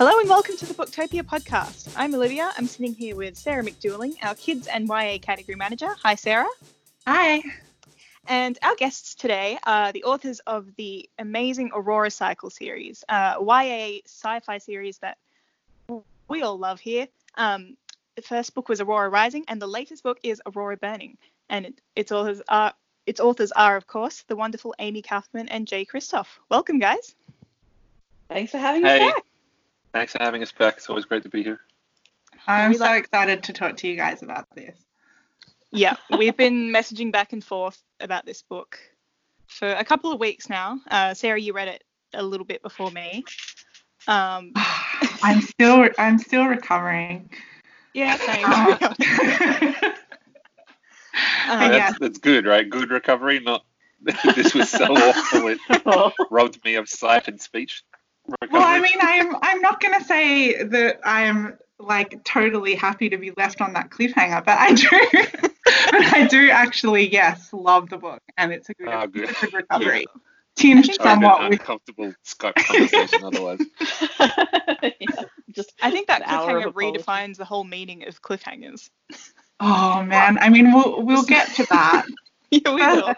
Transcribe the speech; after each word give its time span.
Hello 0.00 0.18
and 0.18 0.30
welcome 0.30 0.56
to 0.56 0.64
the 0.64 0.72
Booktopia 0.72 1.22
podcast. 1.22 1.92
I'm 1.94 2.14
Olivia. 2.14 2.50
I'm 2.56 2.66
sitting 2.66 2.94
here 2.94 3.14
with 3.14 3.36
Sarah 3.36 3.62
McDuling, 3.62 4.14
our 4.22 4.34
Kids 4.34 4.66
and 4.66 4.88
YA 4.88 5.18
category 5.20 5.56
manager. 5.56 5.90
Hi, 6.02 6.14
Sarah. 6.14 6.48
Hi. 7.06 7.42
And 8.26 8.58
our 8.62 8.74
guests 8.76 9.14
today 9.14 9.58
are 9.66 9.92
the 9.92 10.04
authors 10.04 10.40
of 10.46 10.74
the 10.76 11.06
amazing 11.18 11.72
Aurora 11.74 12.10
Cycle 12.10 12.48
series, 12.48 13.04
uh, 13.10 13.34
YA 13.46 14.00
sci-fi 14.06 14.56
series 14.56 14.96
that 15.00 15.18
we 16.28 16.40
all 16.40 16.56
love 16.56 16.80
here. 16.80 17.06
Um, 17.34 17.76
the 18.16 18.22
first 18.22 18.54
book 18.54 18.70
was 18.70 18.80
Aurora 18.80 19.10
Rising, 19.10 19.44
and 19.48 19.60
the 19.60 19.66
latest 19.66 20.02
book 20.02 20.18
is 20.22 20.40
Aurora 20.46 20.78
Burning. 20.78 21.18
And 21.50 21.66
it, 21.66 21.80
its 21.94 22.10
authors 22.10 22.40
are 22.48 22.72
its 23.04 23.20
authors 23.20 23.52
are, 23.52 23.76
of 23.76 23.86
course, 23.86 24.24
the 24.28 24.36
wonderful 24.36 24.74
Amie 24.78 25.02
Kaufman 25.02 25.50
and 25.50 25.66
Jay 25.66 25.84
Kristoff. 25.84 26.38
Welcome, 26.48 26.78
guys. 26.78 27.14
Thanks 28.30 28.50
for 28.50 28.56
having 28.56 28.82
Hey. 28.82 29.06
us 29.06 29.12
back. 29.12 29.24
Thanks 29.92 30.12
for 30.12 30.22
having 30.22 30.42
us 30.42 30.52
back. 30.52 30.76
It's 30.76 30.88
always 30.88 31.04
great 31.04 31.22
to 31.24 31.28
be 31.28 31.42
here. 31.42 31.60
I'm 32.46 32.74
so 32.74 32.92
excited 32.92 33.42
to 33.44 33.52
talk 33.52 33.76
to 33.78 33.88
you 33.88 33.96
guys 33.96 34.22
about 34.22 34.46
this. 34.54 34.78
Yeah, 35.72 35.96
we've 36.16 36.36
been 36.36 36.68
messaging 36.74 37.12
back 37.12 37.32
and 37.32 37.44
forth 37.44 37.80
about 38.00 38.24
this 38.26 38.42
book 38.42 38.78
for 39.46 39.68
a 39.68 39.84
couple 39.84 40.12
of 40.12 40.20
weeks 40.20 40.48
now. 40.48 40.80
Uh, 40.90 41.14
Sarah, 41.14 41.40
you 41.40 41.52
read 41.52 41.68
it 41.68 41.84
a 42.14 42.22
little 42.22 42.46
bit 42.46 42.62
before 42.62 42.90
me. 42.90 43.24
Um, 44.06 44.52
I'm 45.22 45.40
still 45.42 45.88
I'm 45.98 46.18
still 46.18 46.46
recovering. 46.46 47.30
yeah, 47.94 48.16
same. 48.16 48.44
Um, 48.44 48.78
Um, 49.82 49.92
Uh, 51.48 51.68
that's, 51.68 51.74
yeah. 51.74 51.92
that's 52.00 52.18
good, 52.18 52.46
right? 52.46 52.70
Good 52.70 52.90
recovery. 52.90 53.40
Not 53.40 53.64
this 54.00 54.54
was 54.54 54.70
so 54.70 54.84
awful 54.84 55.48
it 55.48 55.58
robbed 56.30 56.64
me 56.64 56.76
of 56.76 56.88
sight 56.88 57.26
and 57.28 57.40
speech. 57.40 57.82
Recovery. 58.30 58.48
well, 58.52 58.62
I 58.66 58.80
mean, 58.80 58.98
I'm 59.00 59.36
I'm 59.42 59.60
not 59.60 59.80
gonna 59.80 60.04
say 60.04 60.62
that 60.62 61.00
I'm 61.04 61.58
like 61.78 62.22
totally 62.24 62.74
happy 62.74 63.08
to 63.08 63.16
be 63.16 63.32
left 63.36 63.60
on 63.60 63.72
that 63.72 63.90
cliffhanger, 63.90 64.44
but 64.44 64.58
I 64.58 64.74
do, 64.74 64.88
but 65.90 66.14
I 66.14 66.26
do 66.26 66.50
actually, 66.50 67.10
yes, 67.10 67.50
love 67.52 67.88
the 67.88 67.98
book, 67.98 68.22
and 68.36 68.52
it's 68.52 68.68
a 68.68 68.74
good, 68.74 68.88
Ah, 68.88 69.06
good. 69.06 69.24
it's 69.24 69.42
a 69.42 69.46
good 69.46 69.54
recovery, 69.54 70.06
I 70.08 70.20
tinged 70.56 70.86
think 70.86 71.00
an 71.00 71.06
somewhat 71.06 71.40
with 71.40 71.52
uncomfortable 71.52 72.12
Skype 72.24 72.54
conversation 72.54 73.24
otherwise. 73.24 73.60
Yeah, 74.98 75.24
just 75.50 75.72
I 75.82 75.90
think 75.90 76.06
that 76.06 76.22
An 76.22 76.28
hour 76.28 76.58
of 76.58 76.74
cliffhanger 76.74 77.02
redefines 77.04 77.36
the 77.36 77.44
whole 77.44 77.64
meaning 77.64 78.06
of 78.06 78.22
cliffhangers. 78.22 78.88
Oh 79.58 80.02
man, 80.02 80.38
I 80.38 80.48
mean, 80.48 80.72
we'll 80.72 81.02
we'll 81.02 81.22
get 81.22 81.48
to 81.54 81.66
that. 81.70 82.06
yeah, 82.50 82.74
we 82.74 82.80
will. 82.80 83.14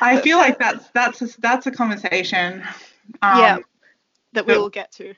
I 0.00 0.20
feel 0.20 0.38
like 0.38 0.58
that's 0.58 0.86
that's 0.90 1.22
a, 1.22 1.40
that's 1.40 1.66
a 1.66 1.72
conversation. 1.72 2.62
Um, 3.22 3.38
yeah, 3.38 3.58
that 4.32 4.46
we 4.46 4.56
will 4.56 4.70
get 4.70 4.92
to. 4.92 5.14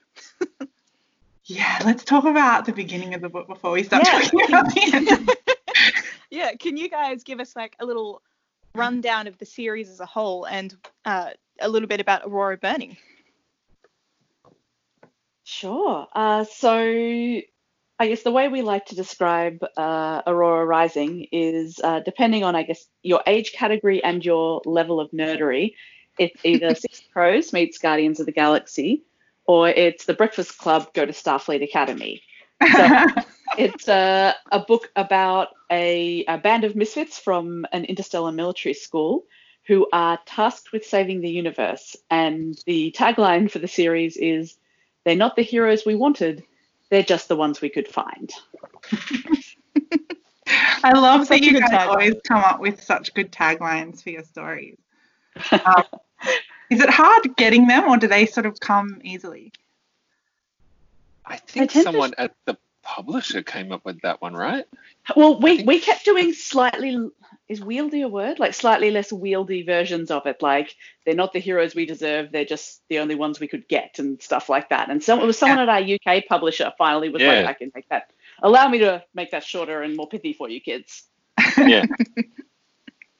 Yeah, 1.46 1.78
let's 1.84 2.04
talk 2.04 2.24
about 2.24 2.64
the 2.64 2.72
beginning 2.72 3.12
of 3.14 3.20
the 3.20 3.28
book 3.28 3.46
before 3.46 3.72
we 3.72 3.82
start 3.82 4.02
Yeah. 4.04 4.20
talking 4.20 4.40
about 4.48 4.74
the 4.74 4.92
end. 4.92 5.30
Yeah, 6.30 6.54
can 6.54 6.76
you 6.76 6.88
guys 6.88 7.22
give 7.22 7.38
us 7.38 7.54
like 7.54 7.76
a 7.78 7.86
little 7.86 8.20
rundown 8.74 9.28
of 9.28 9.38
the 9.38 9.46
series 9.46 9.88
as 9.88 10.00
a 10.00 10.06
whole 10.06 10.46
and 10.46 10.74
uh, 11.04 11.30
a 11.60 11.68
little 11.68 11.86
bit 11.86 12.00
about 12.00 12.22
Aurora 12.24 12.56
Burning? 12.56 12.96
Sure. 15.44 16.08
Uh, 16.12 16.44
so 16.44 16.72
I 16.76 18.08
guess 18.08 18.22
the 18.22 18.32
way 18.32 18.48
we 18.48 18.62
like 18.62 18.86
to 18.86 18.96
describe 18.96 19.64
uh, 19.76 20.22
Aurora 20.26 20.64
Rising 20.64 21.28
is 21.30 21.78
uh, 21.84 22.00
depending 22.00 22.42
on, 22.42 22.56
I 22.56 22.64
guess, 22.64 22.84
your 23.02 23.22
age 23.26 23.52
category 23.52 24.02
and 24.02 24.24
your 24.24 24.62
level 24.64 24.98
of 24.98 25.10
nerdery. 25.12 25.74
It's 26.18 26.44
either 26.44 26.74
Six 26.74 27.02
Crows 27.12 27.52
meets 27.52 27.78
Guardians 27.78 28.20
of 28.20 28.26
the 28.26 28.32
Galaxy, 28.32 29.02
or 29.46 29.68
it's 29.68 30.04
The 30.04 30.14
Breakfast 30.14 30.58
Club 30.58 30.92
go 30.94 31.04
to 31.04 31.12
Starfleet 31.12 31.62
Academy. 31.62 32.22
So 32.72 33.06
it's 33.58 33.88
uh, 33.88 34.32
a 34.50 34.60
book 34.60 34.90
about 34.96 35.48
a, 35.70 36.24
a 36.26 36.38
band 36.38 36.64
of 36.64 36.76
misfits 36.76 37.18
from 37.18 37.66
an 37.72 37.84
interstellar 37.84 38.32
military 38.32 38.74
school 38.74 39.24
who 39.66 39.88
are 39.92 40.18
tasked 40.26 40.72
with 40.72 40.84
saving 40.84 41.20
the 41.20 41.30
universe. 41.30 41.96
And 42.10 42.56
the 42.66 42.94
tagline 42.96 43.50
for 43.50 43.58
the 43.58 43.68
series 43.68 44.16
is 44.16 44.56
They're 45.04 45.16
not 45.16 45.36
the 45.36 45.42
heroes 45.42 45.84
we 45.86 45.94
wanted, 45.94 46.44
they're 46.90 47.02
just 47.02 47.28
the 47.28 47.36
ones 47.36 47.60
we 47.60 47.70
could 47.70 47.88
find. 47.88 48.32
I 50.84 50.92
love 50.92 51.28
that 51.28 51.42
you 51.42 51.58
guys 51.58 51.88
always 51.88 52.14
come 52.28 52.42
up 52.42 52.60
with 52.60 52.82
such 52.82 53.14
good 53.14 53.32
taglines 53.32 54.02
for 54.02 54.10
your 54.10 54.22
stories. 54.22 54.76
Um, 55.50 55.84
is 56.70 56.80
it 56.80 56.90
hard 56.90 57.36
getting 57.36 57.66
them, 57.66 57.84
or 57.88 57.96
do 57.96 58.06
they 58.06 58.26
sort 58.26 58.46
of 58.46 58.58
come 58.60 59.00
easily? 59.04 59.52
I 61.26 61.36
think 61.36 61.70
tend 61.70 61.84
to- 61.86 61.90
someone 61.92 62.12
at 62.18 62.34
the 62.44 62.56
publisher 62.82 63.42
came 63.42 63.72
up 63.72 63.82
with 63.84 64.02
that 64.02 64.20
one, 64.20 64.34
right? 64.34 64.66
Well, 65.16 65.40
we, 65.40 65.56
think- 65.56 65.68
we 65.68 65.80
kept 65.80 66.04
doing 66.04 66.34
slightly, 66.34 67.10
is 67.48 67.60
wieldy 67.60 68.04
a 68.04 68.08
word? 68.08 68.38
Like 68.38 68.52
slightly 68.52 68.90
less 68.90 69.10
wieldy 69.10 69.64
versions 69.64 70.10
of 70.10 70.26
it. 70.26 70.42
Like 70.42 70.74
they're 71.06 71.14
not 71.14 71.32
the 71.32 71.38
heroes 71.38 71.74
we 71.74 71.86
deserve, 71.86 72.30
they're 72.30 72.44
just 72.44 72.82
the 72.90 72.98
only 72.98 73.14
ones 73.14 73.40
we 73.40 73.48
could 73.48 73.66
get 73.68 73.98
and 73.98 74.20
stuff 74.20 74.50
like 74.50 74.68
that. 74.68 74.90
And 74.90 75.02
so 75.02 75.18
it 75.18 75.24
was 75.26 75.38
someone 75.38 75.60
at 75.60 75.68
our 75.70 75.80
UK 75.80 76.26
publisher 76.28 76.72
finally 76.76 77.08
was 77.08 77.22
like, 77.22 77.46
I 77.46 77.54
can 77.54 77.72
make 77.74 77.88
that, 77.88 78.10
allow 78.42 78.68
me 78.68 78.78
to 78.80 79.02
make 79.14 79.30
that 79.30 79.44
shorter 79.44 79.80
and 79.82 79.96
more 79.96 80.08
pithy 80.08 80.34
for 80.34 80.48
you 80.50 80.60
kids. 80.60 81.04
Yeah. 81.56 81.86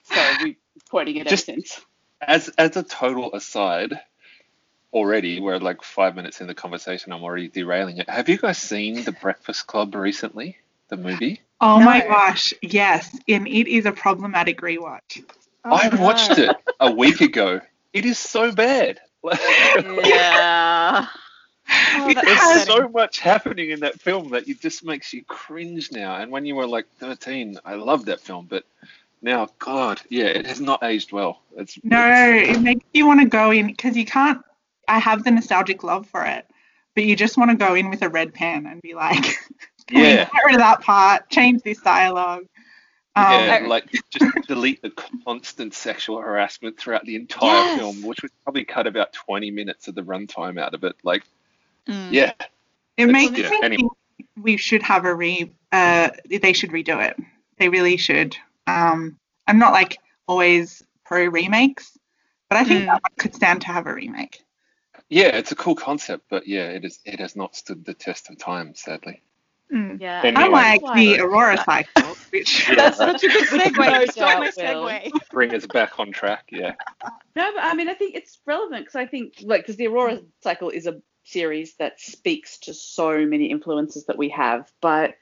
So 0.06 0.20
we 0.42 0.50
are 0.50 0.54
quoting 0.90 1.16
it 1.16 1.28
Just- 1.28 1.48
ever 1.48 1.56
since. 1.62 1.80
As 2.26 2.48
as 2.58 2.76
a 2.76 2.82
total 2.82 3.34
aside, 3.34 3.98
already 4.92 5.40
we're 5.40 5.58
like 5.58 5.82
five 5.82 6.14
minutes 6.16 6.40
in 6.40 6.46
the 6.46 6.54
conversation. 6.54 7.12
I'm 7.12 7.22
already 7.22 7.48
derailing 7.48 7.98
it. 7.98 8.08
Have 8.08 8.28
you 8.28 8.38
guys 8.38 8.58
seen 8.58 9.02
The 9.04 9.12
Breakfast 9.12 9.66
Club 9.66 9.94
recently? 9.94 10.58
The 10.88 10.96
movie? 10.96 11.40
Oh 11.60 11.80
my 11.80 12.00
gosh, 12.00 12.52
yes, 12.60 13.16
and 13.28 13.46
it 13.48 13.68
is 13.68 13.86
a 13.86 13.92
problematic 13.92 14.60
rewatch. 14.60 15.24
Oh, 15.64 15.70
I 15.82 15.88
watched 15.94 16.38
it 16.38 16.54
a 16.78 16.92
week 16.92 17.20
ago. 17.22 17.60
It 17.92 18.04
is 18.04 18.18
so 18.18 18.52
bad. 18.52 19.00
Yeah. 20.04 21.06
Oh, 21.96 22.10
It 22.10 22.18
There's 22.22 22.38
has- 22.38 22.66
so 22.66 22.88
much 22.88 23.20
happening 23.20 23.70
in 23.70 23.80
that 23.80 23.98
film 23.98 24.32
that 24.32 24.46
it 24.46 24.60
just 24.60 24.84
makes 24.84 25.14
you 25.14 25.24
cringe 25.24 25.90
now. 25.90 26.16
And 26.16 26.30
when 26.30 26.44
you 26.44 26.56
were 26.56 26.66
like 26.66 26.86
13, 26.98 27.58
I 27.64 27.76
loved 27.76 28.06
that 28.06 28.20
film, 28.20 28.46
but 28.50 28.64
now, 29.24 29.48
God, 29.58 30.02
yeah, 30.10 30.26
it 30.26 30.46
has 30.46 30.60
not 30.60 30.84
aged 30.84 31.10
well. 31.10 31.40
It's 31.56 31.78
No, 31.82 32.10
it 32.36 32.60
makes 32.60 32.84
you 32.92 33.06
want 33.06 33.20
to 33.20 33.26
go 33.26 33.50
in 33.50 33.66
because 33.68 33.96
you 33.96 34.04
can't. 34.04 34.42
I 34.86 34.98
have 34.98 35.24
the 35.24 35.30
nostalgic 35.30 35.82
love 35.82 36.06
for 36.06 36.24
it, 36.24 36.46
but 36.94 37.04
you 37.04 37.16
just 37.16 37.38
want 37.38 37.50
to 37.50 37.56
go 37.56 37.74
in 37.74 37.88
with 37.88 38.02
a 38.02 38.08
red 38.10 38.34
pen 38.34 38.66
and 38.66 38.82
be 38.82 38.94
like, 38.94 39.22
"Can 39.86 40.02
we 40.02 40.02
Yeah. 40.02 40.24
get 40.24 40.44
rid 40.44 40.54
of 40.56 40.60
that 40.60 40.82
part, 40.82 41.30
change 41.30 41.62
this 41.62 41.80
dialogue. 41.80 42.44
Um, 43.16 43.24
yeah, 43.32 43.60
like 43.66 43.86
just 44.10 44.26
delete 44.46 44.82
the 44.82 44.90
constant 45.24 45.72
sexual 45.72 46.20
harassment 46.20 46.78
throughout 46.78 47.06
the 47.06 47.16
entire 47.16 47.62
Yes. 47.62 47.76
film, 47.76 48.02
which 48.02 48.20
would 48.22 48.32
probably 48.44 48.64
cut 48.64 48.86
about 48.86 49.14
20 49.14 49.50
minutes 49.50 49.88
of 49.88 49.94
the 49.94 50.02
runtime 50.02 50.60
out 50.60 50.74
of 50.74 50.84
it. 50.84 50.96
Like, 51.02 51.24
Mm. 51.88 52.12
yeah, 52.12 52.32
It 52.96 53.06
makes 53.06 53.38
yeah, 53.38 53.50
me 53.50 53.58
anyway. 53.62 53.76
think 53.78 53.92
we 54.42 54.56
should 54.56 54.82
have 54.82 55.04
a 55.04 55.14
re. 55.14 55.52
Uh, 55.70 56.08
they 56.28 56.52
should 56.54 56.70
redo 56.70 57.02
it. 57.06 57.16
They 57.58 57.68
really 57.68 57.96
should. 57.98 58.36
Um, 58.66 59.18
I'm 59.46 59.58
not 59.58 59.72
like 59.72 59.98
always 60.26 60.82
pro 61.04 61.26
remakes, 61.26 61.96
but 62.48 62.58
I 62.58 62.64
think 62.64 62.82
Mm. 62.82 62.86
that 62.86 63.02
one 63.02 63.12
could 63.18 63.34
stand 63.34 63.60
to 63.62 63.66
have 63.68 63.86
a 63.86 63.94
remake. 63.94 64.40
yeah, 65.10 65.26
it's 65.36 65.52
a 65.52 65.56
cool 65.56 65.74
concept, 65.74 66.24
but 66.30 66.46
yeah, 66.48 66.68
it 66.70 66.84
is. 66.84 66.98
It 67.04 67.20
has 67.20 67.36
not 67.36 67.54
stood 67.54 67.84
the 67.84 67.94
test 67.94 68.30
of 68.30 68.38
time, 68.38 68.74
sadly. 68.74 69.22
Mm. 69.72 70.00
Yeah. 70.00 70.22
Anyway. 70.24 70.44
Unlike 70.46 70.80
That's 70.82 70.94
the 70.94 71.08
why- 71.12 71.18
Aurora 71.18 71.56
cycle, 71.64 72.16
which 72.30 72.68
Yeah, 72.68 72.74
That's 72.76 72.96
such 72.98 73.24
a 73.24 73.28
good 73.28 73.52
No 73.52 73.58
segue. 73.64 74.10
Stole 74.12 74.38
my 74.40 74.50
segue. 74.50 75.10
Bring 75.30 75.54
us 75.54 75.66
back 75.66 75.98
on 75.98 76.10
track. 76.12 76.44
Yeah, 76.50 76.74
No, 77.36 77.52
but 77.54 77.62
I 77.62 77.74
mean, 77.74 77.88
I 77.88 77.94
think 77.94 78.14
it's 78.14 78.38
relevant 78.46 78.82
because 78.82 78.96
I 78.96 79.06
think, 79.06 79.34
like, 79.42 79.62
because 79.62 79.76
the 79.76 79.86
Aurora 79.88 80.20
cycle 80.42 80.70
is 80.70 80.86
a 80.86 81.00
series 81.24 81.74
that 81.76 82.00
speaks 82.00 82.58
to 82.60 82.74
so 82.74 83.24
many 83.26 83.46
influences 83.50 84.04
that 84.06 84.18
we 84.18 84.28
have. 84.30 84.70
But 84.80 85.14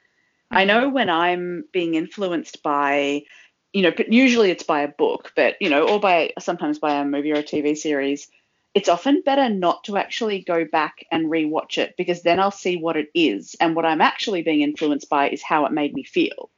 I 0.53 0.65
know 0.65 0.89
when 0.89 1.09
I'm 1.09 1.65
being 1.71 1.95
influenced 1.95 2.63
by, 2.63 3.23
you 3.71 3.81
know, 3.81 3.91
but 3.91 4.11
usually 4.11 4.51
it's 4.51 4.63
by 4.63 4.81
a 4.81 4.87
book, 4.87 5.31
but, 5.35 5.55
you 5.61 5.69
know, 5.69 5.87
or 5.87 5.99
by 5.99 6.33
sometimes 6.39 6.79
by 6.79 6.95
a 6.95 7.05
movie 7.05 7.31
or 7.31 7.37
a 7.37 7.43
TV 7.43 7.77
series, 7.77 8.27
it's 8.73 8.89
often 8.89 9.21
better 9.21 9.49
not 9.49 9.83
to 9.83 9.97
actually 9.97 10.41
go 10.41 10.65
back 10.65 11.05
and 11.11 11.27
rewatch 11.27 11.77
it 11.77 11.95
because 11.97 12.23
then 12.23 12.39
I'll 12.39 12.51
see 12.51 12.77
what 12.77 12.97
it 12.97 13.09
is. 13.13 13.55
And 13.59 13.75
what 13.75 13.85
I'm 13.85 14.01
actually 14.01 14.41
being 14.41 14.61
influenced 14.61 15.09
by 15.09 15.29
is 15.29 15.43
how 15.43 15.65
it 15.65 15.71
made 15.71 15.93
me 15.93 16.03
feel. 16.03 16.49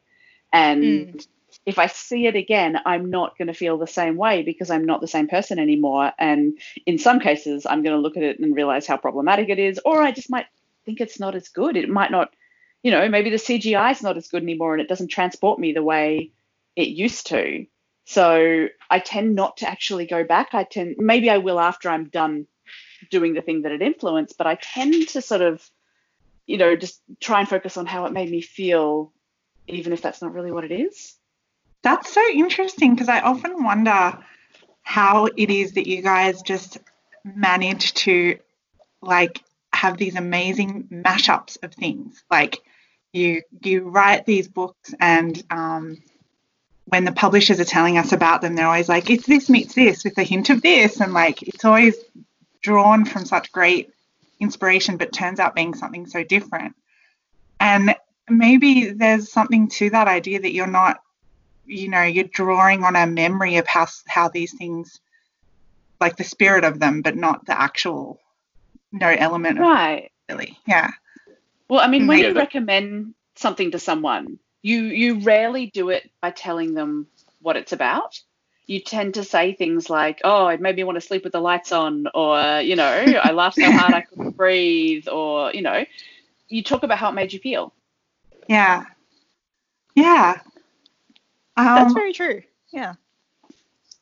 And 0.54 1.12
hmm. 1.12 1.18
if 1.66 1.78
I 1.78 1.88
see 1.88 2.28
it 2.28 2.36
again, 2.36 2.80
I'm 2.86 3.10
not 3.10 3.38
going 3.38 3.48
to 3.48 3.54
feel 3.54 3.78
the 3.78 3.88
same 3.88 4.16
way 4.16 4.44
because 4.44 4.70
I'm 4.70 4.86
not 4.86 5.02
the 5.02 5.08
same 5.08 5.28
person 5.28 5.60
anymore. 5.60 6.14
And 6.18 6.58
in 6.86 6.98
some 6.98 7.20
cases, 7.20 7.66
I'm 7.66 7.84
going 7.84 7.96
to 7.96 8.02
look 8.02 8.16
at 8.16 8.24
it 8.24 8.40
and 8.40 8.56
realize 8.56 8.88
how 8.88 8.96
problematic 8.96 9.50
it 9.50 9.60
is, 9.60 9.80
or 9.84 10.02
I 10.02 10.12
just 10.12 10.30
might 10.30 10.46
think 10.86 11.02
it's 11.02 11.20
not 11.20 11.36
as 11.36 11.50
good. 11.50 11.76
It 11.76 11.90
might 11.90 12.12
not, 12.12 12.34
you 12.86 12.92
know, 12.92 13.10
maybe 13.10 13.32
the 13.32 13.38
CGI 13.38 13.94
is 13.94 14.04
not 14.04 14.16
as 14.16 14.28
good 14.28 14.44
anymore 14.44 14.74
and 14.74 14.82
it 14.82 14.88
doesn't 14.88 15.08
transport 15.08 15.58
me 15.58 15.74
the 15.74 15.82
way 15.82 16.30
it 16.76 16.90
used 16.90 17.26
to. 17.28 17.66
So 18.06 18.68
I 18.92 19.00
tend 19.00 19.34
not 19.34 19.58
to 19.58 19.68
actually 19.68 20.06
go 20.06 20.24
back. 20.24 20.50
I 20.54 20.66
tend, 20.66 20.98
maybe 21.00 21.32
I 21.32 21.40
will 21.40 21.60
after 21.60 21.90
I'm 21.90 22.10
done 22.10 22.46
doing 23.10 23.34
the 23.34 23.42
thing 23.42 23.64
that 23.64 23.72
it 23.72 23.82
influenced, 23.82 24.38
but 24.38 24.46
I 24.46 24.60
tend 24.62 25.08
to 25.10 25.22
sort 25.24 25.42
of, 25.42 25.68
you 26.46 26.60
know, 26.60 26.76
just 26.76 27.02
try 27.20 27.40
and 27.40 27.50
focus 27.50 27.76
on 27.76 27.88
how 27.88 28.06
it 28.06 28.14
made 28.14 28.30
me 28.30 28.42
feel, 28.42 29.12
even 29.66 29.92
if 29.92 30.04
that's 30.04 30.22
not 30.22 30.34
really 30.34 30.52
what 30.52 30.64
it 30.64 30.72
is. 30.72 31.16
That's 31.82 32.14
so 32.14 32.24
interesting 32.32 32.94
because 32.94 33.10
I 33.10 33.22
often 33.22 33.64
wonder 33.64 34.20
how 34.84 35.26
it 35.26 35.50
is 35.50 35.72
that 35.72 35.88
you 35.88 36.04
guys 36.04 36.44
just 36.44 36.78
manage 37.24 37.96
to 37.96 38.38
like 39.02 39.42
have 39.74 39.98
these 39.98 40.16
amazing 40.16 40.88
mashups 41.04 41.58
of 41.64 41.74
things. 41.74 42.24
Like 42.30 42.62
you 43.16 43.42
you 43.62 43.90
write 43.90 44.26
these 44.26 44.48
books 44.48 44.94
and 45.00 45.42
um, 45.50 45.98
when 46.86 47.04
the 47.04 47.12
publishers 47.12 47.60
are 47.60 47.66
telling 47.66 47.98
us 47.98 48.12
about 48.12 48.42
them, 48.42 48.56
they're 48.56 48.68
always 48.68 48.90
like, 48.90 49.10
it's 49.10 49.26
this 49.26 49.50
meets 49.50 49.74
this 49.74 50.04
with 50.04 50.18
a 50.18 50.24
hint 50.24 50.50
of 50.50 50.62
this. 50.62 51.02
And 51.02 51.14
like, 51.14 51.42
it's 51.42 51.66
always 51.66 51.96
drawn 52.62 53.06
from 53.06 53.26
such 53.26 53.52
great 53.52 53.90
inspiration, 54.40 54.98
but 54.98 55.12
turns 55.12 55.40
out 55.40 55.56
being 55.56 55.74
something 55.74 56.06
so 56.06 56.24
different. 56.24 56.76
And 57.60 57.96
maybe 58.30 58.92
there's 58.92 59.32
something 59.32 59.68
to 59.70 59.90
that 59.92 60.08
idea 60.08 60.40
that 60.40 60.54
you're 60.54 60.68
not, 60.68 61.00
you 61.66 61.90
know, 61.90 62.04
you're 62.04 62.26
drawing 62.26 62.84
on 62.84 62.96
a 62.96 63.08
memory 63.08 63.58
of 63.58 63.66
how, 63.66 63.88
how 64.08 64.30
these 64.30 64.54
things, 64.54 65.00
like 66.00 66.18
the 66.18 66.24
spirit 66.24 66.64
of 66.64 66.80
them, 66.80 67.02
but 67.02 67.16
not 67.16 67.46
the 67.48 67.60
actual, 67.60 68.20
no 68.92 69.08
element 69.08 69.58
of 69.58 69.64
Right. 69.66 70.12
really. 70.30 70.60
Yeah. 70.68 70.92
Well, 71.70 71.80
I 71.80 71.88
mean, 71.88 72.08
when 72.08 72.20
Yeah, 72.20 72.28
you 72.28 72.34
that- 72.34 72.40
recommend 72.40 73.14
something 73.36 73.72
to 73.72 73.80
someone, 73.80 74.40
you 74.62 74.84
you 74.84 75.20
rarely 75.20 75.68
do 75.68 75.90
it 75.90 76.10
by 76.22 76.32
telling 76.32 76.74
them 76.74 77.08
what 77.42 77.58
it's 77.58 77.74
about. 77.74 78.20
You 78.68 78.80
tend 78.80 79.16
to 79.16 79.24
say 79.24 79.54
things 79.54 79.90
like, 79.90 80.22
"Oh, 80.24 80.48
it 80.48 80.60
made 80.62 80.76
me 80.76 80.84
want 80.84 80.96
to 80.96 81.02
sleep 81.02 81.24
with 81.24 81.34
the 81.34 81.42
lights 81.42 81.72
on," 81.72 82.08
or 82.14 82.62
you 82.62 82.76
know, 82.76 82.86
"I 83.24 83.32
laughed 83.32 83.58
so 83.58 83.72
hard 83.72 83.94
I 83.94 84.02
couldn't 84.02 84.32
breathe," 84.38 85.08
or 85.08 85.52
you 85.54 85.62
know, 85.62 85.86
you 86.50 86.64
talk 86.64 86.84
about 86.84 86.98
how 86.98 87.10
it 87.10 87.14
made 87.14 87.34
you 87.34 87.40
feel. 87.40 87.74
Yeah. 88.48 88.86
Yeah. 89.96 90.40
Um, 91.58 91.76
That's 91.76 91.94
very 91.94 92.14
true. 92.14 92.42
Yeah. 92.72 92.94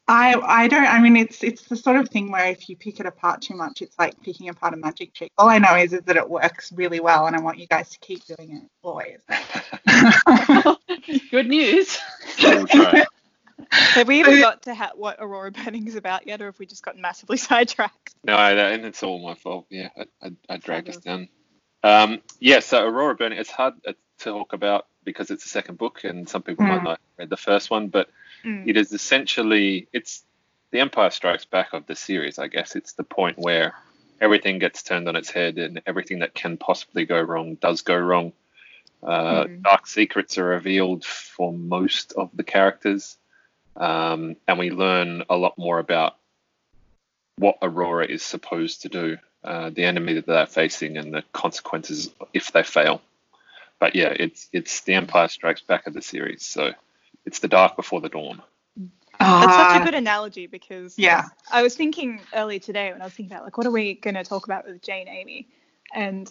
I 0.08 0.36
I 0.36 0.68
don't 0.68 0.86
I 0.86 1.00
mean 1.00 1.16
it's 1.16 1.44
it's 1.44 1.64
the 1.64 1.76
sort 1.76 1.96
of 1.98 2.10
thing 2.10 2.30
where 2.32 2.48
if 2.48 2.68
you 2.68 2.76
pick 2.76 3.00
it 3.00 3.06
apart 3.06 3.42
too 3.42 3.56
much 3.56 3.82
it's 3.82 3.98
like 3.98 4.22
picking 4.22 4.50
apart 4.50 4.74
a 4.74 4.78
magic 4.78 5.14
trick. 5.14 5.32
All 5.38 5.48
I 5.50 5.60
know 5.60 5.76
is, 5.76 5.94
is 5.94 6.02
that 6.02 6.18
it 6.18 6.30
works 6.30 6.72
really 6.74 7.00
well 7.00 7.26
and 7.28 7.36
I 7.36 7.42
want 7.42 7.58
you 7.58 7.68
guys 7.68 7.90
to 7.92 8.00
keep 8.00 8.22
doing 8.26 8.58
it 8.58 8.64
always. 8.82 9.20
Good 11.32 11.48
news. 11.48 11.98
We'll 12.42 12.68
try. 12.68 13.06
Have 13.72 14.08
we 14.08 14.20
even 14.20 14.40
got 14.40 14.64
to 14.64 14.76
ha- 14.76 14.92
what 14.96 15.18
Aurora 15.20 15.52
Burning 15.52 15.88
is 15.88 15.96
about 15.96 16.28
yet, 16.28 16.42
or 16.42 16.48
have 16.48 16.60
we 16.60 16.66
just 16.66 16.84
gotten 16.84 17.02
massively 17.02 17.38
sidetracked? 17.38 18.14
No, 18.24 18.36
I, 18.36 18.52
and 18.52 18.86
it's 18.86 19.02
all 19.04 19.24
my 19.26 19.36
fault. 19.36 19.68
Yeah, 19.70 19.90
I, 19.98 20.06
I, 20.22 20.32
I 20.50 20.58
dragged 20.58 20.90
us 20.90 20.98
down. 20.98 21.30
Um, 21.84 22.22
yeah, 22.40 22.60
so 22.60 22.86
Aurora 22.86 23.16
Burning, 23.16 23.40
it's 23.40 23.50
hard 23.52 23.76
uh, 23.88 23.94
to 24.20 24.24
talk 24.24 24.54
about 24.54 24.88
because 25.04 25.32
it's 25.32 25.44
the 25.44 25.50
second 25.50 25.78
book, 25.78 26.04
and 26.04 26.28
some 26.28 26.42
people 26.42 26.66
might 26.66 26.82
Mm. 26.82 26.84
not 26.84 26.90
have 26.92 27.00
read 27.18 27.30
the 27.30 27.38
first 27.38 27.70
one, 27.70 27.88
but 27.88 28.10
Mm. 28.44 28.68
it 28.68 28.78
is 28.78 28.92
essentially 28.92 29.88
it's 29.94 30.24
the 30.72 30.80
Empire 30.80 31.12
Strikes 31.12 31.46
Back 31.46 31.74
of 31.74 31.86
the 31.86 31.96
series, 31.96 32.40
I 32.40 32.48
guess. 32.48 32.76
It's 32.76 32.94
the 32.94 33.04
point 33.04 33.38
where 33.38 33.74
everything 34.20 34.60
gets 34.60 34.84
turned 34.84 35.08
on 35.08 35.16
its 35.16 35.30
head, 35.30 35.58
and 35.58 35.82
everything 35.86 36.20
that 36.20 36.34
can 36.34 36.58
possibly 36.58 37.06
go 37.06 37.22
wrong 37.22 37.56
does 37.56 37.82
go 37.82 37.96
wrong. 37.96 38.34
Uh, 39.02 39.46
Mm. 39.46 39.62
Dark 39.64 39.88
secrets 39.88 40.38
are 40.38 40.46
revealed 40.46 41.06
for 41.06 41.54
most 41.54 42.14
of 42.14 42.30
the 42.34 42.44
characters, 42.44 43.18
um, 43.76 44.36
and 44.48 44.58
we 44.58 44.72
learn 44.72 45.24
a 45.30 45.36
lot 45.36 45.58
more 45.58 45.80
about 45.80 46.16
what 47.38 47.58
Aurora 47.62 48.06
is 48.06 48.24
supposed 48.24 48.84
to 48.84 48.90
do, 48.90 49.18
uh, 49.44 49.70
the 49.72 49.84
enemy 49.84 50.14
that 50.14 50.26
they're 50.26 50.46
facing, 50.46 50.98
and 50.98 51.14
the 51.14 51.24
consequences 51.34 52.10
if 52.34 52.52
they 52.52 52.64
fail. 52.64 53.02
But 53.80 53.96
yeah, 53.96 54.14
it's 54.18 54.48
it's 54.54 54.82
the 54.82 54.94
Empire 54.94 55.28
Strikes 55.28 55.62
Back 55.62 55.88
of 55.88 55.94
the 55.94 56.02
series, 56.02 56.46
so 56.46 56.74
it's 57.26 57.40
the 57.40 57.48
dark 57.48 57.76
before 57.76 58.02
the 58.02 58.10
dawn. 58.10 58.42
That's 59.20 59.56
such 59.56 59.78
a 59.78 59.82
Uh, 59.82 59.86
good 59.86 59.94
analogy 59.94 60.48
because 60.48 60.98
yeah. 60.98 61.26
I 61.52 61.62
was 61.62 61.76
thinking 61.76 62.20
earlier 62.34 62.60
today 62.60 62.92
when 62.92 63.02
I 63.02 63.06
was 63.06 63.14
thinking 63.14 63.34
about 63.34 63.46
like 63.46 63.58
what 63.58 63.66
are 63.68 63.72
we 63.72 63.94
going 63.94 64.16
to 64.16 64.24
talk 64.24 64.46
about 64.46 64.66
with 64.66 64.82
Jane 64.82 65.08
Amie, 65.08 65.48
and 65.94 66.30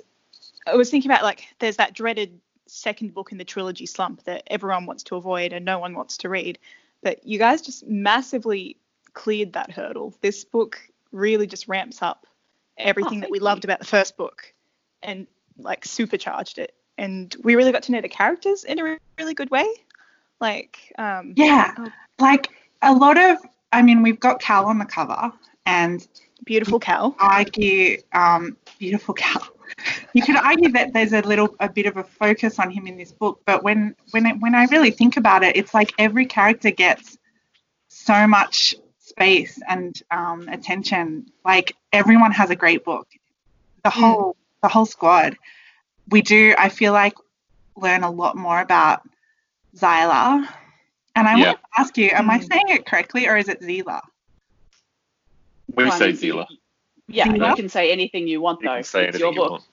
I 0.67 0.75
was 0.77 0.91
thinking 0.91 1.11
about 1.11 1.23
like 1.23 1.47
there's 1.59 1.77
that 1.77 1.95
dreaded 1.95 2.41
second 2.67 3.15
book 3.15 3.33
in 3.33 3.39
the 3.39 3.45
trilogy 3.45 3.87
slump 3.87 4.25
that 4.25 4.43
everyone 4.47 4.87
wants 4.87 5.05
to 5.05 5.17
avoid 5.17 5.53
and 5.53 5.65
no 5.65 5.79
one 5.79 5.95
wants 5.95 6.19
to 6.19 6.29
read, 6.29 6.59
but 7.03 7.25
you 7.27 7.39
guys 7.39 7.63
just 7.63 7.87
massively 7.87 8.77
cleared 9.15 9.53
that 9.55 9.71
hurdle. 9.71 10.15
This 10.21 10.45
book 10.45 10.81
really 11.13 11.47
just 11.47 11.69
ramps 11.69 12.03
up 12.03 12.27
everything 12.77 13.21
that 13.21 13.31
we 13.31 13.39
you. 13.39 13.45
loved 13.45 13.65
about 13.65 13.79
the 13.79 13.87
first 13.87 14.17
book, 14.17 14.53
and 15.03 15.27
like 15.57 15.85
supercharged 15.85 16.59
it. 16.59 16.75
And 16.99 17.35
we 17.43 17.55
really 17.57 17.73
got 17.73 17.85
to 17.85 17.93
know 17.93 18.01
the 18.01 18.09
characters 18.09 18.65
in 18.65 18.79
a 18.79 18.99
really 19.19 19.35
good 19.35 19.51
way. 19.51 19.67
Like, 20.43 20.93
um, 20.99 21.33
Yeah. 21.37 21.73
Oh. 21.79 21.89
Like 22.19 22.49
a 22.83 22.93
lot 22.93 23.17
of 23.17 23.39
I 23.73 23.81
mean 23.81 24.03
we've 24.03 24.21
got 24.21 24.41
Cal 24.41 24.67
on 24.67 24.79
the 24.79 24.85
cover 24.85 25.33
and 25.65 26.07
beautiful 26.45 26.79
Cal. 26.79 27.17
I 27.19 27.39
argue 27.39 28.03
um, 28.13 28.57
beautiful 28.79 29.15
Cal. 29.15 29.47
You 30.13 30.23
could 30.23 30.37
argue 30.37 30.71
that 30.73 30.93
there's 30.93 31.13
a 31.13 31.23
little 31.23 31.57
a 31.61 31.69
bit 31.69 31.87
of 31.87 31.97
a 31.97 32.05
focus 32.05 32.59
on 32.59 32.71
him 32.71 32.87
in 32.87 32.99
this 32.99 33.13
book, 33.13 33.41
but 33.47 33.63
when 33.63 33.95
when 34.11 34.27
it, 34.27 34.41
when 34.41 34.55
I 34.55 34.65
really 34.65 34.91
think 34.91 35.17
about 35.17 35.43
it, 35.43 35.57
it's 35.57 35.73
like 35.73 35.95
every 35.99 36.27
character 36.27 36.71
gets 36.71 37.17
so 37.89 38.27
much 38.27 38.75
space 38.99 39.59
and 39.69 40.03
um, 40.11 40.49
attention. 40.49 41.27
Like 41.45 41.75
everyone 41.93 42.33
has 42.33 42.51
a 42.51 42.57
great 42.57 42.85
book. 42.85 43.09
The 43.85 43.91
whole 43.91 44.37
the 44.63 44.69
whole 44.69 44.87
squad. 44.87 45.37
We 46.09 46.21
do. 46.21 46.55
I 46.59 46.69
feel 46.69 46.93
like 46.93 47.15
learn 47.77 48.03
a 48.03 48.11
lot 48.11 48.37
more 48.37 48.61
about 48.61 49.03
Zyla. 49.77 50.47
And 51.15 51.29
I 51.29 51.37
Yeah. 51.37 51.45
want 51.47 51.59
to 51.59 51.81
ask 51.81 51.99
you, 51.99 52.11
am 52.11 52.31
I 52.31 52.39
Mm. 52.39 52.49
saying 52.53 52.69
it 52.69 52.87
correctly 52.87 53.29
or 53.29 53.37
is 53.37 53.49
it 53.49 53.61
Zila? 53.61 54.01
We 55.77 55.85
Well, 55.85 55.93
I 55.93 55.99
say 55.99 56.07
mean, 56.09 56.17
Zila. 56.17 56.47
Yeah, 57.09 57.27
Zila? 57.27 57.51
you 57.51 57.55
can 57.57 57.69
say 57.69 57.93
anything 57.93 58.27
you 58.27 58.41
want 58.41 58.61
You 58.61 58.69
though. 58.69 58.75
can 58.75 58.85
say 58.85 59.07
it's 59.09 59.19
anything 59.19 59.21
your 59.21 59.33
you 59.35 59.41
book. 59.41 59.51
want. 59.51 59.65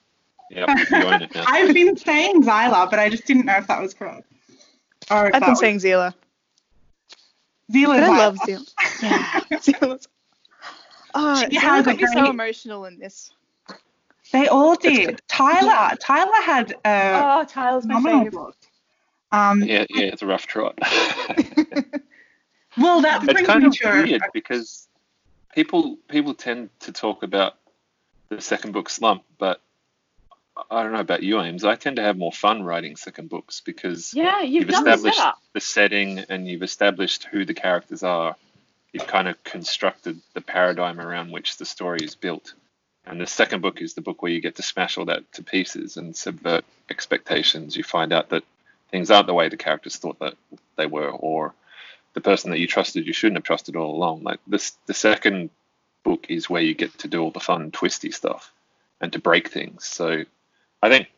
Yep, 0.50 0.68
you 0.90 1.08
it. 1.08 1.30
I've 1.46 1.74
been 1.74 1.96
saying 1.96 2.42
Zyla, 2.42 2.90
but 2.90 2.98
I 2.98 3.08
just 3.08 3.24
didn't 3.26 3.46
know 3.46 3.56
if 3.56 3.66
that 3.68 3.80
was 3.80 3.94
correct. 3.94 4.26
Or 5.10 5.30
I've 5.34 5.40
been 5.40 5.50
was 5.50 5.60
saying 5.60 5.78
Zila. 5.78 6.12
Zila. 7.72 7.96
But 7.96 8.04
I 8.04 8.08
love 8.18 8.36
Zila. 8.36 8.66
Yeah, 9.02 9.24
Zila's. 9.54 10.08
Oh, 11.14 11.36
She 11.48 11.56
Zila 11.56 11.60
has 11.60 11.86
a 11.86 11.90
got 11.90 11.96
me 11.96 12.06
so 12.06 12.30
emotional 12.30 12.84
in 12.84 12.98
this. 12.98 13.32
They 14.32 14.48
all 14.48 14.76
did. 14.76 15.20
Tyler. 15.28 15.96
Tyler 16.00 16.42
had 16.42 16.72
a 16.84 17.38
Oh, 17.40 17.44
Tyler's 17.48 17.86
my 17.86 18.00
favorite. 18.00 18.32
book. 18.32 18.56
Um, 19.32 19.62
Yeah, 19.62 19.84
yeah, 19.90 20.04
it's 20.06 20.22
a 20.22 20.26
rough 20.26 20.46
trot. 20.46 20.78
well, 22.78 23.00
that 23.02 23.22
it's 23.22 23.32
brings 23.32 23.46
kind 23.46 23.62
me 23.62 23.66
of 23.68 23.72
to 23.76 23.88
a- 23.88 24.02
weird 24.04 24.22
because 24.32 24.88
people 25.54 25.96
people 26.08 26.34
tend 26.34 26.70
to 26.80 26.92
talk 26.92 27.22
about 27.22 27.54
the 28.28 28.40
second 28.40 28.72
book 28.72 28.88
slump, 28.88 29.24
but 29.38 29.60
I 30.70 30.82
don't 30.82 30.92
know 30.92 31.00
about 31.00 31.22
you, 31.22 31.40
Ames. 31.40 31.64
I 31.64 31.74
tend 31.76 31.96
to 31.96 32.02
have 32.02 32.16
more 32.18 32.32
fun 32.32 32.62
writing 32.62 32.96
second 32.96 33.28
books 33.28 33.60
because 33.60 34.12
Yeah, 34.14 34.40
you've, 34.40 34.62
you've 34.62 34.68
done 34.68 34.84
the 34.84 34.90
established 34.92 35.20
the 35.54 35.60
setting 35.60 36.18
and 36.28 36.46
you've 36.46 36.62
established 36.62 37.24
who 37.24 37.44
the 37.44 37.54
characters 37.54 38.02
are. 38.02 38.36
You've 38.92 39.06
kind 39.06 39.28
of 39.28 39.42
constructed 39.44 40.20
the 40.34 40.40
paradigm 40.40 41.00
around 41.00 41.30
which 41.30 41.56
the 41.56 41.64
story 41.64 42.00
is 42.02 42.14
built. 42.16 42.54
And 43.06 43.20
the 43.20 43.26
second 43.26 43.62
book 43.62 43.80
is 43.80 43.94
the 43.94 44.00
book 44.02 44.20
where 44.22 44.32
you 44.32 44.40
get 44.40 44.56
to 44.56 44.62
smash 44.62 44.98
all 44.98 45.06
that 45.06 45.32
to 45.32 45.42
pieces 45.42 45.96
and 45.96 46.14
subvert 46.14 46.64
expectations. 46.90 47.76
You 47.76 47.82
find 47.84 48.12
out 48.12 48.28
that 48.30 48.42
things 48.90 49.10
aren't 49.10 49.26
the 49.26 49.34
way 49.34 49.48
the 49.48 49.56
characters 49.56 49.96
thought 49.96 50.18
that 50.20 50.34
they 50.76 50.86
were, 50.86 51.10
or 51.10 51.54
the 52.14 52.20
person 52.20 52.50
that 52.50 52.58
you 52.58 52.66
trusted 52.66 53.06
you 53.06 53.12
shouldn't 53.12 53.38
have 53.38 53.44
trusted 53.44 53.76
all 53.76 53.94
along. 53.94 54.22
Like 54.22 54.40
this, 54.46 54.76
the 54.86 54.94
second 54.94 55.50
book 56.02 56.26
is 56.28 56.50
where 56.50 56.62
you 56.62 56.74
get 56.74 56.98
to 56.98 57.08
do 57.08 57.22
all 57.22 57.30
the 57.30 57.40
fun, 57.40 57.70
twisty 57.70 58.10
stuff 58.10 58.52
and 59.00 59.12
to 59.12 59.18
break 59.18 59.48
things. 59.48 59.84
So 59.84 60.24
I 60.82 60.88
think, 60.88 61.08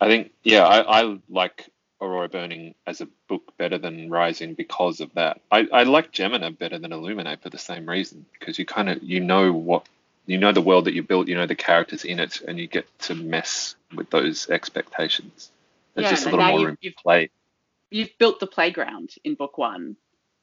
I 0.00 0.08
think, 0.08 0.32
yeah, 0.42 0.64
I, 0.64 1.02
I 1.02 1.18
like 1.28 1.68
Aurora 2.00 2.28
Burning 2.28 2.74
as 2.86 3.00
a 3.00 3.08
book 3.28 3.56
better 3.56 3.78
than 3.78 4.10
Rising 4.10 4.54
because 4.54 5.00
of 5.00 5.12
that. 5.14 5.40
I, 5.50 5.66
I 5.72 5.82
like 5.84 6.12
Gemina 6.12 6.56
better 6.56 6.78
than 6.78 6.92
Illuminae 6.92 7.40
for 7.40 7.50
the 7.50 7.58
same 7.58 7.88
reason 7.88 8.26
because 8.38 8.58
you 8.58 8.66
kind 8.66 8.88
of 8.88 9.02
you 9.02 9.20
know 9.20 9.52
what 9.52 9.86
you 10.26 10.38
know 10.38 10.52
the 10.52 10.60
world 10.60 10.86
that 10.86 10.94
you 10.94 11.02
built, 11.02 11.28
you 11.28 11.34
know 11.34 11.46
the 11.46 11.54
characters 11.54 12.04
in 12.04 12.18
it, 12.20 12.40
and 12.42 12.58
you 12.58 12.66
get 12.66 12.86
to 13.00 13.14
mess 13.14 13.76
with 13.94 14.10
those 14.10 14.48
expectations. 14.50 15.50
There's 15.94 16.04
Yeah, 16.04 16.10
just 16.10 16.22
a 16.26 16.28
and 16.28 16.32
little 16.36 16.46
now 16.46 16.50
more 16.52 16.60
you- 16.60 16.66
room 16.66 16.76
to 16.76 16.84
you've- 16.84 16.96
play. 17.02 17.30
You've 17.90 18.18
built 18.18 18.40
the 18.40 18.46
playground 18.46 19.14
in 19.22 19.34
book 19.34 19.56
one, 19.58 19.96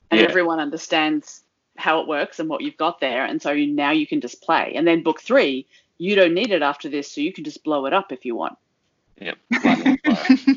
and 0.10 0.20
Yeah. 0.20 0.27
everyone 0.27 0.60
understands 0.60 1.43
how 1.77 2.00
it 2.01 2.08
works 2.08 2.39
and 2.39 2.48
what 2.48 2.62
you've 2.62 2.77
got 2.77 3.00
there, 3.01 3.25
and 3.25 3.41
so 3.41 3.51
you, 3.51 3.67
now 3.67 3.91
you 3.91 4.08
can 4.08 4.22
just 4.22 4.41
play. 4.41 4.74
And 4.75 4.88
then 4.88 5.03
book 5.03 5.22
three, 5.22 5.65
you 5.98 6.15
don't 6.15 6.34
need 6.34 6.51
it 6.51 6.62
after 6.62 6.88
this, 6.89 7.12
so 7.12 7.20
you 7.22 7.34
can 7.34 7.43
just 7.43 7.63
blow 7.63 7.86
it 7.86 7.93
up 7.93 8.12
if 8.12 8.25
you 8.25 8.36
want. 8.36 8.58
Yep. 9.20 9.38
light 9.63 9.88
on 9.88 9.98
fire. 10.15 10.55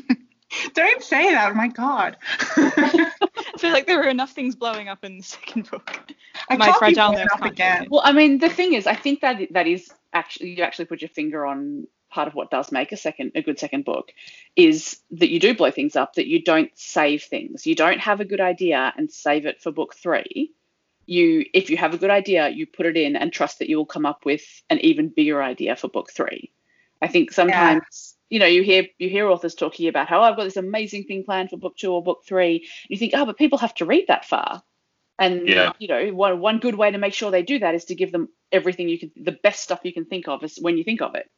Don't 0.73 1.03
say 1.03 1.31
that. 1.31 1.53
My 1.55 1.67
God. 1.67 2.15
I 2.55 3.11
feel 3.57 3.71
like 3.73 3.87
there 3.87 3.97
were 3.97 4.07
enough 4.07 4.31
things 4.31 4.55
blowing 4.55 4.87
up 4.87 5.03
in 5.03 5.17
the 5.17 5.23
second 5.23 5.69
book. 5.69 6.13
I 6.49 6.55
My 6.55 6.67
can't 6.67 6.77
fragile 6.77 7.11
blown 7.11 7.27
up 7.33 7.43
again. 7.43 7.87
Well, 7.89 8.01
I 8.05 8.13
mean, 8.13 8.37
the 8.39 8.49
thing 8.49 8.73
is, 8.73 8.87
I 8.87 8.95
think 8.95 9.19
that 9.21 9.41
that 9.51 9.67
is 9.67 9.91
actually 10.13 10.51
you 10.51 10.63
actually 10.63 10.85
put 10.85 11.01
your 11.01 11.09
finger 11.09 11.45
on 11.45 11.87
part 12.15 12.29
of 12.29 12.33
what 12.33 12.49
does 12.49 12.71
make 12.71 12.93
a 12.93 12.97
second 12.97 13.33
a 13.35 13.41
good 13.41 13.59
second 13.59 13.83
book 13.83 14.13
is 14.55 14.99
that 15.11 15.29
you 15.29 15.39
do 15.39 15.53
blow 15.53 15.69
things 15.69 15.97
up, 15.97 16.13
that 16.13 16.27
you 16.27 16.41
don't 16.41 16.71
save 16.75 17.23
things. 17.23 17.67
You 17.67 17.75
don't 17.75 17.99
have 17.99 18.21
a 18.21 18.25
good 18.25 18.39
idea 18.39 18.93
and 18.97 19.11
save 19.11 19.45
it 19.45 19.61
for 19.61 19.71
book 19.71 19.93
three. 19.93 20.53
You, 21.05 21.45
if 21.53 21.69
you 21.69 21.77
have 21.77 21.93
a 21.93 21.97
good 21.97 22.09
idea, 22.09 22.49
you 22.49 22.65
put 22.65 22.87
it 22.87 22.97
in 22.97 23.15
and 23.15 23.31
trust 23.31 23.59
that 23.59 23.69
you 23.69 23.77
will 23.77 23.85
come 23.85 24.07
up 24.07 24.25
with 24.25 24.41
an 24.69 24.79
even 24.79 25.09
bigger 25.09 25.43
idea 25.43 25.75
for 25.75 25.89
book 25.89 26.09
three. 26.11 26.51
I 27.01 27.07
think 27.07 27.31
sometimes 27.33 28.15
you 28.29 28.39
know 28.39 28.47
you 28.47 28.63
hear 28.63 28.87
you 28.97 29.09
hear 29.09 29.27
authors 29.27 29.53
talking 29.53 29.87
about 29.89 30.07
how 30.07 30.21
oh, 30.21 30.23
I've 30.23 30.37
got 30.37 30.45
this 30.45 30.57
amazing 30.57 31.03
thing 31.03 31.25
planned 31.25 31.49
for 31.49 31.57
book 31.57 31.75
two 31.77 31.91
or 31.91 32.01
book 32.01 32.23
three. 32.25 32.67
You 32.87 32.97
think 32.97 33.11
oh, 33.13 33.25
but 33.25 33.37
people 33.37 33.59
have 33.59 33.75
to 33.75 33.85
read 33.85 34.05
that 34.07 34.25
far. 34.25 34.63
And 35.19 35.47
Yeah. 35.47 35.73
you 35.79 35.87
know, 35.89 36.13
one 36.13 36.39
one 36.39 36.59
good 36.59 36.75
way 36.75 36.89
to 36.91 36.97
make 36.97 37.13
sure 37.13 37.29
they 37.29 37.43
do 37.43 37.59
that 37.59 37.75
is 37.75 37.85
to 37.85 37.95
give 37.95 38.11
them 38.11 38.29
everything 38.51 38.89
you 38.89 38.99
can, 38.99 39.11
the 39.15 39.37
best 39.43 39.61
stuff 39.61 39.81
you 39.83 39.93
can 39.93 40.05
think 40.05 40.27
of 40.27 40.43
is 40.43 40.57
when 40.59 40.77
you 40.77 40.85
think 40.85 41.01
of 41.01 41.15
it. 41.15 41.29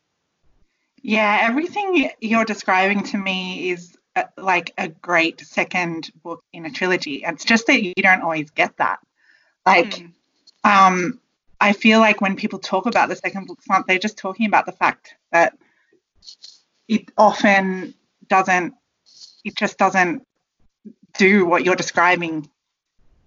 Yeah, 1.01 1.39
everything 1.41 2.09
you're 2.19 2.45
describing 2.45 3.03
to 3.03 3.17
me 3.17 3.69
is 3.69 3.97
uh, 4.15 4.23
like 4.37 4.73
a 4.77 4.87
great 4.89 5.39
second 5.41 6.09
book 6.23 6.43
in 6.53 6.65
a 6.65 6.71
trilogy. 6.71 7.23
It's 7.25 7.45
just 7.45 7.67
that 7.67 7.83
you 7.83 7.93
don't 7.97 8.21
always 8.21 8.49
get 8.51 8.75
that. 8.77 8.99
Like, 9.65 9.91
Mm. 9.91 10.11
um, 10.63 11.19
I 11.59 11.73
feel 11.73 11.99
like 11.99 12.19
when 12.21 12.35
people 12.35 12.59
talk 12.59 12.85
about 12.87 13.09
the 13.09 13.15
second 13.15 13.47
book 13.47 13.61
slump, 13.63 13.87
they're 13.87 13.99
just 13.99 14.17
talking 14.17 14.47
about 14.47 14.65
the 14.65 14.71
fact 14.71 15.15
that 15.31 15.57
it 16.87 17.11
often 17.17 17.93
doesn't, 18.27 18.73
it 19.43 19.55
just 19.55 19.77
doesn't 19.77 20.25
do 21.17 21.45
what 21.45 21.63
you're 21.65 21.75
describing 21.75 22.49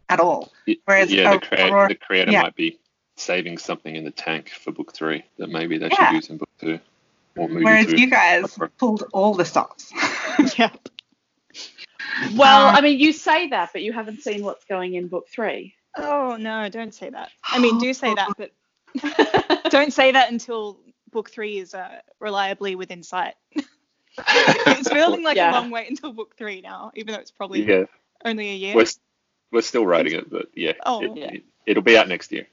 at 0.09 0.21
all. 0.21 0.53
Whereas 0.85 1.13
yeah, 1.13 1.23
the, 1.23 1.29
Aurora- 1.29 1.41
creator, 1.41 1.89
the 1.89 1.95
creator 1.95 2.33
yeah. 2.33 2.43
might 2.43 2.57
be 2.57 2.79
saving 3.17 3.59
something 3.59 3.95
in 3.95 4.05
the 4.05 4.11
tank 4.11 4.49
for 4.49 4.73
book 4.73 4.93
three 4.95 5.25
that 5.39 5.49
maybe 5.49 5.79
they 5.79 5.89
Yeah. 5.89 6.09
should 6.09 6.15
use 6.15 6.31
in 6.31 6.39
book 6.39 6.49
two 6.61 6.79
or 7.37 7.49
movie 7.49 7.65
Whereas 7.65 7.87
two. 7.87 8.01
you 8.01 8.11
guys 8.11 8.43
whatever. 8.43 8.71
pulled 8.79 9.05
all 9.13 9.35
the 9.35 9.45
stops. 9.45 9.93
Yeah. 10.59 10.71
Well, 12.37 12.69
Um, 12.69 12.77
I 12.77 12.81
mean, 12.81 12.99
you 12.99 13.13
say 13.13 13.49
that, 13.49 13.71
but 13.73 13.83
you 13.83 13.93
haven't 13.93 14.23
seen 14.23 14.43
what's 14.43 14.65
going 14.65 14.95
in 14.95 15.09
book 15.09 15.29
three. 15.29 15.75
Oh 15.97 16.37
no, 16.37 16.69
don't 16.69 16.95
say 16.95 17.11
that. 17.11 17.31
I 17.45 17.59
mean, 17.59 17.79
do 17.79 17.93
say 17.95 18.15
that, 18.15 18.29
but 18.37 18.51
don't 19.71 19.93
say 19.93 20.13
that 20.13 20.31
until 20.31 20.81
book 21.11 21.31
three 21.31 21.59
is 21.59 21.75
uh, 21.75 22.01
reliably 22.21 22.75
within 22.75 23.03
sight. 23.03 23.35
it's 23.55 24.89
feeling 24.89 25.23
like 25.23 25.37
Yeah. 25.37 25.51
a 25.51 25.55
long 25.55 25.71
wait 25.71 25.89
until 25.91 26.13
book 26.13 26.37
three 26.37 26.61
now, 26.61 26.93
even 26.95 27.15
though 27.15 27.21
it's 27.21 27.31
probably 27.31 27.63
yeah, 27.67 27.85
only 28.25 28.51
a 28.51 28.55
year. 28.55 28.75
we're, 28.75 28.83
s- 28.83 29.01
we're 29.53 29.63
still 29.63 29.87
writing 29.87 30.15
it, 30.15 30.31
but 30.31 30.47
yeah, 30.55 30.73
Oh. 30.87 31.03
it, 31.03 31.17
Yeah. 31.17 31.31
it, 31.33 31.43
it'll 31.67 31.83
be 31.83 31.97
out 31.97 32.09
next 32.09 32.31
year. 32.33 32.47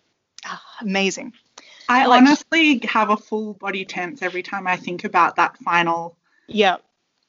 Ah, 0.45 0.61
amazing. 0.81 1.33
I 1.89 2.05
like- 2.05 2.21
honestly 2.21 2.79
have 2.85 3.09
a 3.09 3.17
full 3.17 3.53
body 3.53 3.85
tense 3.85 4.21
every 4.21 4.43
time 4.43 4.67
I 4.67 4.77
think 4.77 5.03
about 5.03 5.37
that 5.37 5.57
final. 5.57 6.17
Yeah. 6.47 6.77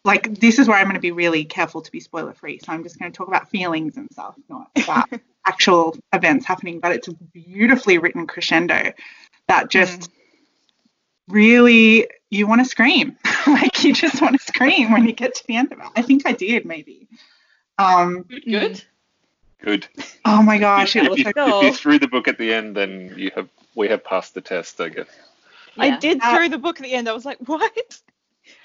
Like, 0.04 0.40
this 0.40 0.58
is 0.58 0.68
where 0.68 0.78
I'm 0.78 0.84
going 0.84 0.94
to 0.94 1.00
be 1.00 1.10
really 1.10 1.44
careful 1.44 1.82
to 1.82 1.90
be 1.90 2.00
spoiler 2.00 2.32
free. 2.32 2.58
So 2.58 2.72
I'm 2.72 2.82
just 2.82 2.98
going 2.98 3.10
to 3.12 3.16
talk 3.16 3.28
about 3.28 3.50
feelings 3.50 3.96
and 3.96 4.08
stuff, 4.12 4.36
not 4.48 4.70
about 4.82 5.08
actual 5.46 5.96
events 6.12 6.46
happening. 6.46 6.80
But 6.80 6.92
it's 6.92 7.08
a 7.08 7.12
beautifully 7.12 7.98
written 7.98 8.26
crescendo 8.26 8.92
that 9.48 9.70
just 9.70 10.10
really, 11.28 12.08
you 12.30 12.46
want 12.46 12.60
to 12.60 12.64
scream. 12.64 13.16
like, 13.46 13.84
you 13.84 13.92
just 13.92 14.22
want 14.22 14.38
to 14.38 14.44
scream 14.44 14.92
when 14.92 15.04
you 15.04 15.12
get 15.12 15.34
to 15.34 15.46
the 15.46 15.56
end 15.56 15.72
of 15.72 15.78
it. 15.78 15.86
I 15.96 16.02
think 16.02 16.26
I 16.26 16.32
did, 16.32 16.64
maybe. 16.64 17.08
Um, 17.76 18.22
Good. 18.22 18.82
Good. 19.60 19.88
oh 20.24 20.42
my 20.42 20.58
gosh, 20.58 20.94
it 20.94 21.02
if, 21.02 21.08
was 21.08 21.18
you, 21.18 21.24
so 21.24 21.32
go. 21.32 21.58
if 21.58 21.64
you 21.64 21.74
threw 21.74 21.98
the 21.98 22.06
book 22.06 22.28
at 22.28 22.38
the 22.38 22.54
end, 22.54 22.76
then 22.76 23.14
you 23.16 23.32
have 23.34 23.48
we 23.78 23.88
have 23.88 24.04
passed 24.04 24.34
the 24.34 24.40
test, 24.40 24.80
I 24.80 24.88
guess. 24.90 25.06
I 25.78 25.96
did 25.96 26.20
Uh, 26.20 26.36
through 26.36 26.48
the 26.50 26.58
book 26.58 26.80
at 26.80 26.82
the 26.82 26.92
end. 26.92 27.08
I 27.08 27.12
was 27.12 27.24
like, 27.24 27.38
what? 27.46 27.72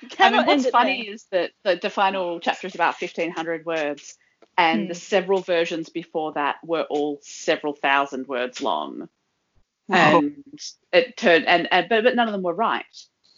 You 0.01 0.09
I 0.19 0.31
mean, 0.31 0.45
what's 0.45 0.65
funny 0.65 1.03
there. 1.03 1.13
is 1.13 1.25
that 1.31 1.51
the, 1.63 1.79
the 1.81 1.89
final 1.89 2.39
chapter 2.39 2.67
is 2.67 2.75
about 2.75 2.99
1,500 2.99 3.65
words, 3.65 4.17
and 4.57 4.85
Hmm. 4.85 4.89
the 4.89 4.95
several 4.95 5.41
versions 5.41 5.89
before 5.89 6.33
that 6.33 6.55
were 6.65 6.83
all 6.83 7.19
several 7.21 7.73
thousand 7.73 8.27
words 8.27 8.61
long. 8.61 9.07
Oh. 9.89 10.19
And 10.19 10.43
it 10.91 11.15
turned, 11.15 11.45
and, 11.45 11.67
and 11.71 11.89
but, 11.89 12.03
but 12.03 12.15
none 12.15 12.27
of 12.27 12.33
them 12.33 12.41
were 12.41 12.53
right. 12.53 12.85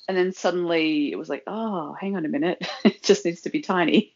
And 0.07 0.15
then 0.15 0.31
suddenly 0.33 1.11
it 1.11 1.17
was 1.17 1.29
like, 1.29 1.43
oh, 1.47 1.93
hang 1.99 2.15
on 2.15 2.25
a 2.25 2.29
minute, 2.29 2.65
it 2.85 3.03
just 3.03 3.25
needs 3.25 3.41
to 3.41 3.49
be 3.49 3.61
tiny. 3.61 4.15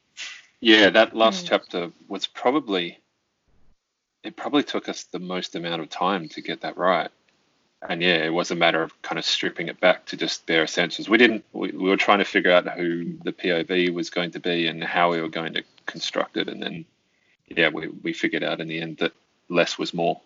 Yeah, 0.61 0.91
that 0.91 1.15
last 1.15 1.45
Mm. 1.45 1.49
chapter 1.49 1.91
was 2.07 2.27
probably 2.27 2.99
it 4.23 4.35
probably 4.35 4.63
took 4.63 4.89
us 4.89 5.05
the 5.05 5.19
most 5.19 5.55
amount 5.55 5.81
of 5.81 5.89
time 5.89 6.27
to 6.29 6.41
get 6.41 6.61
that 6.61 6.77
right. 6.77 7.09
And 7.87 8.01
yeah, 8.01 8.15
it 8.15 8.33
was 8.33 8.51
a 8.51 8.55
matter 8.55 8.83
of 8.83 9.01
kind 9.01 9.17
of 9.17 9.25
stripping 9.25 9.69
it 9.69 9.79
back 9.79 10.05
to 10.07 10.17
just 10.17 10.45
bare 10.45 10.63
essentials. 10.63 11.07
We 11.07 11.17
didn't 11.17 11.45
we, 11.53 11.71
we 11.71 11.89
were 11.89 11.97
trying 11.97 12.19
to 12.19 12.25
figure 12.25 12.51
out 12.51 12.67
who 12.67 13.17
the 13.23 13.31
POV 13.31 13.93
was 13.93 14.09
going 14.09 14.31
to 14.31 14.39
be 14.39 14.67
and 14.67 14.83
how 14.83 15.11
we 15.11 15.21
were 15.21 15.29
going 15.29 15.53
to 15.53 15.63
construct 15.85 16.37
it 16.37 16.49
and 16.49 16.61
then 16.61 16.85
yeah, 17.47 17.69
we, 17.69 17.87
we 17.87 18.13
figured 18.13 18.43
out 18.43 18.61
in 18.61 18.67
the 18.67 18.79
end 18.79 18.97
that 18.97 19.13
less 19.49 19.77
was 19.77 19.93
more. 19.93 20.21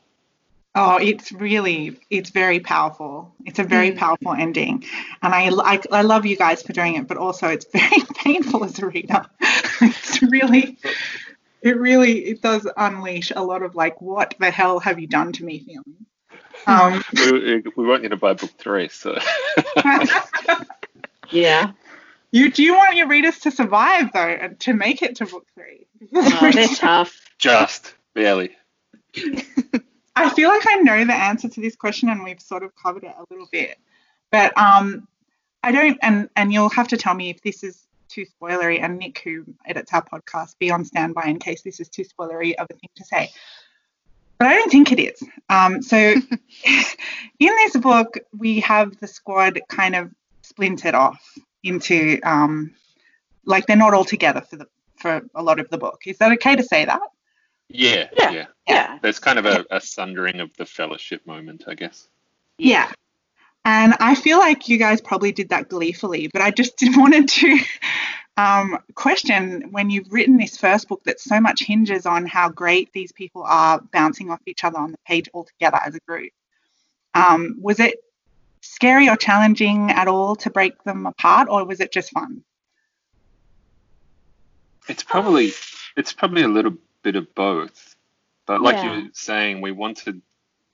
Oh, 0.75 0.97
it's 0.97 1.31
really, 1.31 1.99
it's 2.09 2.31
very 2.31 2.59
powerful. 2.59 3.33
It's 3.45 3.59
a 3.59 3.63
very 3.63 3.91
Mm. 3.91 3.97
powerful 3.97 4.33
ending. 4.33 4.83
And 5.21 5.33
I, 5.33 5.49
I, 5.49 5.79
I 5.91 6.01
love 6.01 6.25
you 6.25 6.35
guys 6.35 6.63
for 6.63 6.73
doing 6.73 6.95
it, 6.95 7.07
but 7.07 7.17
also 7.17 7.47
it's 7.47 7.65
very 7.71 8.01
painful 8.15 8.65
as 8.65 8.79
a 8.79 8.87
reader. 8.87 9.23
it's 9.81 10.21
really, 10.23 10.79
it 11.61 11.77
really, 11.77 12.25
it 12.25 12.41
does 12.41 12.67
unleash 12.75 13.31
a 13.35 13.43
lot 13.43 13.61
of 13.61 13.75
like, 13.75 14.01
what 14.01 14.33
the 14.39 14.49
hell 14.49 14.79
have 14.79 14.99
you 14.99 15.05
done 15.07 15.31
to 15.33 15.45
me 15.45 15.59
feeling. 15.59 16.05
Um, 16.67 17.03
we, 17.13 17.63
we 17.75 17.85
want 17.85 18.03
you 18.03 18.09
to 18.09 18.17
buy 18.17 18.33
book 18.33 18.51
three, 18.57 18.89
so 18.89 19.17
Yeah. 21.31 21.71
you 22.31 22.51
do 22.51 22.63
you 22.63 22.73
want 22.75 22.95
your 22.95 23.07
readers 23.07 23.39
to 23.39 23.51
survive 23.51 24.11
though, 24.13 24.19
and 24.19 24.59
to 24.61 24.73
make 24.73 25.01
it 25.01 25.15
to 25.17 25.25
book 25.25 25.45
three? 25.55 25.87
Oh, 26.13 26.51
they're 26.51 26.67
tough. 26.75 27.19
just 27.37 27.95
barely. 28.13 28.55
I 30.15 30.29
feel 30.29 30.49
like 30.49 30.63
I 30.67 30.75
know 30.75 31.05
the 31.05 31.13
answer 31.13 31.49
to 31.49 31.61
this 31.61 31.75
question, 31.75 32.09
and 32.09 32.23
we've 32.23 32.41
sort 32.41 32.63
of 32.63 32.71
covered 32.75 33.03
it 33.03 33.15
a 33.17 33.25
little 33.31 33.47
bit. 33.51 33.77
But 34.31 34.55
um, 34.57 35.07
I 35.63 35.71
don't, 35.71 35.97
and 36.01 36.29
and 36.35 36.53
you'll 36.53 36.69
have 36.69 36.87
to 36.89 36.97
tell 36.97 37.13
me 37.15 37.29
if 37.29 37.41
this 37.41 37.63
is 37.63 37.87
too 38.09 38.25
spoilery. 38.25 38.79
And 38.81 38.99
Nick, 38.99 39.19
who 39.19 39.45
edits 39.65 39.91
our 39.93 40.03
podcast, 40.03 40.57
be 40.59 40.69
on 40.71 40.85
standby 40.85 41.23
in 41.25 41.39
case 41.39 41.61
this 41.63 41.79
is 41.79 41.89
too 41.89 42.03
spoilery 42.03 42.53
of 42.55 42.67
a 42.69 42.73
thing 42.73 42.89
to 42.95 43.05
say. 43.05 43.31
But 44.43 44.49
I 44.49 44.55
don't 44.55 44.69
think 44.69 44.91
it 44.91 44.99
is. 44.99 45.23
Um, 45.49 45.81
so 45.81 45.95
in 46.67 46.95
this 47.39 47.77
book, 47.77 48.17
we 48.37 48.59
have 48.59 48.99
the 48.99 49.07
squad 49.07 49.61
kind 49.69 49.95
of 49.95 50.11
splintered 50.41 50.95
off 50.95 51.21
into 51.63 52.19
um, 52.23 52.75
like 53.45 53.67
they're 53.67 53.77
not 53.77 53.93
all 53.93 54.03
together 54.03 54.41
for 54.41 54.57
the 54.57 54.67
for 54.97 55.21
a 55.33 55.41
lot 55.41 55.61
of 55.61 55.69
the 55.69 55.77
book. 55.77 56.01
Is 56.07 56.17
that 56.17 56.33
okay 56.33 56.57
to 56.57 56.63
say 56.63 56.83
that? 56.83 56.99
Yeah, 57.69 58.09
Yeah. 58.17 58.31
yeah. 58.31 58.45
Yeah. 58.67 58.99
There's 59.01 59.19
kind 59.19 59.39
of 59.39 59.45
a, 59.45 59.65
a 59.71 59.79
sundering 59.79 60.41
of 60.41 60.53
the 60.57 60.65
fellowship 60.65 61.25
moment, 61.25 61.63
I 61.65 61.75
guess. 61.75 62.09
Yeah. 62.57 62.91
And 63.63 63.95
I 64.01 64.13
feel 64.13 64.39
like 64.39 64.67
you 64.67 64.77
guys 64.77 64.99
probably 64.99 65.31
did 65.31 65.49
that 65.49 65.69
gleefully, 65.69 66.27
but 66.33 66.41
I 66.41 66.51
just 66.51 66.75
didn't 66.79 66.99
wanted 66.99 67.29
to 67.29 67.59
um, 68.37 68.79
question 68.95 69.67
when 69.71 69.89
you've 69.89 70.11
written 70.11 70.37
this 70.37 70.57
first 70.57 70.87
book 70.87 71.03
that 71.05 71.19
so 71.19 71.39
much 71.39 71.63
hinges 71.63 72.05
on 72.05 72.25
how 72.25 72.49
great 72.49 72.91
these 72.93 73.11
people 73.11 73.43
are 73.43 73.79
bouncing 73.91 74.31
off 74.31 74.41
each 74.45 74.63
other 74.63 74.77
on 74.79 74.91
the 74.91 74.97
page 75.05 75.29
all 75.33 75.43
together 75.43 75.79
as 75.85 75.95
a 75.95 75.99
group. 76.07 76.31
Um, 77.13 77.57
was 77.61 77.79
it 77.79 77.99
scary 78.61 79.07
or 79.09 79.15
challenging 79.15 79.91
at 79.91 80.07
all 80.07 80.35
to 80.37 80.49
break 80.49 80.83
them 80.83 81.05
apart, 81.05 81.47
or 81.49 81.63
was 81.65 81.79
it 81.79 81.91
just 81.91 82.09
fun? 82.11 82.43
It's 84.87 85.03
probably 85.03 85.53
it's 85.95 86.13
probably 86.13 86.41
a 86.41 86.47
little 86.47 86.75
bit 87.03 87.15
of 87.15 87.33
both. 87.35 87.95
But 88.45 88.61
like 88.61 88.77
Yeah. 88.77 88.97
you 88.97 89.03
were 89.03 89.09
saying, 89.13 89.61
we 89.61 89.71
wanted 89.71 90.21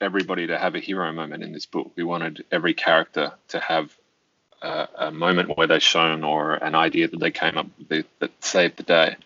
everybody 0.00 0.46
to 0.46 0.58
have 0.58 0.74
a 0.74 0.80
hero 0.80 1.12
moment 1.12 1.42
in 1.42 1.52
this 1.52 1.66
book. 1.66 1.92
We 1.94 2.04
wanted 2.04 2.44
every 2.50 2.74
character 2.74 3.32
to 3.48 3.60
have 3.60 3.94
a, 4.62 5.10
moment 5.10 5.56
where 5.56 5.66
they 5.66 5.78
shone 5.78 6.24
or 6.24 6.54
an 6.54 6.74
idea 6.74 7.08
that 7.08 7.20
they 7.20 7.30
came 7.30 7.56
up 7.56 7.66
with 7.88 8.06
that 8.18 8.44
saved 8.44 8.76
the 8.76 8.82
day. 8.82 9.16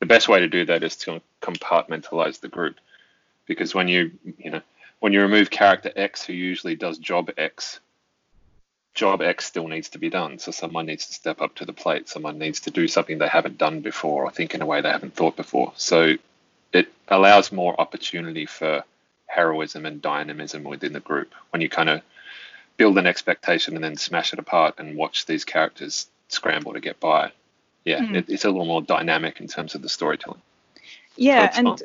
The 0.00 0.06
best 0.06 0.28
way 0.28 0.40
to 0.40 0.48
do 0.48 0.64
that 0.66 0.82
is 0.82 0.96
to 0.96 1.20
compartmentalize 1.42 2.40
the 2.40 2.48
group, 2.48 2.76
because 3.46 3.74
when 3.74 3.88
you 3.88 4.12
you 4.38 4.50
know 4.50 4.60
when 5.00 5.12
you 5.12 5.22
remove 5.22 5.50
character 5.50 5.90
X 5.94 6.24
who 6.24 6.32
usually 6.32 6.76
does 6.76 6.98
job 6.98 7.30
X, 7.36 7.80
job 8.94 9.22
X 9.22 9.46
still 9.46 9.68
needs 9.68 9.90
to 9.90 9.98
be 9.98 10.10
done. 10.10 10.38
So 10.38 10.50
someone 10.52 10.86
needs 10.86 11.06
to 11.06 11.14
step 11.14 11.40
up 11.40 11.54
to 11.56 11.64
the 11.64 11.72
plate. 11.72 12.08
Someone 12.08 12.38
needs 12.38 12.60
to 12.60 12.70
do 12.70 12.88
something 12.88 13.18
they 13.18 13.28
haven't 13.28 13.58
done 13.58 13.80
before 13.80 14.24
or 14.24 14.30
think 14.30 14.54
in 14.54 14.62
a 14.62 14.66
way 14.66 14.80
they 14.80 14.90
haven't 14.90 15.14
thought 15.14 15.36
before. 15.36 15.72
So 15.76 16.14
it 16.72 16.88
allows 17.08 17.52
more 17.52 17.78
opportunity 17.80 18.46
for 18.46 18.84
heroism 19.26 19.86
and 19.86 20.00
dynamism 20.00 20.64
within 20.64 20.92
the 20.92 21.00
group 21.00 21.32
when 21.50 21.60
you 21.60 21.68
kind 21.68 21.88
of 21.88 22.02
build 22.76 22.98
an 22.98 23.06
expectation 23.06 23.74
and 23.74 23.84
then 23.84 23.96
smash 23.96 24.32
it 24.32 24.38
apart 24.38 24.74
and 24.78 24.96
watch 24.96 25.26
these 25.26 25.44
characters 25.44 26.06
scramble 26.28 26.72
to 26.74 26.80
get 26.80 27.00
by. 27.00 27.32
Yeah, 27.84 28.04
Hmm. 28.04 28.16
it, 28.16 28.28
it's 28.28 28.44
a 28.44 28.50
little 28.50 28.66
more 28.66 28.82
dynamic 28.82 29.40
in 29.40 29.46
terms 29.46 29.74
of 29.74 29.82
the 29.82 29.88
storytelling. 29.88 30.42
Yeah, 31.16 31.50
and 31.54 31.66
fine. 31.68 31.78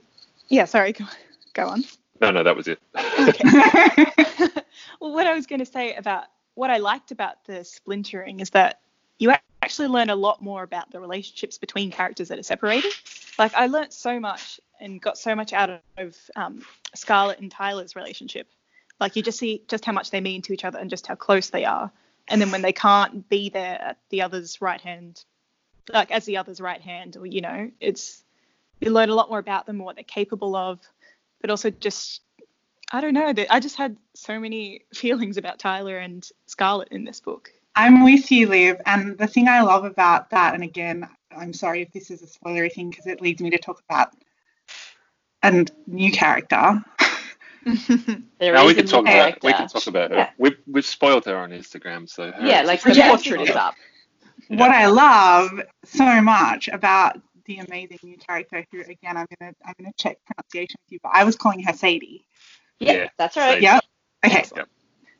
yeah, 0.50 0.65
sorry, 0.65 0.91
go, 0.93 1.05
go 1.53 1.67
on. 1.67 1.83
No, 2.19 2.31
no, 2.31 2.43
that 2.43 2.55
was 2.55 2.67
it. 2.67 2.79
well, 5.00 5.13
what 5.13 5.27
I 5.27 5.33
was 5.33 5.45
going 5.48 5.60
to 5.60 5.65
say 5.65 5.95
about 5.95 6.25
what 6.55 6.69
I 6.69 6.77
liked 6.77 7.12
about 7.12 7.43
the 7.45 7.63
splintering 7.63 8.39
is 8.39 8.50
that 8.51 8.79
you 9.17 9.33
actually 9.62 9.88
learn 9.88 10.10
a 10.10 10.15
lot 10.15 10.41
more 10.41 10.63
about 10.63 10.91
the 10.91 11.00
relationships 11.00 11.57
between 11.57 11.91
characters 11.91 12.27
that 12.29 12.39
are 12.39 12.43
separated. 12.43 12.91
Like 13.39 13.53
I 13.53 13.67
learned 13.67 13.93
so 13.93 14.19
much 14.19 14.60
and 14.79 15.00
got 15.01 15.17
so 15.17 15.36
much 15.36 15.53
out 15.53 15.81
of 15.98 16.17
um, 16.36 16.63
Scarlett 16.95 17.39
and 17.39 17.51
Tyler's 17.51 17.95
relationship. 17.95 18.48
Like 19.01 19.15
you 19.15 19.24
just 19.24 19.39
see 19.39 19.63
just 19.67 19.84
how 19.84 19.91
much 19.91 20.12
they 20.12 20.22
mean 20.22 20.43
to 20.43 20.53
each 20.53 20.63
other 20.63 20.77
and 20.77 20.89
just 20.89 21.08
how 21.08 21.15
close 21.15 21.50
they 21.50 21.65
are. 21.65 21.91
And 22.27 22.39
then 22.39 22.51
when 22.51 22.62
they 22.62 22.72
can't 22.72 23.27
be 23.27 23.50
there 23.50 23.81
at 23.81 23.98
the 24.10 24.22
other's 24.22 24.62
right 24.62 24.79
hand, 24.79 25.25
like 25.91 26.12
as 26.12 26.25
the 26.25 26.38
other's 26.38 26.62
right 26.62 26.79
hand, 26.79 27.17
or 27.17 27.25
you 27.25 27.41
know, 27.41 27.72
it's 27.79 28.24
you 28.79 28.91
learn 28.91 29.10
a 29.10 29.15
lot 29.15 29.29
more 29.29 29.39
about 29.39 29.65
them 29.65 29.79
what 29.79 29.96
they're 29.96 30.03
capable 30.03 30.55
of, 30.55 30.79
but 31.41 31.50
also 31.50 31.72
just 31.72 32.22
I 32.91 33.01
don't 33.01 33.13
know. 33.13 33.34
I 33.50 33.60
just 33.60 33.75
had 33.75 33.98
so 34.13 34.39
many 34.39 34.84
feelings 34.93 35.38
about 35.38 35.58
Tyler 35.58 35.98
and 35.98 36.27
Scarlett 36.46 36.89
in 36.89 37.03
this 37.03 37.20
book. 37.20 37.51
I'm 37.75 38.03
with 38.03 38.31
you, 38.31 38.48
Liv. 38.48 38.81
And 38.86 39.17
the 39.17 39.27
thing 39.27 39.48
I 39.48 39.62
love 39.62 39.84
about 39.84 40.29
that, 40.29 40.53
and 40.53 40.63
again, 40.63 41.08
I'm 41.36 41.53
sorry 41.53 41.81
if 41.81 41.91
this 41.91 42.12
is 42.12 42.22
a 42.22 42.27
spoilery 42.27 42.72
thing 42.72 42.91
because 42.91 43.08
it 43.08 43.22
leads 43.22 43.41
me 43.41 43.50
to 43.50 43.58
talk 43.58 43.81
about 43.89 44.13
a 45.41 45.65
new 45.88 46.12
character. 46.12 46.84
there 48.39 48.53
now 48.53 48.63
is 48.63 48.68
we 48.68 48.74
can 48.75 48.88
talk 48.88 49.06
new 49.06 49.12
about 49.12 49.44
we 49.44 49.53
can 49.53 49.68
talk 49.68 49.88
about 49.88 50.12
her. 50.12 50.18
Yeah. 50.18 50.30
We've 50.38 50.58
we've 50.68 50.86
spoiled 50.86 51.25
her 51.25 51.38
on 51.38 51.51
Instagram, 51.51 52.10
so 52.10 52.32
her 52.32 52.46
Yeah, 52.46 52.63
like 52.63 52.82
the 52.82 53.00
portrait 53.08 53.41
is 53.50 53.56
up. 53.56 53.75
What 54.48 54.72
I 54.72 54.88
love 54.88 55.50
so 55.86 56.22
much 56.22 56.68
about 56.68 57.22
the 57.46 57.60
amazing 57.60 58.00
new 58.03 58.18
character, 58.18 58.65
who 58.72 58.82
again 58.82 59.18
I'm 59.18 59.27
gonna 59.39 59.53
I'm 59.65 59.74
gonna 59.77 59.94
check 59.98 60.18
pronunciation 60.25 60.77
with 60.86 60.91
you, 60.91 61.00
but 61.03 61.12
I 61.13 61.24
was 61.24 61.36
calling 61.36 61.63
her 61.63 61.74
Sadie. 61.74 62.25
Yeah, 62.80 62.94
Yeah, 62.94 63.10
that's 63.18 63.38
right. 63.38 63.53
Sadie. 63.53 63.63
Yep. 63.63 63.84
Okay. 64.25 64.46
Yep. 64.56 64.70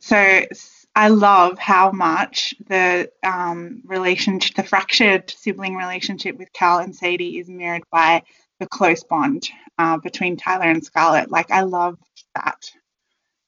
So 0.00 0.46
I 0.94 1.08
love 1.08 1.58
how 1.58 1.90
much 1.92 2.54
the 2.66 3.10
um, 3.22 3.82
relationship, 3.84 4.56
the 4.56 4.62
fractured 4.62 5.30
sibling 5.30 5.76
relationship 5.76 6.36
with 6.36 6.52
Cal 6.52 6.80
and 6.80 6.94
Sadie 6.94 7.38
is 7.38 7.48
mirrored 7.48 7.84
by 7.90 8.22
the 8.60 8.66
close 8.66 9.02
bond 9.02 9.48
uh, 9.78 9.96
between 9.98 10.36
Tyler 10.36 10.64
and 10.64 10.84
Scarlett. 10.84 11.30
Like 11.30 11.50
I 11.50 11.62
love 11.62 11.98
that. 12.34 12.70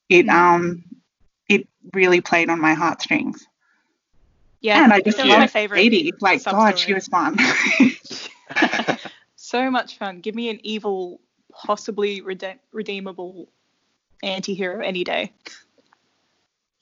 It 0.09 0.27
um 0.29 0.83
it 1.49 1.67
really 1.93 2.21
played 2.21 2.49
on 2.49 2.59
my 2.59 2.73
heartstrings. 2.73 3.45
Yeah, 4.61 4.83
and 4.83 4.91
I 4.93 5.01
just 5.01 5.17
that 5.17 5.27
Yeah. 5.27 5.33
my 5.35 5.39
love 5.41 5.51
favorite. 5.51 5.79
Sadie. 5.79 6.13
Like 6.21 6.43
God, 6.43 6.77
she 6.79 6.93
was 6.93 7.07
fun. 7.07 7.37
so 9.35 9.69
much 9.69 9.97
fun. 9.97 10.21
Give 10.21 10.35
me 10.35 10.49
an 10.49 10.59
evil, 10.63 11.19
possibly 11.51 12.21
rede- 12.21 12.59
redeemable 12.71 13.47
anti-hero 14.23 14.83
any 14.83 15.03
day. 15.03 15.33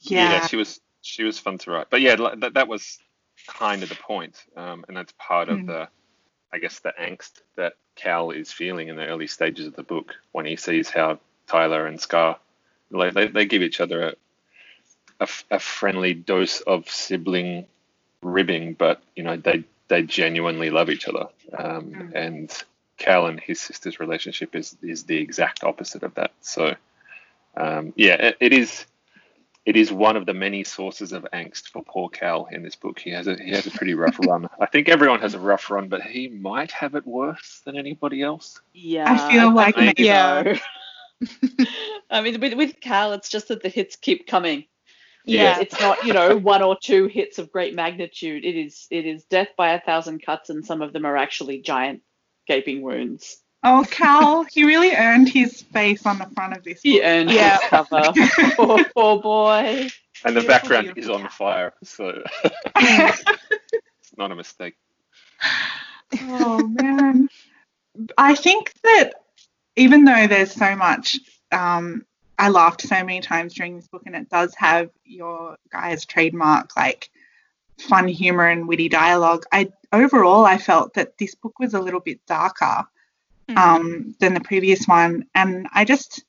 yeah. 0.01 0.45
she 0.48 0.55
was 0.55 0.79
she 1.01 1.24
was 1.24 1.39
fun 1.39 1.57
to 1.60 1.72
write. 1.72 1.89
But 1.89 2.01
yeah, 2.01 2.15
that 2.38 2.53
that 2.53 2.67
was 2.67 3.00
kind 3.48 3.83
of 3.83 3.89
the 3.89 3.95
point, 3.95 4.41
um, 4.55 4.86
and 4.88 4.95
that's 4.95 5.13
part 5.17 5.50
of 5.50 5.60
Mm. 5.60 5.67
the, 5.67 5.89
I 6.53 6.60
guess, 6.60 6.79
the 6.79 6.93
angst 7.00 7.41
that 7.57 7.74
Cal 7.95 8.31
is 8.31 8.51
feeling 8.51 8.88
in 8.88 8.95
the 8.95 9.05
early 9.05 9.27
stages 9.27 9.67
of 9.67 9.75
the 9.75 9.83
book 9.83 10.13
when 10.31 10.45
he 10.45 10.55
sees 10.55 10.89
how 10.89 11.19
Tyler 11.47 11.85
and 11.88 12.00
Scar, 12.00 12.38
like 12.91 13.13
they, 13.13 13.27
they 13.27 13.45
give 13.45 13.62
each 13.62 13.79
other 13.81 14.15
a 15.51 15.59
friendly 15.59 16.13
dose 16.13 16.59
of 16.62 16.89
sibling 16.89 17.65
ribbing, 18.21 18.73
but 18.73 19.01
you 19.15 19.23
know 19.23 19.38
they 19.38 19.63
they 19.88 20.03
genuinely 20.03 20.69
love 20.69 20.89
each 20.89 21.07
other, 21.07 21.27
um, 21.57 21.91
Mm. 21.91 22.15
and 22.15 22.63
Cal 22.97 23.27
and 23.27 23.39
his 23.39 23.59
sister's 23.62 24.00
relationship 24.00 24.55
is 24.55 24.75
is 24.81 25.03
the 25.03 25.17
exact 25.17 25.63
opposite 25.63 26.03
of 26.03 26.13
that. 26.15 26.31
So, 26.41 26.75
um, 27.56 27.93
yeah, 27.95 28.15
it, 28.15 28.38
it 28.39 28.53
is 28.53 28.86
it 29.65 29.77
is 29.77 29.93
one 29.93 30.17
of 30.17 30.25
the 30.25 30.34
many 30.34 30.65
sources 30.65 31.13
of 31.13 31.25
angst 31.32 31.69
for 31.69 31.84
poor 31.84 32.10
Cal 32.10 32.47
in 32.51 32.63
this 32.63 32.75
book. 32.75 32.99
He 32.99 33.12
has 33.12 33.27
a 33.27 33.36
he 33.41 33.51
has 33.51 33.65
a 33.65 33.71
pretty 33.71 33.93
rough 33.93 34.19
run. 34.27 34.49
I 34.60 34.65
think 34.65 34.89
everyone 34.89 35.21
has 35.21 35.36
a 35.36 35.39
rough 35.39 35.69
run, 35.71 35.88
but 35.88 36.01
he 36.01 36.27
might 36.27 36.71
have 36.71 36.95
it 36.95 37.08
worse 37.08 37.62
than 37.65 37.77
anybody 37.77 38.21
else. 38.21 38.60
Yeah. 38.73 39.06
I 39.10 39.32
feel 39.32 39.53
like 39.53 39.75
think 39.75 39.99
maybe- 39.99 40.10
so. 40.10 40.56
I 42.10 42.21
mean, 42.21 42.39
with, 42.39 42.54
with 42.54 42.80
Cal, 42.80 43.13
it's 43.13 43.30
just 43.30 43.47
that 43.49 43.62
the 43.63 43.69
hits 43.69 43.95
keep 43.95 44.28
coming. 44.28 44.65
Yeah. 45.26 45.60
It's 45.60 45.80
not, 45.80 46.06
you 46.06 46.13
know, 46.13 46.36
one 46.38 46.62
or 46.62 46.78
two 46.82 47.08
hits 47.08 47.39
of 47.39 47.52
great 47.52 47.73
magnitude. 47.76 48.43
It 48.43 48.56
is 48.58 48.88
it 48.91 49.06
is 49.06 49.23
death 49.26 49.49
by 49.58 49.73
a 49.73 49.80
thousand 49.80 50.21
cuts, 50.26 50.49
and 50.49 50.65
some 50.65 50.82
of 50.82 50.91
them 50.93 51.06
are 51.06 51.15
actually 51.17 51.62
giant 51.62 52.02
gaping 52.47 52.82
wounds. 52.82 53.38
Oh, 53.63 53.86
Cal, 53.89 54.43
he 54.43 54.65
really 54.65 54.93
earned 54.93 55.30
his 55.30 55.56
space 55.58 56.06
on 56.06 56.17
the 56.19 56.30
front 56.36 56.58
of 56.58 56.63
this. 56.65 56.82
He 56.82 57.02
earned 57.02 57.32
Yeah. 57.32 57.60
his 57.60 57.69
cover. 57.69 58.12
poor, 58.58 58.84
poor 58.93 59.21
boy. 59.21 59.89
And 60.26 60.36
the 60.36 60.41
Beautiful, 60.41 60.47
background 60.47 60.97
is 60.97 61.10
on 61.10 61.30
fire, 61.30 61.73
so 61.84 62.21
it's 62.76 63.23
not 64.17 64.32
a 64.32 64.36
mistake. 64.36 64.76
oh 66.21 66.67
man 66.67 67.28
i 68.17 68.36
think 68.36 68.73
that 68.84 69.13
even 69.75 70.03
though 70.05 70.27
there's 70.27 70.51
so 70.53 70.75
much 70.75 71.17
um 71.51 72.05
i 72.39 72.49
laughed 72.49 72.81
so 72.81 72.95
many 73.03 73.21
times 73.21 73.53
during 73.53 73.75
this 73.75 73.88
book 73.88 74.03
and 74.05 74.15
it 74.15 74.29
does 74.29 74.53
have 74.55 74.89
your 75.03 75.57
guys 75.71 76.05
trademark 76.05 76.75
like 76.77 77.09
fun 77.79 78.07
humor 78.07 78.47
and 78.47 78.67
witty 78.67 78.88
dialogue 78.89 79.43
i 79.51 79.69
overall 79.91 80.45
i 80.45 80.57
felt 80.57 80.93
that 80.93 81.17
this 81.17 81.36
book 81.36 81.57
was 81.59 81.73
a 81.73 81.81
little 81.81 81.99
bit 81.99 82.19
darker 82.27 82.86
Mm. 83.49 83.57
um 83.57 84.15
than 84.21 84.33
the 84.33 84.39
previous 84.39 84.86
one 84.88 85.25
and 85.36 85.67
i 85.73 85.83
just 85.83 86.23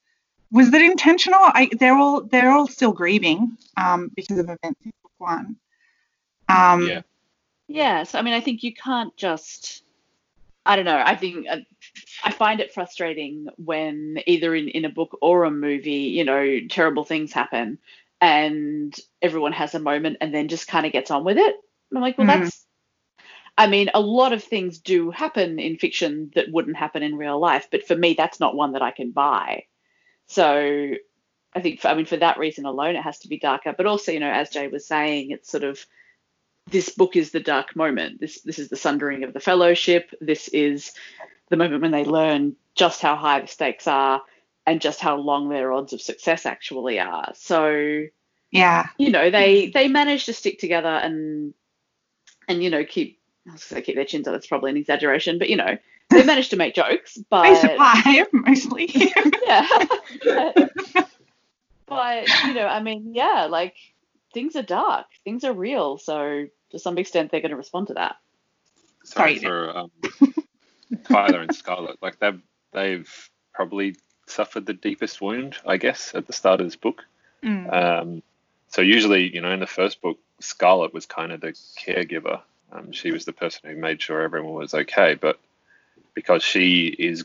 was 0.51 0.73
that 0.73 0.83
intentional 0.83 1.39
i 1.41 1.71
they're 1.79 1.95
all 1.97 2.23
they're 2.25 2.51
all 2.51 2.67
still 2.67 2.91
grieving 2.91 3.57
um 3.77 4.11
because 4.17 4.37
of 4.37 4.47
events 4.47 4.81
in 4.85 4.93
book 5.01 5.13
one 5.19 5.55
um 6.49 6.89
Yeah. 6.89 7.03
Yes, 7.69 8.17
I 8.17 8.23
mean, 8.23 8.35
I 8.35 8.41
think 8.41 8.63
you 8.65 8.75
can't 8.75 9.17
just. 9.17 9.84
I 10.67 10.77
don't 10.77 10.85
know. 10.87 11.03
I 11.05 11.17
think 11.17 11.47
uh, 11.49 11.59
I 12.25 12.33
find 12.33 12.61
it 12.61 12.73
frustrating 12.73 13.49
when 13.57 14.19
either 14.27 14.55
in, 14.55 14.69
in 14.69 14.85
a 14.85 14.91
book 14.91 15.19
or 15.21 15.45
a 15.45 15.51
movie, 15.51 16.13
you 16.17 16.25
know, 16.25 16.61
terrible 16.71 17.05
things 17.05 17.33
happen 17.33 17.79
and 18.21 18.95
everyone 19.23 19.53
has 19.53 19.75
a 19.75 19.81
moment 19.81 20.19
and 20.21 20.35
then 20.35 20.49
just 20.49 20.69
kind 20.69 20.87
of 20.87 20.93
gets 20.93 21.11
on 21.11 21.25
with 21.25 21.39
it. 21.39 21.57
And 21.91 21.99
I'm 21.99 22.03
like, 22.03 22.19
well, 22.19 22.27
Mhm. 22.27 22.41
that's. 22.41 22.67
I 23.57 23.69
mean, 23.69 23.91
a 23.95 24.01
lot 24.01 24.33
of 24.33 24.43
things 24.43 24.79
do 24.81 25.11
happen 25.11 25.61
in 25.61 25.79
fiction 25.79 26.33
that 26.35 26.51
wouldn't 26.51 26.77
happen 26.77 27.03
in 27.03 27.17
real 27.17 27.39
life, 27.39 27.69
but 27.71 27.87
for 27.87 27.95
me, 27.97 28.15
that's 28.15 28.41
not 28.41 28.57
one 28.57 28.73
that 28.73 28.83
I 28.83 28.91
can 28.91 29.13
buy. 29.13 29.67
So 30.27 30.95
I 31.55 31.61
think, 31.61 31.81
for, 31.81 31.89
I 31.89 31.95
mean, 31.95 32.07
for 32.07 32.17
that 32.17 32.39
reason 32.39 32.67
alone, 32.67 32.97
it 32.97 33.03
has 33.03 33.21
to 33.21 33.29
be 33.29 33.39
darker. 33.39 33.75
But 33.77 33.87
also, 33.87 34.13
you 34.13 34.21
know, 34.21 34.31
as 34.31 34.51
Jay 34.51 34.69
was 34.69 34.87
saying, 34.87 35.31
it's 35.31 35.51
sort 35.51 35.65
of 35.65 35.85
this 36.71 36.91
book 36.91 37.17
is 37.17 37.31
the 37.31 37.41
dark 37.41 37.77
moment. 37.77 38.21
This 38.21 38.41
this 38.43 38.59
is 38.59 38.69
the 38.69 38.77
sundering 38.77 39.25
of 39.25 39.33
the 39.33 39.41
fellowship. 39.41 40.11
This 40.21 40.49
is 40.49 40.93
the 41.51 41.57
moment 41.57 41.83
when 41.83 41.91
they 41.91 42.05
learn 42.05 42.57
just 42.75 43.01
how 43.03 43.17
high 43.17 43.41
the 43.41 43.47
stakes 43.47 43.87
are 43.87 44.23
and 44.67 44.81
just 44.81 45.01
how 45.01 45.17
long 45.17 45.49
their 45.49 45.73
odds 45.73 45.93
of 45.93 46.01
success 46.01 46.47
actually 46.47 46.99
are. 46.99 47.33
So, 47.35 48.05
yeah 48.51 48.87
you 48.99 49.11
know, 49.11 49.31
they 49.31 49.69
they 49.69 49.89
manage 49.89 50.27
to 50.27 50.33
stick 50.33 50.59
together 50.59 50.89
and 50.89 51.55
and 52.49 52.63
you 52.63 52.71
know, 52.71 52.85
keep 52.85 53.21
I 53.49 53.53
was 53.53 53.65
gonna 53.65 53.81
say 53.81 53.83
keep 53.85 53.97
their 53.97 54.05
chins 54.05 54.27
up, 54.27 54.33
that's 54.33 54.47
probably 54.47 54.71
an 54.71 54.77
exaggeration, 54.79 55.39
but 55.39 55.51
you 55.51 55.57
know, 55.57 55.77
they 56.11 56.23
manage 56.25 56.49
to 56.51 56.57
make 56.57 56.75
jokes, 56.75 57.19
but 57.29 57.43
they 57.43 57.55
survive 57.57 58.27
mostly 58.33 58.91
yeah. 59.47 59.69
but 61.87 62.29
you 62.47 62.55
know, 62.55 62.67
I 62.67 62.81
mean, 62.81 63.15
yeah, 63.15 63.49
like 63.51 63.77
things 64.35 64.57
are 64.57 64.63
dark, 64.63 65.07
things 65.25 65.45
are 65.45 65.53
real, 65.53 65.97
so 65.97 66.47
to 66.71 66.79
some 66.79 66.99
extent 66.99 67.31
they're 67.31 67.41
going 67.41 67.51
to 67.51 67.57
respond 67.57 67.87
to 67.89 67.95
that. 67.95 68.17
Sorry. 69.05 69.39
for 69.39 69.77
um, 69.77 69.91
Tyler 71.05 71.41
and 71.41 71.55
Scarlett, 71.55 71.99
like 72.03 72.19
they've 72.19 72.41
they've 72.73 73.31
probably 73.55 73.97
suffered 74.27 74.67
the 74.67 74.75
deepest 74.75 75.21
wound, 75.21 75.57
I 75.67 75.77
guess, 75.77 76.15
at 76.15 76.27
the 76.27 76.33
start 76.33 76.61
of 76.61 76.67
this 76.67 76.77
book. 76.77 77.05
Mm. 77.43 77.73
Um, 77.73 78.23
so 78.69 78.83
usually, 78.83 79.33
you 79.33 79.41
know, 79.41 79.53
in 79.53 79.61
the 79.61 79.67
first 79.67 80.03
book, 80.03 80.19
Scarlett 80.41 80.93
was 80.93 81.07
kind 81.07 81.33
of 81.33 81.41
the 81.41 81.53
caregiver. 81.79 82.41
Um, 82.73 82.93
she 82.93 83.13
was 83.13 83.25
the 83.25 83.33
person 83.33 83.71
who 83.71 83.77
made 83.77 84.03
sure 84.03 84.23
everyone 84.23 84.55
was 84.55 84.75
okay. 84.75 85.15
But 85.15 85.39
because 86.15 86.43
she 86.43 86.87
is 86.87 87.25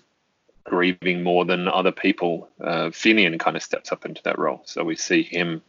grieving 0.63 1.23
more 1.23 1.45
than 1.45 1.67
other 1.67 1.91
people, 1.91 2.49
uh, 2.61 2.89
Finian 2.89 3.39
kind 3.39 3.57
of 3.57 3.63
steps 3.63 3.91
up 3.91 4.05
into 4.05 4.21
that 4.23 4.37
role. 4.37 4.61
So 4.65 4.83
we 4.83 4.95
see 4.95 5.23
him, 5.23 5.61
like 5.61 5.63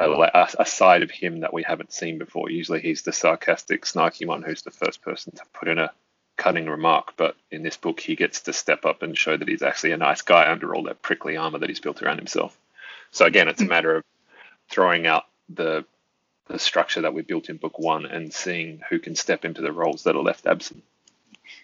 a, 0.00 0.48
a 0.58 0.66
side 0.66 1.02
of 1.02 1.10
him 1.10 1.40
that 1.40 1.52
we 1.52 1.62
haven't 1.62 1.92
seen 1.92 2.18
before. 2.18 2.50
Usually, 2.50 2.80
he's 2.80 3.02
the 3.02 3.12
sarcastic, 3.12 3.84
snarky 3.84 4.26
one 4.26 4.42
who's 4.42 4.62
the 4.62 4.70
first 4.70 5.02
person 5.02 5.32
to 5.36 5.42
put 5.52 5.68
in 5.68 5.78
a 5.78 5.90
cutting 6.36 6.66
remark. 6.66 7.14
But 7.16 7.36
in 7.50 7.62
this 7.62 7.76
book, 7.76 8.00
he 8.00 8.16
gets 8.16 8.40
to 8.42 8.52
step 8.52 8.84
up 8.84 9.02
and 9.02 9.16
show 9.16 9.36
that 9.36 9.48
he's 9.48 9.62
actually 9.62 9.92
a 9.92 9.96
nice 9.96 10.22
guy 10.22 10.50
under 10.50 10.74
all 10.74 10.84
that 10.84 11.02
prickly 11.02 11.36
armor 11.36 11.58
that 11.58 11.68
he's 11.68 11.80
built 11.80 12.02
around 12.02 12.18
himself. 12.18 12.56
So 13.10 13.26
again, 13.26 13.48
it's 13.48 13.62
a 13.62 13.64
matter 13.66 13.96
of 13.96 14.04
throwing 14.68 15.06
out 15.06 15.24
the 15.48 15.84
the 16.46 16.58
structure 16.58 17.02
that 17.02 17.14
we 17.14 17.22
built 17.22 17.48
in 17.48 17.56
book 17.58 17.78
one 17.78 18.06
and 18.06 18.32
seeing 18.32 18.80
who 18.90 18.98
can 18.98 19.14
step 19.14 19.44
into 19.44 19.62
the 19.62 19.70
roles 19.70 20.02
that 20.02 20.16
are 20.16 20.22
left 20.22 20.46
absent. 20.46 20.82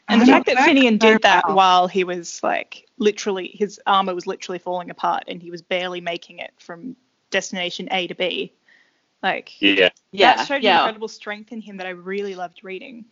And 0.09 0.23
the 0.23 0.27
fact 0.27 0.47
that 0.47 0.55
that's 0.55 0.69
Finian 0.69 0.99
did 0.99 1.23
that 1.23 1.51
while 1.51 1.89
he 1.89 2.05
was 2.05 2.41
like 2.43 2.87
literally 2.97 3.49
his 3.53 3.81
armor 3.87 4.15
was 4.15 4.27
literally 4.27 4.61
falling 4.61 4.91
apart 4.91 5.25
and 5.27 5.43
he 5.43 5.51
was 5.51 5.63
barely 5.63 6.01
making 6.01 6.39
it 6.39 6.53
from 6.59 6.95
destination 7.37 7.89
A 7.91 8.07
to 8.07 8.15
B. 8.15 8.53
Like 9.23 9.61
Yeah, 9.61 9.91
Yeah, 10.13 10.37
that 10.37 10.47
showed 10.47 10.63
yeah. 10.63 10.79
incredible 10.81 11.09
strength 11.09 11.53
in 11.53 11.61
him 11.61 11.77
that 11.79 11.87
I 11.87 11.91
really 11.91 12.35
loved 12.35 12.61
reading. 12.63 13.05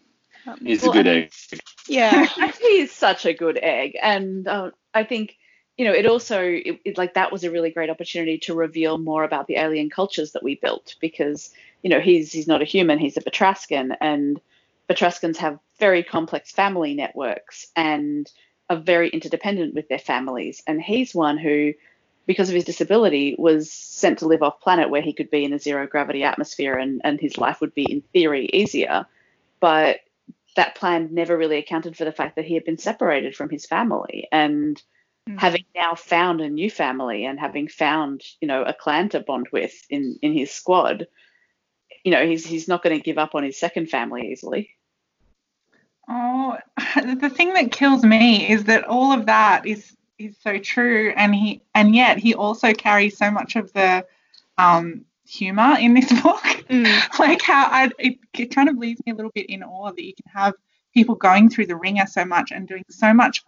Um, 0.47 0.59
he's 0.65 0.83
Well, 0.83 0.93
a 0.93 0.95
good 0.95 1.09
I 1.09 1.15
mean- 1.15 1.23
egg. 1.53 1.61
yeah. 1.89 2.27
he 2.61 2.79
is 2.85 2.93
such 2.93 3.27
a 3.27 3.35
good 3.35 3.59
egg, 3.63 3.97
and 4.03 4.47
uh, 4.49 4.71
I 4.95 5.05
think 5.05 5.37
you 5.79 5.85
know 5.87 5.93
it 5.93 6.07
also 6.07 6.39
it, 6.43 6.81
it, 6.85 6.99
like 6.99 7.15
that 7.15 7.33
was 7.33 7.45
a 7.45 7.51
really 7.51 7.71
great 7.71 7.91
opportunity 7.91 8.39
to 8.47 8.55
reveal 8.55 8.97
more 8.99 9.25
about 9.25 9.47
the 9.47 9.57
alien 9.57 9.91
cultures 9.91 10.33
that 10.33 10.43
we 10.43 10.55
built 10.55 10.95
because 11.01 11.51
you 11.83 11.91
know 11.91 12.01
he's 12.01 12.33
he's 12.33 12.47
not 12.53 12.63
a 12.63 12.67
human, 12.75 12.99
he's 12.99 13.17
a 13.17 13.23
Betraskan, 13.23 13.97
and 14.01 14.41
Betraskans 14.89 15.39
have 15.39 15.59
very 15.79 16.03
complex 16.03 16.53
family 16.53 16.95
networks 16.95 17.67
and 17.75 18.31
are 18.71 18.77
very 18.95 19.09
interdependent 19.11 19.75
with 19.75 19.89
their 19.89 19.99
families, 20.13 20.63
and 20.67 20.81
he's 20.81 21.15
one 21.15 21.39
who. 21.39 21.73
Because 22.27 22.49
of 22.49 22.55
his 22.55 22.65
disability, 22.65 23.35
was 23.39 23.71
sent 23.71 24.21
to 24.21 24.27
live 24.27 24.43
off 24.43 24.61
planet 24.61 24.91
where 24.91 25.03
he 25.03 25.13
could 25.13 25.31
be 25.31 25.45
in 25.45 25.53
a 25.53 25.59
zero 25.59 25.87
gravity 25.87 26.25
atmosphere 26.25 26.75
and, 26.75 27.01
and 27.05 27.21
his 27.21 27.37
life 27.37 27.61
would 27.61 27.75
be, 27.75 27.91
in 27.91 28.01
theory, 28.13 28.49
easier. 28.53 29.07
But 29.61 30.01
that 30.57 30.75
plan 30.75 31.09
never 31.13 31.37
really 31.37 31.59
accounted 31.59 31.97
for 31.97 32.05
the 32.05 32.13
fact 32.13 32.37
that 32.37 32.45
he 32.45 32.55
had 32.55 32.65
been 32.65 32.79
separated 32.79 33.37
from 33.37 33.51
his 33.51 33.67
family 33.67 34.29
and 34.33 34.83
Mm. 35.29 35.41
having 35.41 35.65
now 35.75 35.95
found 35.95 36.43
a 36.43 36.51
new 36.51 36.71
family 36.71 37.25
and 37.25 37.41
having 37.41 37.67
found 37.67 38.23
you 38.43 38.49
know 38.49 38.63
a 38.63 38.75
clan 38.75 39.09
to 39.09 39.21
bond 39.21 39.49
with 39.53 39.73
in 39.89 40.19
in 40.21 40.35
his 40.35 40.51
squad 40.51 41.07
you 42.05 42.13
know 42.13 42.27
he's 42.27 42.45
he's 42.45 42.69
not 42.69 42.83
going 42.83 42.95
to 42.95 43.03
give 43.03 43.17
up 43.17 43.35
on 43.35 43.43
his 43.43 43.59
second 43.59 43.89
family 43.89 44.31
easily 44.31 44.71
Oh, 46.07 46.59
the 46.97 47.31
thing 47.31 47.55
that 47.55 47.73
kills 47.73 48.05
me 48.05 48.47
is 48.47 48.65
that 48.65 48.85
all 48.85 49.13
of 49.13 49.25
that 49.27 49.67
is 49.67 49.97
is 50.25 50.37
so 50.43 50.59
true, 50.59 51.13
and 51.17 51.35
he 51.35 51.63
and 51.75 51.95
yet 51.95 52.19
he 52.19 52.35
also 52.35 52.73
carries 52.73 53.17
so 53.17 53.31
much 53.31 53.57
of 53.57 53.73
the 53.73 54.07
um, 54.59 55.05
humor 55.27 55.77
in 55.79 55.95
this 55.95 56.11
book. 56.23 56.43
Mm. 56.69 57.19
like 57.19 57.43
how 57.43 57.67
I 57.71 57.91
it, 57.99 58.19
it 58.33 58.55
kind 58.55 58.69
of 58.69 58.79
leaves 58.79 59.01
me 59.05 59.13
a 59.13 59.15
little 59.15 59.33
bit 59.35 59.47
in 59.47 59.63
awe 59.63 59.91
that 59.91 60.03
you 60.03 60.15
can 60.15 60.31
have 60.33 60.55
people 60.95 61.15
going 61.15 61.51
through 61.51 61.67
the 61.67 61.77
ringer 61.77 62.07
so 62.07 62.25
much 62.25 62.53
and 62.53 62.67
doing 62.67 62.85
so 62.89 63.13
much 63.13 63.43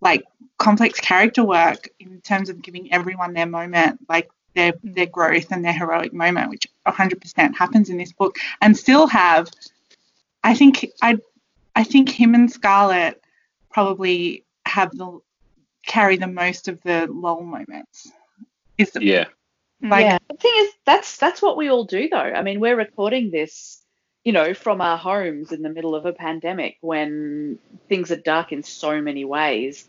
like 0.00 0.24
complex 0.58 1.00
character 1.00 1.44
work 1.44 1.88
in 2.00 2.20
terms 2.20 2.48
of 2.48 2.62
giving 2.62 2.92
everyone 2.92 3.32
their 3.32 3.46
moment, 3.46 4.00
like 4.08 4.28
their 4.54 4.74
their 4.82 5.06
growth 5.06 5.50
and 5.50 5.64
their 5.64 5.72
heroic 5.72 6.12
moment, 6.12 6.50
which 6.50 6.66
100% 6.86 7.54
happens 7.54 7.90
in 7.90 7.96
this 7.96 8.12
book, 8.12 8.36
and 8.60 8.76
still 8.76 9.06
have. 9.06 9.50
I 10.44 10.54
think 10.54 10.86
I 11.02 11.18
I 11.74 11.84
think 11.84 12.08
him 12.08 12.34
and 12.34 12.50
Scarlett 12.50 13.22
probably 13.70 14.44
have 14.64 14.96
the 14.96 15.20
carry 15.86 16.16
the 16.16 16.26
most 16.26 16.68
of 16.68 16.82
the 16.82 17.06
lull 17.10 17.42
moments. 17.42 18.10
Is 18.76 18.90
the, 18.90 19.02
Yeah, 19.02 19.26
like 19.80 20.04
yeah. 20.04 20.18
The 20.28 20.36
thing 20.36 20.52
is 20.56 20.70
that's 20.84 21.16
that's 21.16 21.40
what 21.40 21.56
we 21.56 21.70
all 21.70 21.84
do 21.84 22.08
though. 22.08 22.18
I 22.18 22.42
mean 22.42 22.60
we're 22.60 22.76
recording 22.76 23.30
this 23.30 23.82
you 24.24 24.32
know 24.32 24.52
from 24.52 24.80
our 24.80 24.98
homes 24.98 25.52
in 25.52 25.62
the 25.62 25.70
middle 25.70 25.94
of 25.94 26.04
a 26.04 26.12
pandemic 26.12 26.76
when 26.80 27.58
things 27.88 28.10
are 28.10 28.16
dark 28.16 28.52
in 28.52 28.62
so 28.62 29.00
many 29.00 29.24
ways. 29.24 29.86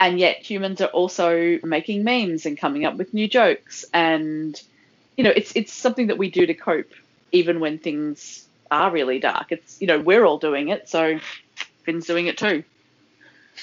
And 0.00 0.18
yet 0.18 0.38
humans 0.38 0.80
are 0.80 0.88
also 0.88 1.58
making 1.62 2.02
memes 2.02 2.46
and 2.46 2.58
coming 2.58 2.84
up 2.84 2.96
with 2.96 3.14
new 3.14 3.28
jokes. 3.28 3.84
And 3.92 4.60
you 5.16 5.22
know 5.22 5.32
it's 5.34 5.52
it's 5.54 5.72
something 5.72 6.08
that 6.08 6.18
we 6.18 6.30
do 6.30 6.46
to 6.46 6.54
cope 6.54 6.92
even 7.30 7.60
when 7.60 7.78
things 7.78 8.46
are 8.70 8.90
really 8.90 9.20
dark. 9.20 9.52
It's 9.52 9.80
you 9.80 9.86
know 9.86 10.00
we're 10.00 10.24
all 10.24 10.38
doing 10.38 10.68
it 10.68 10.88
so 10.88 11.20
finn's 11.84 12.06
doing 12.06 12.26
it 12.26 12.38
too 12.38 12.64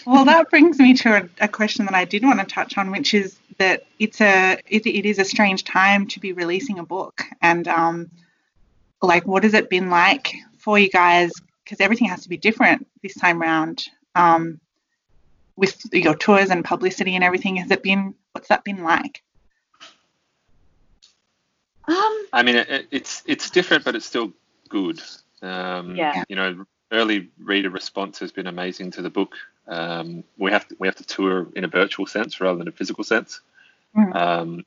Well, 0.05 0.25
that 0.25 0.49
brings 0.49 0.79
me 0.79 0.93
to 0.95 1.23
a, 1.23 1.29
a 1.41 1.47
question 1.47 1.85
that 1.85 1.95
I 1.95 2.05
did 2.05 2.23
want 2.23 2.39
to 2.39 2.45
touch 2.45 2.77
on, 2.77 2.91
which 2.91 3.13
is 3.13 3.37
that 3.57 3.85
it's 3.99 4.21
a 4.21 4.57
it, 4.67 4.85
it 4.85 5.05
is 5.05 5.19
a 5.19 5.25
strange 5.25 5.63
time 5.63 6.07
to 6.07 6.19
be 6.19 6.33
releasing 6.33 6.79
a 6.79 6.85
book, 6.85 7.23
and 7.41 7.67
um, 7.67 8.09
like 9.01 9.27
what 9.27 9.43
has 9.43 9.53
it 9.53 9.69
been 9.69 9.89
like 9.89 10.33
for 10.57 10.79
you 10.79 10.89
guys? 10.89 11.31
Because 11.63 11.79
everything 11.81 12.07
has 12.07 12.23
to 12.23 12.29
be 12.29 12.37
different 12.37 12.87
this 13.03 13.13
time 13.15 13.41
round. 13.41 13.87
Um, 14.15 14.59
with 15.55 15.93
your 15.93 16.15
tours 16.15 16.49
and 16.49 16.65
publicity 16.65 17.15
and 17.15 17.23
everything, 17.23 17.57
has 17.57 17.69
it 17.71 17.83
been? 17.83 18.15
What's 18.31 18.47
that 18.47 18.63
been 18.63 18.83
like? 18.83 19.21
um 21.87 22.25
I 22.33 22.43
mean, 22.43 22.55
it, 22.55 22.87
it's 22.91 23.23
it's 23.25 23.49
different, 23.49 23.83
but 23.83 23.95
it's 23.95 24.05
still 24.05 24.31
good. 24.69 25.01
Um, 25.41 25.95
Yeah. 25.95 26.23
You 26.29 26.35
know, 26.35 26.65
early 26.91 27.29
reader 27.39 27.69
response 27.69 28.19
has 28.19 28.31
been 28.31 28.47
amazing 28.47 28.91
to 28.91 29.01
the 29.01 29.09
book. 29.09 29.35
Um, 29.67 30.23
we 30.37 30.51
have 30.51 30.67
to 30.67 30.75
we 30.79 30.87
have 30.87 30.95
to 30.95 31.03
tour 31.05 31.47
in 31.55 31.63
a 31.63 31.67
virtual 31.67 32.05
sense 32.05 32.41
rather 32.41 32.57
than 32.57 32.67
a 32.67 32.71
physical 32.71 33.03
sense. 33.03 33.41
Mm. 33.95 34.15
Um, 34.15 34.65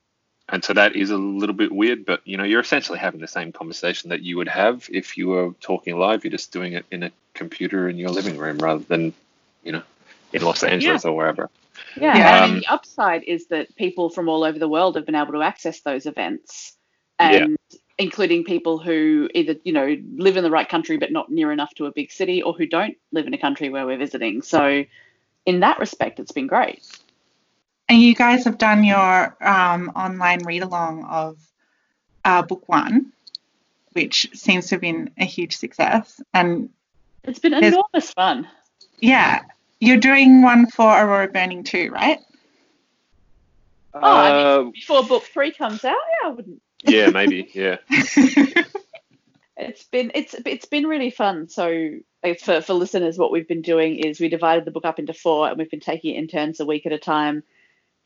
and 0.49 0.63
so 0.63 0.75
that 0.75 0.95
is 0.95 1.11
a 1.11 1.17
little 1.17 1.55
bit 1.55 1.73
weird, 1.73 2.05
but 2.05 2.21
you 2.27 2.37
know, 2.37 2.45
you're 2.45 2.61
essentially 2.61 2.99
having 2.99 3.21
the 3.21 3.27
same 3.27 3.51
conversation 3.53 4.11
that 4.11 4.23
you 4.23 4.37
would 4.37 4.49
have 4.49 4.89
if 4.93 5.17
you 5.17 5.29
were 5.29 5.53
talking 5.61 5.99
live. 5.99 6.23
You're 6.25 6.31
just 6.31 6.53
doing 6.53 6.75
it 6.75 6.85
in 6.91 7.03
a 7.03 7.11
computer 7.33 7.89
in 7.89 7.97
your 7.97 8.11
living 8.11 8.37
room 8.37 8.59
rather 8.59 8.85
than, 8.85 9.15
you 9.63 9.73
know, 9.73 9.83
in 10.33 10.43
Los 10.43 10.63
Angeles 10.63 11.05
or 11.05 11.17
wherever. 11.17 11.49
Yeah, 11.97 12.17
Yeah. 12.17 12.45
and 12.45 12.53
Um, 12.55 12.61
the 12.61 12.67
upside 12.67 13.25
is 13.25 13.47
that 13.47 13.75
people 13.77 14.11
from 14.11 14.29
all 14.29 14.45
over 14.45 14.59
the 14.59 14.69
world 14.69 14.97
have 14.97 15.07
been 15.07 15.15
able 15.15 15.33
to 15.33 15.43
access 15.43 15.81
those 15.81 16.07
events, 16.07 16.77
Yeah. 17.19 17.47
And 17.99 18.07
including 18.07 18.45
people 18.45 18.79
who 18.79 19.29
either 19.35 19.57
you 19.65 19.73
know 19.73 19.97
live 20.17 20.37
in 20.37 20.45
the 20.45 20.51
right 20.51 20.69
country 20.69 20.97
but 20.97 21.13
not 21.13 21.31
near 21.31 21.53
enough 21.53 21.75
to 21.75 21.87
a 21.87 21.93
big 21.93 22.11
city, 22.11 22.43
or 22.43 22.53
who 22.53 22.67
don't 22.67 22.97
live 23.13 23.27
in 23.27 23.35
a 23.35 23.39
country 23.39 23.69
where 23.69 23.87
we're 23.87 23.99
visiting. 23.99 24.43
So, 24.43 24.85
in 25.47 25.61
that 25.61 25.79
respect, 25.79 26.21
it's 26.21 26.33
been 26.33 26.47
great. 26.47 26.85
And 27.89 28.01
you 28.01 28.15
guys 28.15 28.45
have 28.45 28.59
done 28.59 28.83
your 28.83 29.37
um, 29.43 29.93
online 29.95 30.43
read 30.45 30.63
along 30.63 31.05
of 31.05 31.39
uh, 32.25 32.43
book 32.43 32.69
one, 32.69 33.13
which 33.93 34.31
seems 34.33 34.69
to 34.69 34.77
have 34.77 34.81
been 34.81 35.11
a 35.19 35.25
huge 35.25 35.57
success. 35.57 36.21
And 36.33 36.71
It's 37.25 37.39
been 37.39 37.53
enormous 37.53 38.11
fun. 38.13 38.49
yeah, 39.01 39.43
you're 39.81 39.99
doing 39.99 40.41
one 40.41 40.67
for 40.71 40.89
Aurora 40.89 41.29
Burning 41.29 41.63
too, 41.63 41.91
right? 41.93 42.19
Oh, 43.93 44.01
I 44.01 44.31
Uh, 44.31 44.63
Before 44.73 45.05
book 45.05 45.25
three 45.25 45.53
comes 45.53 45.85
out, 45.85 45.95
yeah, 46.23 46.31
I 46.31 46.33
wouldn't. 46.33 46.63
Yeah, 46.85 47.11
maybe. 47.11 47.51
Yeah. 47.55 47.77
It's 49.57 49.85
been 49.85 50.11
it's 50.15 50.35
it's 50.45 50.67
been 50.67 50.87
really 50.87 51.11
fun. 51.11 51.49
So 51.49 51.91
for 52.43 52.61
for 52.61 52.75
listeners, 52.75 53.19
what 53.19 53.31
we've 53.31 53.47
been 53.47 53.63
doing 53.63 53.97
is 53.97 54.19
we 54.19 54.29
divided 54.29 54.65
the 54.65 54.73
book 54.73 54.85
up 54.85 54.99
into 54.99 55.15
four, 55.15 55.49
and 55.49 55.57
we've 55.57 55.71
been 55.71 55.81
taking 55.81 56.15
it 56.15 56.19
in 56.19 56.27
turns 56.27 56.59
a 56.59 56.67
week 56.67 56.87
at 56.87 56.93
a 56.93 56.99
time 56.99 57.45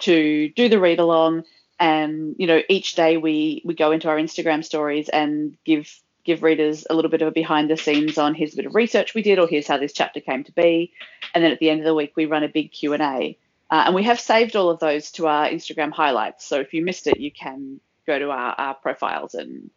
to 0.01 0.51
do 0.51 0.69
the 0.69 0.79
read 0.79 0.99
along. 0.99 1.45
And 1.81 2.37
you 2.39 2.47
know, 2.47 2.61
each 2.69 2.97
day 2.97 3.17
we 3.17 3.63
we 3.65 3.75
go 3.75 3.93
into 3.93 4.09
our 4.09 4.17
Instagram 4.17 4.63
stories 4.63 5.09
and 5.09 5.57
give 5.65 5.91
give 6.25 6.43
readers 6.43 6.87
a 6.91 6.95
little 6.95 7.11
bit 7.11 7.23
of 7.23 7.29
a 7.29 7.33
behind 7.33 7.71
the 7.71 7.77
scenes 7.79 8.19
on 8.19 8.35
here's 8.35 8.53
a 8.53 8.57
bit 8.57 8.67
of 8.67 8.75
research 8.75 9.15
we 9.15 9.23
did, 9.23 9.39
or 9.39 9.49
here's 9.49 9.67
how 9.67 9.79
this 9.79 9.95
chapter 9.95 10.21
came 10.21 10.45
to 10.45 10.53
be. 10.53 10.93
And 11.35 11.43
then 11.43 11.53
at 11.53 11.61
the 11.61 11.71
end 11.71 11.81
of 11.81 11.87
the 11.87 11.95
week, 11.95 12.13
we 12.15 12.27
run 12.27 12.45
a 12.45 12.49
big 12.49 12.73
Q 12.73 12.93
and 12.93 13.03
A. 13.03 13.39
Uh, 13.71 13.85
and 13.87 13.95
we 13.95 14.03
have 14.03 14.21
saved 14.21 14.55
all 14.55 14.69
of 14.69 14.81
those 14.81 15.11
to 15.13 15.27
our 15.27 15.49
Instagram 15.49 15.93
highlights. 15.93 16.47
So 16.47 16.61
if 16.61 16.75
you 16.75 16.85
missed 16.85 17.07
it, 17.07 17.21
you 17.21 17.31
can 17.31 17.81
go 18.09 18.19
to 18.19 18.31
our, 18.31 18.55
our 18.59 18.75
profiles 18.75 19.35
and 19.35 19.71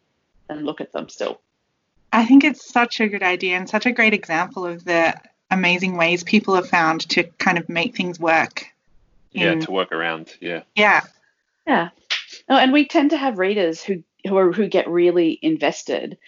and 0.48 0.64
look 0.66 0.80
at 0.80 0.92
them 0.92 1.08
still. 1.08 1.40
I 2.12 2.26
think 2.26 2.42
it's 2.44 2.66
such 2.70 3.00
a 3.00 3.08
good 3.08 3.22
idea 3.22 3.56
and 3.56 3.68
such 3.68 3.86
a 3.86 3.92
great 3.92 4.12
example 4.12 4.66
of 4.66 4.84
the 4.84 5.14
amazing 5.50 5.96
ways 5.96 6.24
people 6.24 6.54
have 6.54 6.68
found 6.68 7.08
to 7.10 7.22
kind 7.38 7.58
of 7.58 7.68
make 7.68 7.96
things 7.96 8.18
work. 8.18 8.66
Yeah, 9.30 9.52
in- 9.52 9.60
to 9.60 9.70
work 9.70 9.92
around. 9.92 10.34
Yeah. 10.40 10.62
yeah. 10.74 11.02
Yeah. 11.66 11.90
Oh, 12.48 12.56
and 12.56 12.72
we 12.72 12.86
tend 12.86 13.10
to 13.10 13.16
have 13.16 13.38
readers 13.38 13.82
who 13.82 14.02
who 14.26 14.36
are 14.36 14.52
who 14.52 14.66
get 14.66 14.88
really 14.88 15.38
invested. 15.42 16.18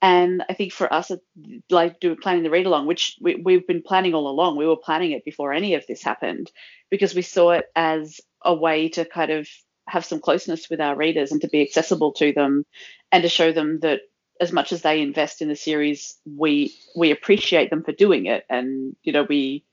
And 0.00 0.44
I 0.48 0.54
think 0.54 0.72
for 0.72 0.92
us, 0.92 1.10
it- 1.10 1.22
like 1.70 2.00
do 2.00 2.14
planning 2.16 2.44
the 2.44 2.50
read 2.50 2.66
along, 2.66 2.86
which 2.86 3.16
we, 3.20 3.34
we've 3.34 3.66
been 3.66 3.82
planning 3.82 4.14
all 4.14 4.28
along. 4.28 4.56
We 4.56 4.66
were 4.66 4.76
planning 4.76 5.12
it 5.12 5.24
before 5.24 5.52
any 5.52 5.74
of 5.74 5.86
this 5.86 6.02
happened 6.02 6.50
because 6.90 7.14
we 7.14 7.22
saw 7.22 7.50
it 7.52 7.66
as 7.74 8.20
a 8.42 8.54
way 8.54 8.88
to 8.90 9.04
kind 9.04 9.30
of 9.30 9.48
have 9.86 10.04
some 10.04 10.20
closeness 10.20 10.70
with 10.70 10.80
our 10.80 10.96
readers 10.96 11.32
and 11.32 11.40
to 11.40 11.48
be 11.48 11.62
accessible 11.62 12.12
to 12.12 12.32
them 12.32 12.64
and 13.12 13.22
to 13.22 13.28
show 13.28 13.52
them 13.52 13.80
that 13.80 14.00
as 14.40 14.52
much 14.52 14.72
as 14.72 14.82
they 14.82 15.00
invest 15.00 15.42
in 15.42 15.48
the 15.48 15.56
series, 15.56 16.16
we 16.24 16.74
we 16.96 17.10
appreciate 17.10 17.70
them 17.70 17.82
for 17.82 17.92
doing 17.92 18.26
it. 18.26 18.44
And 18.48 18.96
you 19.02 19.12
know, 19.12 19.24
we 19.24 19.64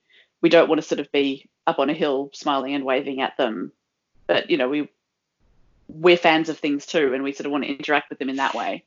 we 0.42 0.50
don't 0.50 0.70
want 0.70 0.82
to 0.82 0.88
sort 0.88 1.00
of 1.00 1.12
be 1.12 1.50
up 1.68 1.80
on 1.80 1.90
a 1.90 1.94
hill 1.94 2.30
smiling 2.34 2.74
and 2.74 2.86
waving 2.86 3.22
at 3.22 3.38
them. 3.38 3.72
But 4.28 4.50
you 4.50 4.58
know, 4.58 4.70
we 4.70 4.90
we're 5.88 6.18
fans 6.18 6.50
of 6.50 6.58
things 6.60 6.86
too, 6.86 7.14
and 7.14 7.24
we 7.24 7.34
sort 7.34 7.46
of 7.46 7.52
want 7.52 7.64
to 7.64 7.70
interact 7.70 8.10
with 8.10 8.20
them 8.20 8.30
in 8.30 8.38
that 8.38 8.54
way. 8.54 8.84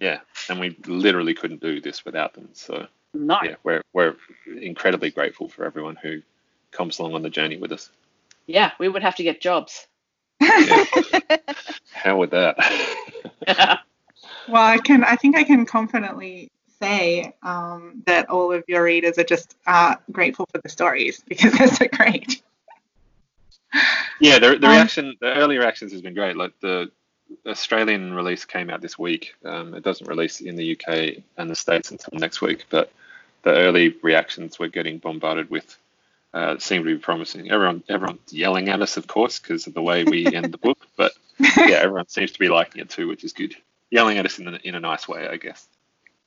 Yeah. 0.00 0.20
And 0.48 0.58
we 0.58 0.76
literally 0.86 1.34
couldn't 1.34 1.60
do 1.60 1.80
this 1.80 2.04
without 2.04 2.34
them. 2.34 2.48
So 2.54 2.86
No, 3.12 3.38
yeah, 3.42 3.56
we're 3.62 3.82
we're 3.92 4.16
incredibly 4.46 5.10
grateful 5.10 5.48
for 5.48 5.64
everyone 5.64 5.96
who 5.96 6.22
comes 6.72 6.98
along 6.98 7.14
on 7.14 7.22
the 7.22 7.30
journey 7.30 7.56
with 7.56 7.72
us. 7.72 7.90
yeah, 8.46 8.72
we 8.78 8.88
would 8.88 9.02
have 9.02 9.16
to 9.16 9.22
get 9.22 9.40
jobs. 9.40 9.86
Yeah. 10.40 10.84
How 11.92 12.16
would 12.18 12.30
that? 12.30 12.56
Well, 14.48 14.62
I 14.62 14.78
can. 14.78 15.04
I 15.04 15.16
think 15.16 15.36
I 15.36 15.44
can 15.44 15.64
confidently 15.64 16.50
say 16.80 17.32
um, 17.42 18.02
that 18.06 18.28
all 18.28 18.52
of 18.52 18.64
your 18.68 18.84
readers 18.84 19.16
are 19.18 19.24
just 19.24 19.56
uh, 19.66 19.94
grateful 20.12 20.46
for 20.52 20.60
the 20.60 20.68
stories 20.68 21.22
because 21.26 21.52
they're 21.58 21.68
so 21.68 21.86
great. 21.90 22.42
Yeah, 24.20 24.38
the, 24.38 24.58
the 24.58 24.66
Um, 24.66 24.72
reaction, 24.72 25.16
the 25.20 25.34
early 25.34 25.58
reactions 25.58 25.92
has 25.92 26.02
been 26.02 26.14
great. 26.14 26.36
Like 26.36 26.52
the 26.60 26.90
Australian 27.46 28.12
release 28.12 28.44
came 28.44 28.70
out 28.70 28.80
this 28.80 28.98
week. 28.98 29.34
Um, 29.44 29.74
it 29.74 29.82
doesn't 29.82 30.06
release 30.06 30.40
in 30.40 30.56
the 30.56 30.72
UK 30.78 31.22
and 31.38 31.50
the 31.50 31.56
States 31.56 31.90
until 31.90 32.18
next 32.18 32.40
week, 32.40 32.66
but 32.70 32.92
the 33.42 33.50
early 33.52 33.96
reactions 34.02 34.58
we're 34.58 34.68
getting 34.68 34.98
bombarded 34.98 35.50
with 35.50 35.76
uh, 36.34 36.58
seem 36.58 36.82
to 36.82 36.96
be 36.96 36.98
promising. 36.98 37.50
Everyone, 37.50 37.82
everyone's 37.88 38.32
yelling 38.32 38.68
at 38.68 38.82
us, 38.82 38.96
of 38.96 39.06
course, 39.06 39.38
because 39.38 39.68
of 39.68 39.74
the 39.74 39.80
way 39.80 40.02
we 40.02 40.26
end 40.26 40.52
the 40.52 40.58
book, 40.58 40.78
but 40.96 41.12
yeah, 41.38 41.76
everyone 41.76 42.08
seems 42.08 42.32
to 42.32 42.38
be 42.38 42.48
liking 42.48 42.82
it 42.82 42.90
too, 42.90 43.06
which 43.06 43.22
is 43.22 43.32
good. 43.32 43.54
Yelling 43.90 44.18
at 44.18 44.26
us 44.26 44.38
in 44.40 44.48
a, 44.48 44.58
in 44.64 44.74
a 44.74 44.80
nice 44.80 45.06
way, 45.06 45.28
I 45.28 45.36
guess. 45.36 45.68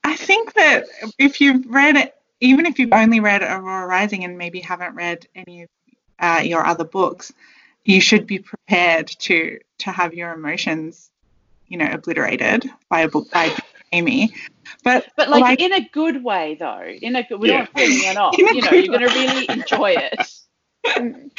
I 0.05 0.15
think 0.15 0.53
that 0.53 0.85
if 1.19 1.41
you've 1.41 1.65
read 1.67 1.97
it, 1.97 2.15
even 2.39 2.65
if 2.65 2.79
you've 2.79 2.93
only 2.93 3.19
read 3.19 3.43
Aurora 3.43 3.85
Rising 3.85 4.23
and 4.23 4.37
maybe 4.37 4.61
haven't 4.61 4.95
read 4.95 5.27
any 5.35 5.63
of 5.63 5.69
uh, 6.19 6.41
your 6.43 6.65
other 6.65 6.85
books, 6.85 7.33
you 7.83 7.99
should 7.99 8.25
be 8.25 8.39
prepared 8.39 9.07
to 9.07 9.59
to 9.79 9.91
have 9.91 10.13
your 10.13 10.33
emotions, 10.33 11.09
you 11.67 11.77
know, 11.77 11.89
obliterated 11.91 12.69
by 12.89 13.01
a 13.01 13.09
book 13.09 13.29
by 13.31 13.53
Amie. 13.93 14.33
But 14.83 15.07
But 15.15 15.29
like, 15.29 15.59
in 15.61 15.73
a 15.73 15.87
good 15.89 16.23
way 16.23 16.55
though. 16.59 16.83
In 16.83 17.15
a 17.15 17.23
good, 17.23 17.39
we're 17.39 17.51
Yeah. 17.53 17.59
not 17.59 17.73
putting 17.73 18.03
it 18.03 18.17
off. 18.17 18.37
you 18.37 18.45
know, 18.45 18.51
you're 18.71 18.87
going 18.87 19.07
to 19.07 19.13
really 19.13 19.45
enjoy 19.49 19.95
it. 19.97 20.29
Sometimes 20.93 21.31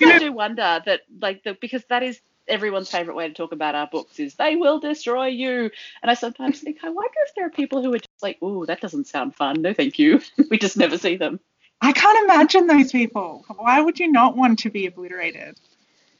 You 0.00 0.06
know- 0.08 0.14
I 0.14 0.18
do 0.18 0.32
wonder 0.32 0.82
that 0.86 1.00
like 1.20 1.42
the 1.44 1.56
because 1.60 1.84
that 1.90 2.02
is 2.02 2.20
everyone's 2.46 2.90
favorite 2.90 3.14
way 3.14 3.26
to 3.28 3.34
talk 3.34 3.52
about 3.52 3.74
our 3.74 3.86
books 3.86 4.18
is 4.20 4.34
they 4.34 4.56
will 4.56 4.78
destroy 4.78 5.26
you. 5.26 5.70
And 6.02 6.10
I 6.10 6.14
sometimes 6.14 6.60
think 6.60 6.78
I 6.84 6.90
wonder 6.90 7.14
if 7.26 7.34
there 7.34 7.46
are 7.46 7.50
people 7.50 7.82
who 7.82 7.92
are 7.94 7.98
just 7.98 8.22
like, 8.22 8.38
oh, 8.42 8.64
that 8.66 8.80
doesn't 8.80 9.06
sound 9.06 9.34
fun. 9.34 9.62
No, 9.62 9.72
thank 9.72 9.98
you. 9.98 10.20
we 10.50 10.58
just 10.58 10.76
never 10.76 10.98
see 10.98 11.16
them. 11.16 11.40
I 11.80 11.92
can't 11.92 12.24
imagine 12.24 12.66
those 12.66 12.92
people. 12.92 13.44
Why 13.56 13.80
would 13.80 13.98
you 13.98 14.10
not 14.10 14.36
want 14.36 14.60
to 14.60 14.70
be 14.70 14.86
obliterated? 14.86 15.58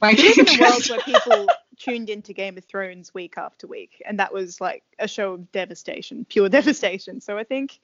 Like 0.01 0.19
in 0.19 0.47
a 0.49 0.61
world 0.61 0.87
where 0.91 1.01
people 1.01 1.49
tuned 1.79 2.11
into 2.11 2.33
Game 2.33 2.59
of 2.59 2.65
Thrones 2.65 3.13
week 3.15 3.35
after 3.37 3.67
week, 3.67 4.03
and 4.07 4.19
that 4.19 4.33
was 4.33 4.61
like 4.61 4.83
a 4.99 5.09
show 5.09 5.35
of 5.35 5.53
devastation, 5.53 6.25
pure 6.29 6.49
devastation. 6.51 7.21
So 7.21 7.39
I 7.39 7.45
think 7.45 7.79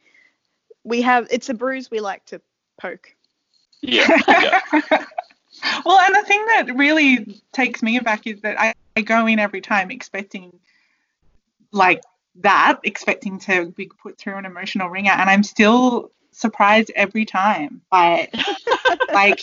we 0.84 1.02
have 1.02 1.28
it's 1.30 1.48
a 1.48 1.54
bruise 1.54 1.90
we 1.90 2.00
like 2.00 2.24
to 2.26 2.40
poke. 2.80 3.14
Yeah, 3.82 4.18
yeah. 4.28 4.60
well, 5.84 5.98
and 5.98 6.14
the 6.14 6.24
thing 6.26 6.44
that 6.46 6.74
really 6.76 7.42
takes 7.52 7.82
me 7.82 7.96
aback 7.96 8.26
is 8.26 8.40
that 8.42 8.60
I, 8.60 8.74
I 8.96 9.00
go 9.02 9.26
in 9.26 9.38
every 9.38 9.60
time 9.60 9.90
expecting 9.90 10.58
like 11.72 12.02
that, 12.36 12.80
expecting 12.84 13.38
to 13.40 13.70
be 13.70 13.90
put 14.02 14.18
through 14.18 14.36
an 14.36 14.44
emotional 14.44 14.88
ringer, 14.88 15.12
and 15.12 15.30
I'm 15.30 15.42
still 15.42 16.10
surprised 16.32 16.90
every 16.94 17.24
time 17.24 17.82
by 17.90 18.28
like 19.12 19.42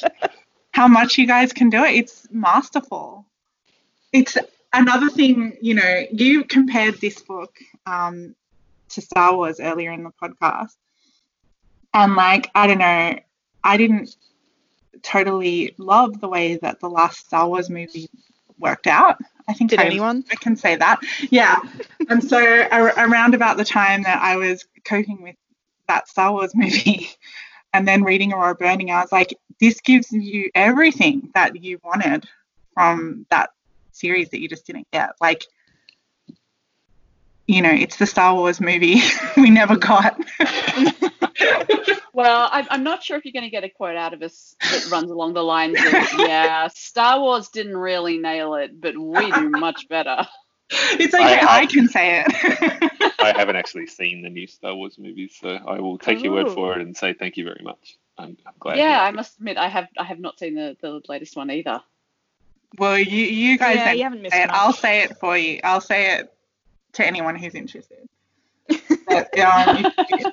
how 0.72 0.88
much 0.88 1.18
you 1.18 1.28
guys 1.28 1.54
can 1.54 1.70
do 1.70 1.84
it. 1.84 1.96
It's 1.96 2.28
masterful. 2.32 3.26
It's 4.13 4.38
another 4.74 5.10
thing, 5.10 5.58
you 5.62 5.76
know, 5.76 6.04
you 6.12 6.43
compared 6.43 7.00
this 7.02 7.22
book 7.22 7.58
um, 7.86 8.36
to 8.89 9.02
Star 9.02 9.36
Wars 9.36 9.60
earlier 9.60 9.91
in 9.91 10.04
the 10.04 10.12
podcast. 10.22 10.76
And 11.93 12.15
like, 12.15 12.50
I 12.56 12.67
don't 12.67 12.78
know, 12.78 13.20
I 13.63 13.78
didn't 13.78 14.15
totally 15.02 15.76
love 15.78 16.20
the 16.20 16.28
way 16.28 16.58
that 16.58 16.80
the 16.80 16.89
last 16.89 17.26
Star 17.26 17.48
Wars 17.48 17.70
movie 17.70 18.10
worked 18.60 18.88
out. 18.88 19.17
I 19.48 19.54
think 19.54 19.70
Did 19.70 19.80
I, 19.80 19.86
anyone? 19.86 20.24
I 20.32 20.36
can 20.36 20.56
say 20.56 20.76
that. 20.76 21.00
Yeah. 21.30 21.58
and 22.10 22.24
so 22.24 22.38
ar- 22.38 22.93
around 22.98 23.34
about 23.34 23.58
the 23.58 23.65
time 23.65 24.04
that 24.04 24.22
I 24.22 24.36
was 24.36 24.65
coping 24.84 25.22
with 25.22 25.36
that 25.88 26.08
Star 26.08 26.32
Wars 26.32 26.54
movie 26.54 27.10
and 27.74 27.88
then 27.88 28.04
reading 28.04 28.34
Aurora 28.34 28.56
Burning, 28.56 28.91
I 28.91 29.02
was 29.02 29.12
like, 29.12 29.38
this 29.60 29.80
gives 29.82 30.12
you 30.12 30.50
everything 30.54 31.32
that 31.34 31.63
you 31.63 31.80
wanted 31.84 32.26
from 32.74 33.26
that 33.30 33.50
series 34.00 34.30
that 34.30 34.40
you 34.42 34.48
just 34.48 34.66
didn't 34.66 34.88
get. 34.92 35.12
Like, 35.22 35.46
you 37.48 37.62
know, 37.62 37.72
it's 37.72 37.98
the 37.98 38.06
Star 38.06 38.34
Wars 38.36 38.60
movie 38.60 39.02
we 39.38 39.50
never 39.50 39.76
got. 39.76 40.20
Well, 42.18 42.50
I, 42.52 42.66
I'm 42.72 42.84
not 42.84 43.04
sure 43.04 43.16
if 43.16 43.26
you're 43.26 43.32
going 43.32 43.44
to 43.44 43.52
get 43.52 43.64
a 43.64 43.70
quote 43.70 43.96
out 43.96 44.12
of 44.12 44.24
us 44.24 44.56
that 44.60 44.90
runs 44.90 45.12
along 45.12 45.36
the 45.36 45.44
lines 45.44 45.78
of, 45.78 45.94
yeah, 46.18 46.68
Star 46.70 47.20
Wars 47.20 47.50
didn't 47.50 47.78
really 47.78 48.18
nail 48.18 48.56
it, 48.56 48.82
but 48.82 48.98
we 48.98 49.32
do 49.32 49.52
much 49.52 49.88
better. 49.88 50.26
it's 50.72 51.14
okay, 51.14 51.24
I- 51.40 51.60
I, 51.60 51.66
can 51.68 51.88
say 51.88 52.24
it. 52.26 53.14
I 53.20 53.38
haven't 53.38 53.56
actually 53.56 53.86
seen 53.86 54.24
the 54.24 54.32
new 54.32 54.48
Star 54.48 54.74
Wars 54.74 54.98
movies, 54.98 55.38
so 55.40 55.48
I 55.48 55.80
will 55.80 56.00
take 56.00 56.24
your 56.24 56.34
word 56.34 56.50
for 56.50 56.74
it 56.74 56.82
and 56.82 56.98
say 56.98 57.14
thank 57.14 57.38
you 57.38 57.44
very 57.44 57.62
much. 57.64 57.98
I'm, 58.18 58.36
I'm 58.48 58.54
glad. 58.60 58.80
Yeah, 58.80 59.00
I 59.00 59.12
must 59.12 59.38
admit, 59.38 59.58
I 59.58 59.68
have 59.68 59.88
I 59.96 60.04
have 60.04 60.18
not 60.20 60.40
seen 60.40 60.56
the, 60.56 60.76
the 60.82 61.02
latest 61.08 61.36
one 61.36 61.52
either. 61.52 61.84
Well, 62.78 62.98
you, 62.98 63.26
you 63.26 63.58
guys 63.58 63.76
Yeah, 63.76 63.92
you 63.94 64.04
haven't 64.04 64.22
missed 64.22 64.36
it. 64.36 64.48
much. 64.48 64.56
I'll 64.56 64.74
say 64.74 65.04
it 65.04 65.18
for 65.18 65.38
you. 65.38 65.60
I'll 65.63 65.82
say 65.82 66.16
it 66.16 66.34
to 66.94 67.06
anyone 67.06 67.36
who's 67.36 67.56
interested. 67.56 68.08
But, 69.08 69.40
um, 69.40 69.88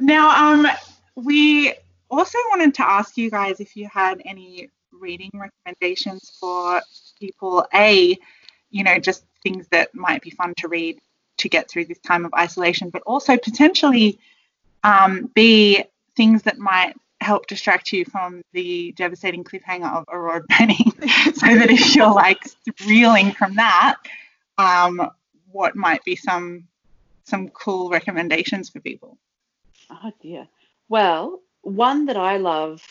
now, 0.00 0.52
um, 0.52 0.68
we 1.16 1.74
also 2.08 2.38
wanted 2.50 2.74
to 2.74 2.88
ask 2.88 3.16
you 3.16 3.30
guys 3.30 3.58
if 3.58 3.76
you 3.76 3.88
had 3.92 4.22
any 4.24 4.70
reading 4.92 5.30
recommendations 5.34 6.36
for 6.38 6.80
people. 7.18 7.66
A, 7.74 8.16
you 8.70 8.84
know, 8.84 8.98
just 8.98 9.24
things 9.42 9.66
that 9.68 9.92
might 9.92 10.22
be 10.22 10.30
fun 10.30 10.54
to 10.58 10.68
read 10.68 11.00
to 11.38 11.48
get 11.48 11.68
through 11.68 11.86
this 11.86 11.98
time 11.98 12.24
of 12.24 12.32
isolation, 12.34 12.90
but 12.90 13.02
also 13.02 13.36
potentially 13.36 14.20
um, 14.84 15.30
B, 15.34 15.84
things 16.16 16.42
that 16.42 16.58
might 16.58 16.94
help 17.24 17.46
distract 17.46 17.92
you 17.92 18.04
from 18.04 18.42
the 18.52 18.92
devastating 18.92 19.44
cliffhanger 19.44 19.90
of 19.92 20.04
Aurora 20.08 20.42
Burning, 20.42 20.92
so 21.34 21.46
that 21.46 21.70
if 21.70 21.96
you're 21.96 22.12
like 22.12 22.38
reeling 22.86 23.32
from 23.32 23.54
that, 23.56 23.96
um, 24.58 25.10
what 25.50 25.74
might 25.74 26.04
be 26.04 26.16
some 26.16 26.68
some 27.24 27.48
cool 27.48 27.88
recommendations 27.90 28.68
for 28.68 28.80
people? 28.80 29.18
Oh 29.90 30.12
dear. 30.20 30.46
Well, 30.88 31.40
one 31.62 32.06
that 32.06 32.16
I 32.16 32.36
love 32.36 32.82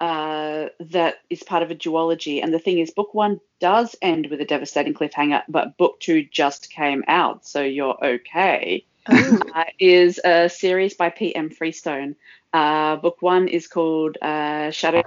uh, 0.00 0.68
that 0.80 1.16
is 1.28 1.42
part 1.42 1.62
of 1.62 1.70
a 1.70 1.74
duology, 1.74 2.42
and 2.42 2.54
the 2.54 2.58
thing 2.58 2.78
is, 2.78 2.90
book 2.90 3.14
one 3.14 3.40
does 3.60 3.96
end 4.00 4.28
with 4.30 4.40
a 4.40 4.44
devastating 4.44 4.94
cliffhanger, 4.94 5.42
but 5.48 5.76
book 5.76 6.00
two 6.00 6.22
just 6.24 6.70
came 6.70 7.04
out, 7.08 7.46
so 7.46 7.62
you're 7.62 7.96
okay. 8.04 8.84
Ooh. 9.12 9.40
Uh, 9.54 9.64
is 9.78 10.20
a 10.24 10.48
series 10.48 10.94
by 10.94 11.08
P.M. 11.10 11.50
Freestone. 11.50 12.14
Uh, 12.52 12.96
book 12.96 13.16
one 13.20 13.48
is 13.48 13.66
called 13.68 14.16
uh, 14.22 14.70
Shadow. 14.70 15.02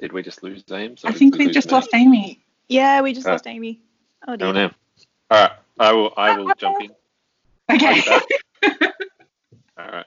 Did 0.00 0.12
we 0.12 0.22
just 0.22 0.42
lose 0.42 0.62
James? 0.64 1.04
or 1.04 1.08
I 1.08 1.12
think 1.12 1.36
we 1.36 1.48
just 1.48 1.68
me? 1.68 1.72
lost 1.72 1.90
Amie. 1.94 2.44
yeah, 2.68 3.00
we 3.00 3.12
just 3.12 3.26
Uh, 3.26 3.32
lost 3.32 3.46
Amie. 3.46 3.80
Oh 4.26 4.32
Oh 4.32 4.36
dear. 4.36 4.52
no. 4.52 4.70
All 5.30 5.40
right, 5.40 5.52
I 5.78 5.92
will. 5.92 6.12
I 6.16 6.36
will 6.36 6.52
jump 6.54 6.76
in. 6.80 6.90
Okay. 7.70 8.02
All 9.78 9.90
right. 9.90 10.06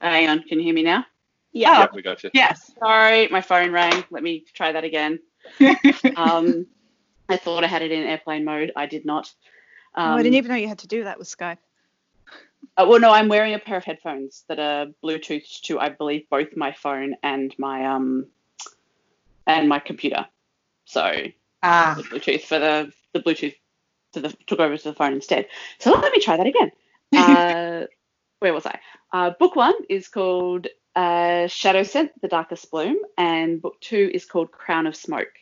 Hang 0.00 0.28
on, 0.28 0.42
can 0.44 0.58
you 0.58 0.64
hear 0.64 0.74
me 0.74 0.82
now? 0.82 1.04
Yeah. 1.52 1.80
Yep, 1.80 1.94
we 1.94 2.02
got 2.02 2.22
you. 2.22 2.30
yes. 2.32 2.72
Sorry, 2.78 3.28
my 3.28 3.40
phone 3.40 3.72
rang. 3.72 4.04
Let 4.10 4.22
me 4.22 4.44
try 4.54 4.72
that 4.72 4.84
again. 4.84 5.18
Um, 6.16 6.66
I 7.28 7.36
thought 7.38 7.64
I 7.64 7.66
had 7.66 7.80
it 7.82 7.90
in 7.90 8.02
airplane 8.02 8.44
mode. 8.44 8.72
I 8.76 8.84
did 8.86 9.06
not. 9.06 9.32
Oh, 9.96 10.00
Um, 10.02 10.12
I 10.14 10.22
didn't 10.22 10.36
even 10.36 10.50
know 10.50 10.56
you 10.56 10.68
had 10.68 10.80
to 10.80 10.88
do 10.88 11.04
that 11.04 11.18
with 11.18 11.28
Skype. 11.28 11.58
Uh, 12.76 12.86
well, 12.88 13.00
no, 13.00 13.12
I'm 13.12 13.28
wearing 13.28 13.54
a 13.54 13.58
pair 13.58 13.76
of 13.76 13.84
headphones 13.84 14.44
that 14.48 14.58
are 14.58 14.86
Bluetooth 15.04 15.60
to, 15.62 15.78
I 15.78 15.90
believe, 15.90 16.28
both 16.30 16.56
my 16.56 16.72
phone 16.72 17.16
and 17.22 17.54
my 17.58 17.86
um 17.86 18.26
and 19.46 19.68
my 19.68 19.78
computer. 19.78 20.26
So 20.84 21.12
Ah, 21.62 21.94
the 21.96 22.02
Bluetooth 22.04 22.42
for 22.42 22.58
the 22.58 22.92
the 23.12 23.20
Bluetooth 23.20 23.54
to 24.12 24.20
the 24.20 24.34
took 24.46 24.60
over 24.60 24.76
to 24.76 24.84
the 24.84 24.94
phone 24.94 25.12
instead. 25.12 25.48
So 25.78 25.90
let 25.92 26.12
me 26.12 26.20
try 26.20 26.36
that 26.36 26.46
again. 26.46 26.70
Uh, 27.14 27.86
where 28.38 28.54
was 28.54 28.64
I? 28.64 28.80
Uh, 29.12 29.30
book 29.38 29.54
one 29.54 29.74
is 29.90 30.08
called 30.08 30.66
uh, 30.96 31.46
Shadow 31.46 31.82
Scent: 31.82 32.10
The 32.22 32.28
Darkest 32.28 32.70
Bloom, 32.70 32.96
and 33.18 33.60
book 33.60 33.78
two 33.80 34.10
is 34.14 34.24
called 34.24 34.50
Crown 34.50 34.86
of 34.86 34.96
Smoke. 34.96 35.32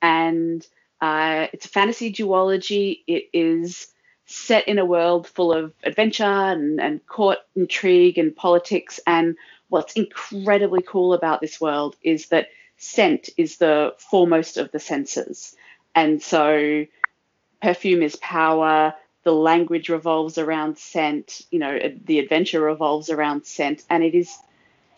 And 0.00 0.66
uh, 1.00 1.46
it's 1.52 1.66
a 1.66 1.68
fantasy 1.68 2.12
duology. 2.12 3.04
It 3.06 3.26
is 3.32 3.86
set 4.26 4.68
in 4.68 4.78
a 4.78 4.84
world 4.84 5.26
full 5.26 5.52
of 5.52 5.72
adventure 5.82 6.24
and, 6.24 6.80
and 6.80 7.06
court 7.06 7.38
intrigue 7.54 8.18
and 8.18 8.34
politics. 8.34 9.00
And 9.06 9.36
what's 9.68 9.94
incredibly 9.94 10.82
cool 10.82 11.14
about 11.14 11.40
this 11.40 11.60
world 11.60 11.96
is 12.02 12.28
that 12.28 12.48
scent 12.76 13.30
is 13.36 13.58
the 13.58 13.94
foremost 13.98 14.56
of 14.56 14.72
the 14.72 14.80
senses. 14.80 15.54
And 15.94 16.22
so 16.22 16.86
perfume 17.60 18.02
is 18.02 18.16
power, 18.16 18.94
the 19.24 19.32
language 19.32 19.88
revolves 19.88 20.36
around 20.38 20.78
scent, 20.78 21.42
you 21.50 21.58
know, 21.58 21.78
the 22.04 22.18
adventure 22.18 22.60
revolves 22.60 23.08
around 23.08 23.46
scent. 23.46 23.84
And 23.88 24.02
it 24.02 24.14
is 24.14 24.36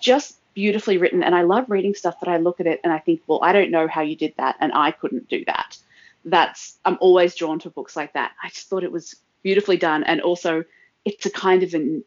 just 0.00 0.36
beautifully 0.54 0.98
written. 0.98 1.22
And 1.22 1.34
I 1.34 1.42
love 1.42 1.68
reading 1.68 1.94
stuff 1.94 2.20
that 2.20 2.28
I 2.28 2.38
look 2.38 2.60
at 2.60 2.66
it 2.66 2.80
and 2.84 2.92
I 2.92 2.98
think, 2.98 3.22
well, 3.26 3.40
I 3.42 3.52
don't 3.52 3.70
know 3.70 3.86
how 3.86 4.02
you 4.02 4.16
did 4.16 4.34
that. 4.38 4.56
And 4.60 4.72
I 4.72 4.92
couldn't 4.92 5.28
do 5.28 5.44
that. 5.46 5.76
That's 6.24 6.78
I'm 6.84 6.98
always 7.00 7.34
drawn 7.34 7.58
to 7.60 7.70
books 7.70 7.96
like 7.96 8.14
that. 8.14 8.32
I 8.42 8.48
just 8.48 8.68
thought 8.68 8.84
it 8.84 8.92
was 8.92 9.16
beautifully 9.42 9.76
done, 9.76 10.04
and 10.04 10.20
also 10.20 10.64
it's 11.04 11.26
a 11.26 11.30
kind 11.30 11.62
of 11.62 11.74
an 11.74 12.04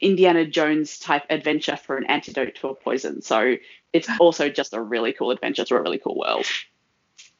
Indiana 0.00 0.44
Jones 0.44 0.98
type 0.98 1.24
adventure 1.30 1.76
for 1.76 1.96
an 1.96 2.04
antidote 2.04 2.56
to 2.56 2.68
a 2.68 2.74
poison. 2.74 3.22
So 3.22 3.56
it's 3.92 4.08
also 4.20 4.48
just 4.48 4.74
a 4.74 4.80
really 4.80 5.12
cool 5.12 5.30
adventure 5.30 5.64
through 5.64 5.78
a 5.78 5.82
really 5.82 5.98
cool 5.98 6.18
world. 6.18 6.46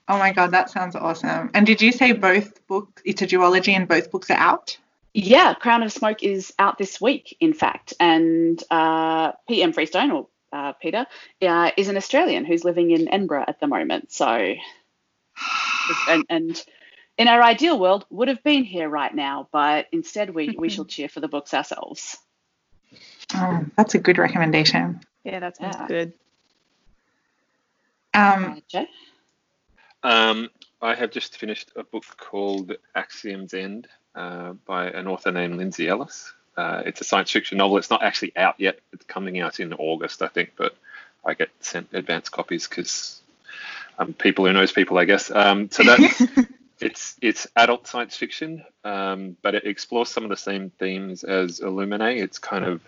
Oh 0.09 0.18
my 0.18 0.33
god, 0.33 0.51
that 0.51 0.70
sounds 0.70 0.96
awesome. 0.96 1.51
And 1.55 1.64
did 1.64 1.81
you 1.81 1.92
say 1.92 2.12
both 2.12 2.66
books, 2.66 3.01
it's 3.05 3.23
a 3.23 3.27
duology 3.27 3.75
and 3.75 3.87
both 3.87 4.11
books 4.11 4.29
are 4.31 4.37
out? 4.37 4.77
Yeah, 5.14 5.55
Crown 5.55 5.83
of 5.83 5.92
Smoke 5.92 6.23
is 6.23 6.53
out 6.59 6.79
this 6.79 7.01
week, 7.01 7.37
in 7.40 7.53
fact. 7.53 7.94
And 8.01 8.62
uh, 8.70 9.33
PM 9.49 9.73
Freestone, 9.73 10.11
or 10.11 10.29
uh, 10.53 10.73
Peter, 10.73 11.07
uh, 11.42 11.70
is 11.77 11.88
an 11.88 11.96
Australian 11.96 12.44
who's 12.44 12.64
living 12.64 12.90
in 12.90 13.09
Edinburgh 13.09 13.44
at 13.46 13.61
the 13.61 13.66
moment. 13.66 14.12
So, 14.12 14.55
and, 16.09 16.25
and 16.29 16.64
in 17.19 17.29
our 17.29 17.43
ideal 17.43 17.79
world, 17.79 18.07
would 18.11 18.29
have 18.29 18.43
been 18.43 18.64
here 18.64 18.88
right 18.88 19.14
now, 19.14 19.49
but 19.53 19.87
instead 19.93 20.31
we, 20.31 20.57
we 20.59 20.69
shall 20.69 20.85
cheer 20.85 21.09
for 21.09 21.21
the 21.21 21.29
books 21.29 21.53
ourselves. 21.55 22.19
Oh, 23.35 23.64
that's 23.77 23.95
a 23.95 23.99
good 23.99 24.19
recommendation. 24.19 25.01
Yeah, 25.25 25.40
that 25.40 25.57
sounds 25.57 25.77
Yeah. 25.79 25.87
good. 25.87 26.12
Um, 28.12 28.61
Um, 30.03 30.51
I 30.81 30.95
have 30.95 31.11
just 31.11 31.37
finished 31.37 31.71
a 31.77 31.85
book 31.85 32.05
called 32.16 32.73
Axiom's 32.97 33.55
End 33.55 33.87
uh, 34.14 34.55
by 34.66 34.88
an 34.88 35.07
author 35.07 35.31
named 35.31 35.57
Lindsay 35.57 35.88
Ellis. 35.88 36.33
Uh, 36.57 36.83
it's 36.85 37.01
a 37.01 37.05
science 37.05 37.31
fiction 37.31 37.59
novel. 37.59 37.77
It's 37.77 37.90
not 37.90 38.03
actually 38.03 38.37
out 38.37 38.55
yet. 38.59 38.81
It's 38.93 39.05
coming 39.05 39.40
out 39.40 39.61
in 39.61 39.73
August, 39.75 40.23
I 40.23 40.29
think, 40.29 40.53
but 40.57 40.75
I 41.25 41.35
get 41.35 41.51
sent 41.61 41.88
advance 41.93 42.29
copies 42.29 42.66
because 42.66 43.20
I'm 44.01 44.15
people 44.15 44.47
who 44.47 44.53
knows 44.53 44.73
people, 44.73 44.99
I 44.99 45.05
guess. 45.05 45.31
Um, 45.31 45.71
so 45.71 45.85
that 45.85 46.49
it's 46.81 47.17
it's 47.21 47.47
adult 47.55 47.87
science 47.87 48.17
fiction, 48.17 48.65
um, 48.83 49.37
but 49.43 49.55
it 49.55 49.67
explores 49.67 50.09
some 50.09 50.25
of 50.25 50.31
the 50.31 50.37
same 50.37 50.71
themes 50.71 51.23
as 51.23 51.61
Illuminae. 51.61 52.21
It's 52.21 52.39
kind 52.39 52.65
of 52.65 52.81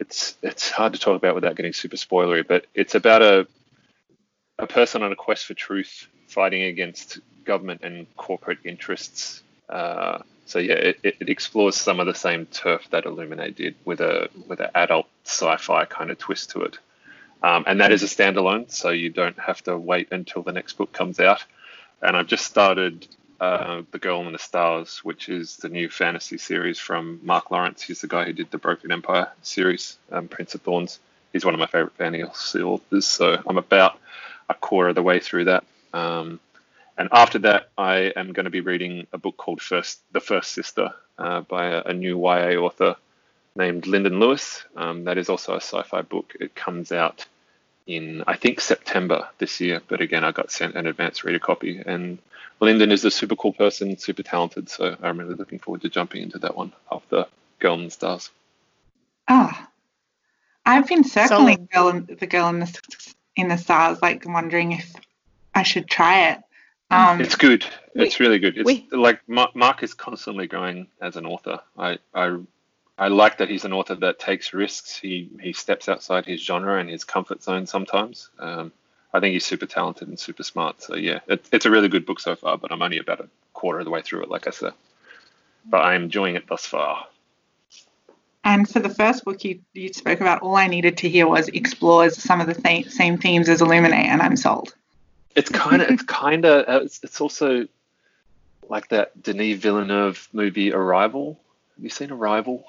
it's 0.00 0.36
it's 0.42 0.70
hard 0.70 0.92
to 0.94 0.98
talk 0.98 1.16
about 1.16 1.36
without 1.36 1.54
getting 1.54 1.72
super 1.72 1.96
spoilery, 1.96 2.46
but 2.46 2.66
it's 2.74 2.96
about 2.96 3.22
a 3.22 3.46
a 4.58 4.66
person 4.66 5.02
on 5.04 5.12
a 5.12 5.16
quest 5.16 5.46
for 5.46 5.54
truth 5.54 6.08
fighting 6.26 6.62
against 6.62 7.20
government 7.44 7.82
and 7.84 8.06
corporate 8.16 8.58
interests. 8.64 9.42
Uh, 9.68 10.18
so 10.46 10.58
yeah, 10.58 10.74
it, 10.74 10.98
it 11.02 11.28
explores 11.28 11.76
some 11.76 12.00
of 12.00 12.06
the 12.06 12.14
same 12.14 12.46
turf 12.46 12.86
that 12.90 13.04
Illuminae 13.04 13.54
did 13.54 13.76
with 13.84 14.00
a 14.00 14.28
with 14.48 14.58
an 14.58 14.70
adult 14.74 15.06
sci-fi 15.24 15.84
kind 15.84 16.10
of 16.10 16.18
twist 16.18 16.50
to 16.50 16.62
it. 16.62 16.78
Um, 17.42 17.64
and 17.66 17.80
that 17.80 17.92
is 17.92 18.02
a 18.02 18.06
standalone, 18.06 18.70
so 18.70 18.90
you 18.90 19.10
don't 19.10 19.38
have 19.38 19.62
to 19.64 19.76
wait 19.76 20.08
until 20.12 20.42
the 20.42 20.52
next 20.52 20.74
book 20.74 20.92
comes 20.92 21.20
out. 21.20 21.44
And 22.00 22.16
I've 22.16 22.26
just 22.26 22.46
started 22.46 23.06
uh, 23.40 23.82
The 23.90 23.98
Girl 23.98 24.26
in 24.26 24.32
the 24.32 24.38
Stars, 24.38 24.98
which 25.04 25.28
is 25.28 25.56
the 25.56 25.68
new 25.68 25.88
fantasy 25.88 26.38
series 26.38 26.78
from 26.78 27.20
Mark 27.22 27.50
Lawrence. 27.50 27.82
He's 27.82 28.00
the 28.00 28.08
guy 28.08 28.24
who 28.24 28.32
did 28.32 28.50
the 28.50 28.58
Broken 28.58 28.92
Empire 28.92 29.28
series, 29.42 29.98
um, 30.10 30.28
Prince 30.28 30.54
of 30.54 30.62
Thorns. 30.62 30.98
He's 31.32 31.44
one 31.44 31.54
of 31.54 31.60
my 31.60 31.66
favorite 31.66 31.96
fantasy 31.96 32.62
authors, 32.62 33.06
so 33.06 33.36
I'm 33.46 33.58
about 33.58 33.98
a 34.48 34.54
quarter 34.54 34.90
of 34.90 34.94
the 34.94 35.02
way 35.02 35.20
through 35.20 35.46
that. 35.46 35.64
Um, 35.92 36.40
and 36.96 37.08
after 37.12 37.40
that, 37.40 37.70
I 37.76 38.12
am 38.16 38.32
going 38.32 38.44
to 38.44 38.50
be 38.50 38.60
reading 38.60 39.06
a 39.12 39.18
book 39.18 39.36
called 39.36 39.60
First, 39.60 40.00
The 40.12 40.20
First 40.20 40.52
Sister 40.52 40.94
uh, 41.18 41.40
by 41.42 41.66
a, 41.66 41.82
a 41.82 41.92
new 41.92 42.18
YA 42.18 42.54
author 42.56 42.96
named 43.56 43.86
Linden 43.86 44.18
Lewis. 44.20 44.64
Um, 44.76 45.04
that 45.04 45.18
is 45.18 45.28
also 45.28 45.52
a 45.54 45.60
sci-fi 45.60 46.02
book. 46.02 46.32
It 46.40 46.54
comes 46.54 46.92
out 46.92 47.26
in 47.86 48.24
I 48.26 48.36
think 48.36 48.60
September 48.60 49.28
this 49.38 49.60
year, 49.60 49.80
but 49.88 50.00
again, 50.00 50.24
I 50.24 50.32
got 50.32 50.50
sent 50.50 50.74
an 50.74 50.86
advance 50.86 51.22
reader 51.24 51.38
copy. 51.38 51.82
And 51.84 52.18
Linden 52.60 52.90
is 52.92 53.04
a 53.04 53.10
super 53.10 53.36
cool 53.36 53.52
person, 53.52 53.96
super 53.98 54.22
talented, 54.22 54.68
so 54.68 54.96
I'm 55.02 55.18
really 55.18 55.34
looking 55.34 55.58
forward 55.58 55.82
to 55.82 55.88
jumping 55.90 56.22
into 56.22 56.38
that 56.38 56.56
one 56.56 56.72
after 56.90 57.26
Girl 57.58 57.74
in 57.74 57.84
the 57.84 57.90
Stars. 57.90 58.30
oh, 59.28 59.52
I've 60.66 60.88
been 60.88 61.04
circling 61.04 61.68
Solid. 61.68 61.70
girl 61.70 61.88
in, 61.88 62.16
the 62.18 62.26
girl 62.26 62.48
in 62.48 62.60
the 62.60 62.80
in 63.36 63.48
the 63.48 63.58
stars, 63.58 64.00
like 64.00 64.24
wondering 64.26 64.72
if 64.72 64.92
I 65.54 65.62
should 65.62 65.88
try 65.90 66.30
it. 66.30 66.38
Um, 66.90 67.20
It's 67.20 67.34
good. 67.36 67.66
We- 67.94 68.06
It's 68.06 68.18
really 68.18 68.38
good. 68.38 68.56
It's 68.56 68.64
we- 68.66 68.88
like 68.90 69.20
Ma- 69.28 69.50
Mark 69.54 69.82
is 69.82 69.92
constantly 69.92 70.46
growing 70.46 70.86
as 71.02 71.16
an 71.16 71.26
author. 71.26 71.60
I, 71.76 71.98
I 72.14 72.38
I 72.96 73.08
like 73.08 73.38
that 73.38 73.48
he's 73.48 73.64
an 73.64 73.72
author 73.72 73.96
that 73.96 74.18
takes 74.18 74.54
risks. 74.54 74.96
He 74.96 75.28
he 75.40 75.52
steps 75.52 75.88
outside 75.88 76.26
his 76.26 76.40
genre 76.40 76.78
and 76.78 76.88
his 76.88 77.04
comfort 77.04 77.42
zone 77.42 77.66
sometimes. 77.66 78.30
Um, 78.38 78.72
I 79.12 79.20
think 79.20 79.32
he's 79.32 79.46
super 79.46 79.66
talented 79.66 80.08
and 80.08 80.18
super 80.18 80.42
smart. 80.42 80.82
So 80.82 80.94
yeah, 80.96 81.20
it, 81.26 81.44
it's 81.52 81.66
a 81.66 81.70
really 81.70 81.88
good 81.88 82.06
book 82.06 82.20
so 82.20 82.36
far. 82.36 82.56
But 82.56 82.70
I'm 82.70 82.82
only 82.82 82.98
about 82.98 83.20
a 83.20 83.28
quarter 83.52 83.80
of 83.80 83.84
the 83.84 83.90
way 83.90 84.02
through 84.02 84.22
it, 84.22 84.30
like 84.30 84.46
I 84.46 84.50
said. 84.50 84.72
But 85.66 85.78
I'm 85.78 86.04
enjoying 86.04 86.36
it 86.36 86.46
thus 86.46 86.66
far. 86.66 87.06
And 88.44 88.68
for 88.68 88.78
the 88.78 88.90
first 88.90 89.24
book 89.24 89.42
you, 89.42 89.60
you 89.72 89.92
spoke 89.92 90.20
about, 90.20 90.42
all 90.42 90.54
I 90.54 90.66
needed 90.66 90.98
to 90.98 91.08
hear 91.08 91.26
was 91.26 91.48
explores 91.48 92.22
some 92.22 92.42
of 92.42 92.46
the 92.46 92.54
th- 92.54 92.90
same 92.90 93.16
themes 93.16 93.48
as 93.48 93.62
Illuminae, 93.62 94.04
and 94.06 94.20
I'm 94.20 94.36
sold. 94.36 94.74
It's 95.34 95.48
kind 95.48 95.82
of 95.82 95.88
it's 95.90 96.02
kind 96.02 96.44
of 96.44 96.84
it's, 96.84 97.00
it's 97.02 97.20
also 97.20 97.66
like 98.68 98.88
that 98.90 99.20
Denis 99.20 99.58
Villeneuve 99.58 100.28
movie 100.32 100.72
Arrival. 100.72 101.40
Have 101.76 101.84
you 101.84 101.90
seen 101.90 102.12
Arrival? 102.12 102.64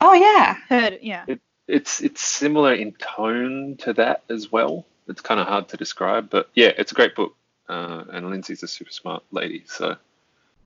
Oh 0.00 0.12
yeah, 0.12 0.54
Heard 0.68 0.94
it, 0.94 1.02
yeah. 1.02 1.24
it's 1.66 2.00
it's 2.02 2.20
similar 2.20 2.74
in 2.74 2.92
tone 2.92 3.76
to 3.78 3.92
that 3.94 4.22
as 4.30 4.52
well. 4.52 4.86
It's 5.08 5.20
kind 5.20 5.40
of 5.40 5.46
hard 5.46 5.68
to 5.68 5.76
describe, 5.76 6.28
but 6.30 6.48
yeah, 6.54 6.72
it's 6.76 6.92
a 6.92 6.94
great 6.94 7.14
book. 7.14 7.34
Uh, 7.68 8.04
and 8.12 8.30
Lindsay's 8.30 8.62
a 8.62 8.68
super 8.68 8.90
smart 8.92 9.22
lady, 9.32 9.62
so 9.66 9.96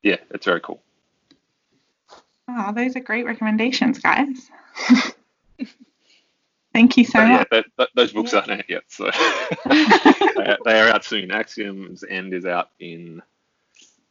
yeah, 0.02 0.16
it's 0.30 0.44
very 0.46 0.60
cool. 0.60 0.82
oh, 2.48 2.72
those 2.74 2.96
are 2.96 3.00
great 3.00 3.24
recommendations, 3.24 3.98
guys. 3.98 4.50
Thank 6.72 6.96
you 6.96 7.04
so 7.04 7.18
But 7.18 7.28
yeah, 7.28 7.36
much. 7.38 7.48
that, 7.50 7.66
that, 7.78 7.88
those 7.96 8.12
books 8.12 8.32
aren't 8.32 8.50
out 8.50 8.68
yet, 8.70 8.84
so 8.88 9.04
they 9.66 10.46
are- 10.46 10.58
they 10.64 10.80
are 10.80 10.88
out 10.88 11.04
soon. 11.04 11.30
Axiom's 11.32 12.04
End 12.08 12.32
is 12.32 12.46
out 12.46 12.70
in 12.78 13.22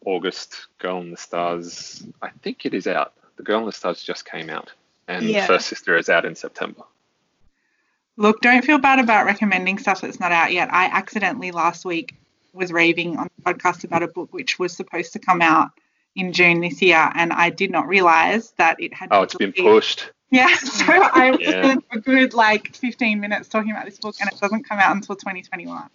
August. 0.05 0.67
Girl 0.77 0.99
in 1.01 1.12
the 1.12 1.17
Stars, 1.17 2.03
I 2.21 2.29
think 2.41 2.65
it 2.65 2.73
is 2.73 2.86
out. 2.88 3.13
The 3.38 3.43
Girl 3.43 3.60
in 3.60 3.65
the 3.65 3.71
Stars 3.71 4.03
just 4.03 4.25
came 4.29 4.49
out, 4.49 4.73
and 5.10 5.26
Yeah. 5.26 5.45
First 5.48 5.67
Sister 5.67 5.98
is 5.98 6.08
out 6.10 6.24
in 6.26 6.36
September. 6.36 6.84
Look, 8.17 8.41
don't 8.41 8.63
feel 8.63 8.78
bad 8.80 9.00
about 9.00 9.26
recommending 9.26 9.78
stuff 9.78 10.02
that's 10.02 10.19
not 10.19 10.32
out 10.32 10.52
yet. 10.52 10.69
I 10.74 10.86
accidentally 10.86 11.52
last 11.52 11.86
week 11.86 12.15
was 12.54 12.72
raving 12.72 13.17
on 13.17 13.30
the 13.38 13.54
podcast 13.54 13.84
about 13.84 14.04
a 14.04 14.08
book 14.08 14.34
which 14.34 14.60
was 14.60 14.76
supposed 14.76 15.13
to 15.13 15.19
come 15.19 15.41
out 15.41 15.69
in 16.15 16.34
June 16.34 16.60
this 16.60 16.82
year, 16.82 17.10
and 17.15 17.32
I 17.32 17.50
did 17.50 17.72
not 17.72 17.88
realize 17.88 18.52
that 18.58 18.82
it 18.82 18.93
had. 18.93 19.10
Oh, 19.12 19.22
it's 19.22 19.36
been 19.36 19.54
pushed. 19.54 20.12
Yeah, 20.32 20.54
so 20.58 20.86
I 20.88 21.32
was 21.32 21.39
Yeah. 21.41 21.76
a 21.91 22.00
good 22.00 22.34
like 22.34 22.76
15 22.76 23.19
minutes 23.19 23.48
talking 23.48 23.72
about 23.72 23.86
this 23.86 23.98
book, 24.00 24.15
and 24.19 24.30
it 24.32 24.39
doesn't 24.39 24.63
come 24.67 24.80
out 24.80 24.95
until 24.95 25.15
2021. 25.15 25.89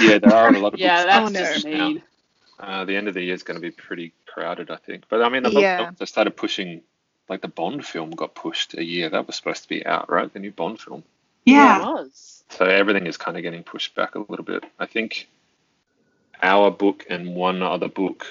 Yeah, 0.00 0.18
there 0.18 0.34
are 0.34 0.54
a 0.54 0.58
lot 0.58 0.74
of 0.74 0.80
Yeah, 0.80 1.20
books. 1.20 1.32
that's 1.32 1.50
Oh, 1.50 1.54
just 1.54 1.66
mean. 1.66 2.02
Uh, 2.58 2.84
the 2.84 2.96
end 2.96 3.08
of 3.08 3.14
the 3.14 3.22
year 3.22 3.34
is 3.34 3.42
going 3.42 3.56
to 3.56 3.60
be 3.60 3.70
pretty 3.70 4.12
crowded, 4.26 4.70
I 4.70 4.76
think. 4.76 5.04
But 5.08 5.22
I 5.22 5.28
mean, 5.28 5.44
Yeah. 5.52 5.90
they 5.98 6.06
started 6.06 6.36
pushing, 6.36 6.82
like 7.28 7.40
the 7.42 7.48
Bond 7.48 7.84
film 7.84 8.10
got 8.10 8.34
pushed 8.34 8.74
a 8.74 8.84
year. 8.84 9.08
That 9.10 9.26
was 9.26 9.36
supposed 9.36 9.62
to 9.64 9.68
be 9.68 9.84
out, 9.84 10.10
right? 10.10 10.32
The 10.32 10.38
new 10.38 10.52
Bond 10.52 10.80
film. 10.80 11.02
Yeah, 11.44 11.78
it 11.80 11.84
was. 11.84 12.44
So 12.50 12.64
everything 12.64 13.06
is 13.06 13.16
kind 13.16 13.36
of 13.36 13.42
getting 13.42 13.62
pushed 13.62 13.94
back 13.94 14.14
a 14.14 14.18
little 14.20 14.44
bit. 14.44 14.64
I 14.78 14.86
think 14.86 15.28
our 16.42 16.70
book 16.70 17.06
and 17.08 17.34
one 17.34 17.62
other 17.62 17.88
book, 17.88 18.26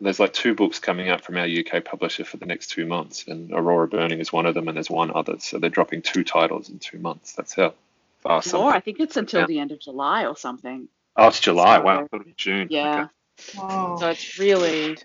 there's 0.00 0.20
like 0.20 0.32
two 0.32 0.54
books 0.54 0.78
coming 0.78 1.08
out 1.08 1.22
from 1.22 1.36
our 1.36 1.46
UK 1.46 1.84
publisher 1.84 2.24
for 2.24 2.36
the 2.36 2.46
next 2.46 2.68
two 2.68 2.86
months, 2.86 3.26
and 3.28 3.52
Aurora 3.52 3.88
Burning 3.88 4.20
is 4.20 4.32
one 4.32 4.46
of 4.46 4.54
them, 4.54 4.68
and 4.68 4.76
there's 4.76 4.90
one 4.90 5.10
other. 5.14 5.36
So 5.38 5.58
they're 5.58 5.70
dropping 5.70 6.02
two 6.02 6.24
titles 6.24 6.68
in 6.68 6.78
two 6.78 6.98
months. 6.98 7.32
That's 7.32 7.54
how 7.54 7.74
fast. 8.22 8.50
some 8.50 8.60
More, 8.60 8.72
I 8.72 8.80
think 8.80 8.98
it's 9.00 9.16
until 9.16 9.40
Yeah. 9.42 9.46
the 9.46 9.58
end 9.60 9.72
of 9.72 9.80
July 9.80 10.26
or 10.26 10.36
something. 10.36 10.88
Oh, 11.16 11.28
it's 11.28 11.40
July. 11.40 11.78
Wow, 11.78 11.98
So- 11.98 12.04
I 12.04 12.06
thought 12.08 12.20
it 12.22 12.26
was 12.26 12.34
June. 12.36 12.68
Yeah. 12.70 12.94
Okay. 13.02 13.58
Whoa. 13.58 13.96
So 14.00 14.08
it's 14.10 14.38
really, 14.38 14.96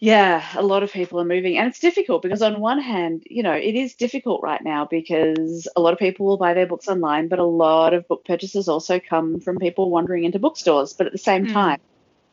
yeah, 0.00 0.44
a 0.54 0.62
lot 0.62 0.82
of 0.82 0.92
people 0.92 1.20
are 1.20 1.24
moving. 1.24 1.58
And 1.58 1.68
it's 1.68 1.80
difficult 1.80 2.22
because, 2.22 2.42
on 2.42 2.60
one 2.60 2.80
hand, 2.80 3.24
you 3.28 3.42
know, 3.42 3.52
it 3.52 3.74
is 3.74 3.94
difficult 3.94 4.42
right 4.42 4.62
now 4.62 4.86
because 4.88 5.66
a 5.74 5.80
lot 5.80 5.92
of 5.92 5.98
people 5.98 6.26
will 6.26 6.36
buy 6.36 6.54
their 6.54 6.66
books 6.66 6.86
online, 6.88 7.28
but 7.28 7.40
a 7.40 7.44
lot 7.44 7.94
of 7.94 8.06
book 8.06 8.24
purchases 8.24 8.68
also 8.68 9.00
come 9.00 9.40
from 9.40 9.58
people 9.58 9.90
wandering 9.90 10.24
into 10.24 10.38
bookstores. 10.38 10.92
But 10.92 11.06
at 11.06 11.12
the 11.12 11.18
same 11.18 11.46
Mm. 11.46 11.52
time, 11.52 11.80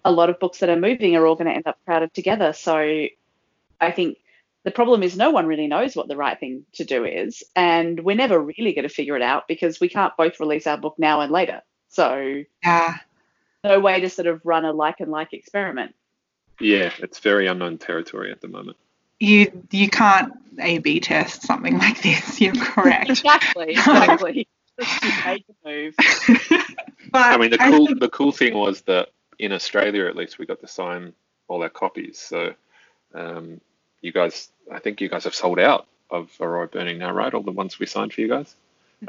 a 0.04 0.12
lot 0.12 0.30
of 0.30 0.40
books 0.40 0.60
that 0.60 0.70
are 0.70 0.76
moving 0.76 1.16
are 1.16 1.26
all 1.26 1.36
going 1.36 1.48
to 1.48 1.54
end 1.56 1.66
up 1.66 1.80
crowded 1.86 2.14
together. 2.14 2.54
So 2.54 3.08
I 3.82 3.92
think 3.92 4.20
the 4.64 4.72
problem 4.72 5.02
is 5.02 5.18
no 5.18 5.32
one 5.32 5.48
really 5.48 5.68
knows 5.68 5.96
what 5.96 6.08
the 6.08 6.18
right 6.18 6.40
thing 6.40 6.66
to 6.74 6.86
do 6.86 7.04
is. 7.04 7.44
And 7.56 8.00
we're 8.04 8.16
never 8.16 8.40
really 8.40 8.74
going 8.74 8.88
to 8.88 8.94
figure 8.94 9.16
it 9.16 9.24
out 9.24 9.48
because 9.48 9.80
we 9.80 9.90
can't 9.90 10.16
both 10.18 10.40
release 10.40 10.68
our 10.68 10.78
book 10.78 10.96
now 11.00 11.22
and 11.22 11.32
later. 11.32 11.64
So 11.90 12.44
yeah, 12.64 12.98
no 13.64 13.80
way 13.80 14.02
to 14.02 14.10
sort 14.10 14.28
of 14.28 14.42
run 14.44 14.66
a 14.66 14.72
like 14.72 15.00
and 15.00 15.10
like 15.10 15.34
experiment. 15.34 15.96
Yeah, 16.60 16.92
it's 17.00 17.20
very 17.20 17.48
unknown 17.48 17.78
territory 17.78 18.32
at 18.32 18.42
the 18.42 18.48
moment. 18.48 18.78
you 19.20 19.64
you 19.72 19.90
can't 19.90 20.34
A/B 20.60 21.00
test 21.02 21.42
something 21.44 21.78
like 21.78 22.02
this. 22.02 22.40
You're 22.44 22.56
correct. 22.56 23.10
Exactly, 23.10 23.72
exactly. 23.72 24.48
That's 24.78 25.44
move. 25.64 25.96
but 27.12 27.22
I 27.22 27.38
mean, 27.38 27.52
the 27.52 27.58
cool 27.58 27.88
think- 27.88 28.00
the 28.00 28.10
cool 28.10 28.32
thing 28.32 28.54
was 28.56 28.82
that 28.84 29.10
in 29.40 29.52
Australia 29.54 30.06
at 30.08 30.16
least 30.16 30.38
we 30.38 30.46
got 30.46 30.60
to 30.62 30.68
sign 30.68 31.14
all 31.48 31.62
our 31.64 31.70
copies. 31.70 32.20
So 32.20 32.54
um, 33.14 33.62
you 34.02 34.12
guys, 34.12 34.50
I 34.72 34.80
think 34.80 35.00
you 35.02 35.10
guys 35.10 35.24
have 35.26 35.36
sold 35.36 35.60
out 35.60 35.88
of 36.10 36.30
Aurora 36.40 36.68
Burning 36.68 36.98
now, 36.98 37.12
right? 37.14 37.34
All 37.34 37.42
the 37.44 37.52
ones 37.52 37.80
we 37.80 37.86
signed 37.86 38.14
for 38.14 38.22
you 38.22 38.28
guys. 38.30 38.54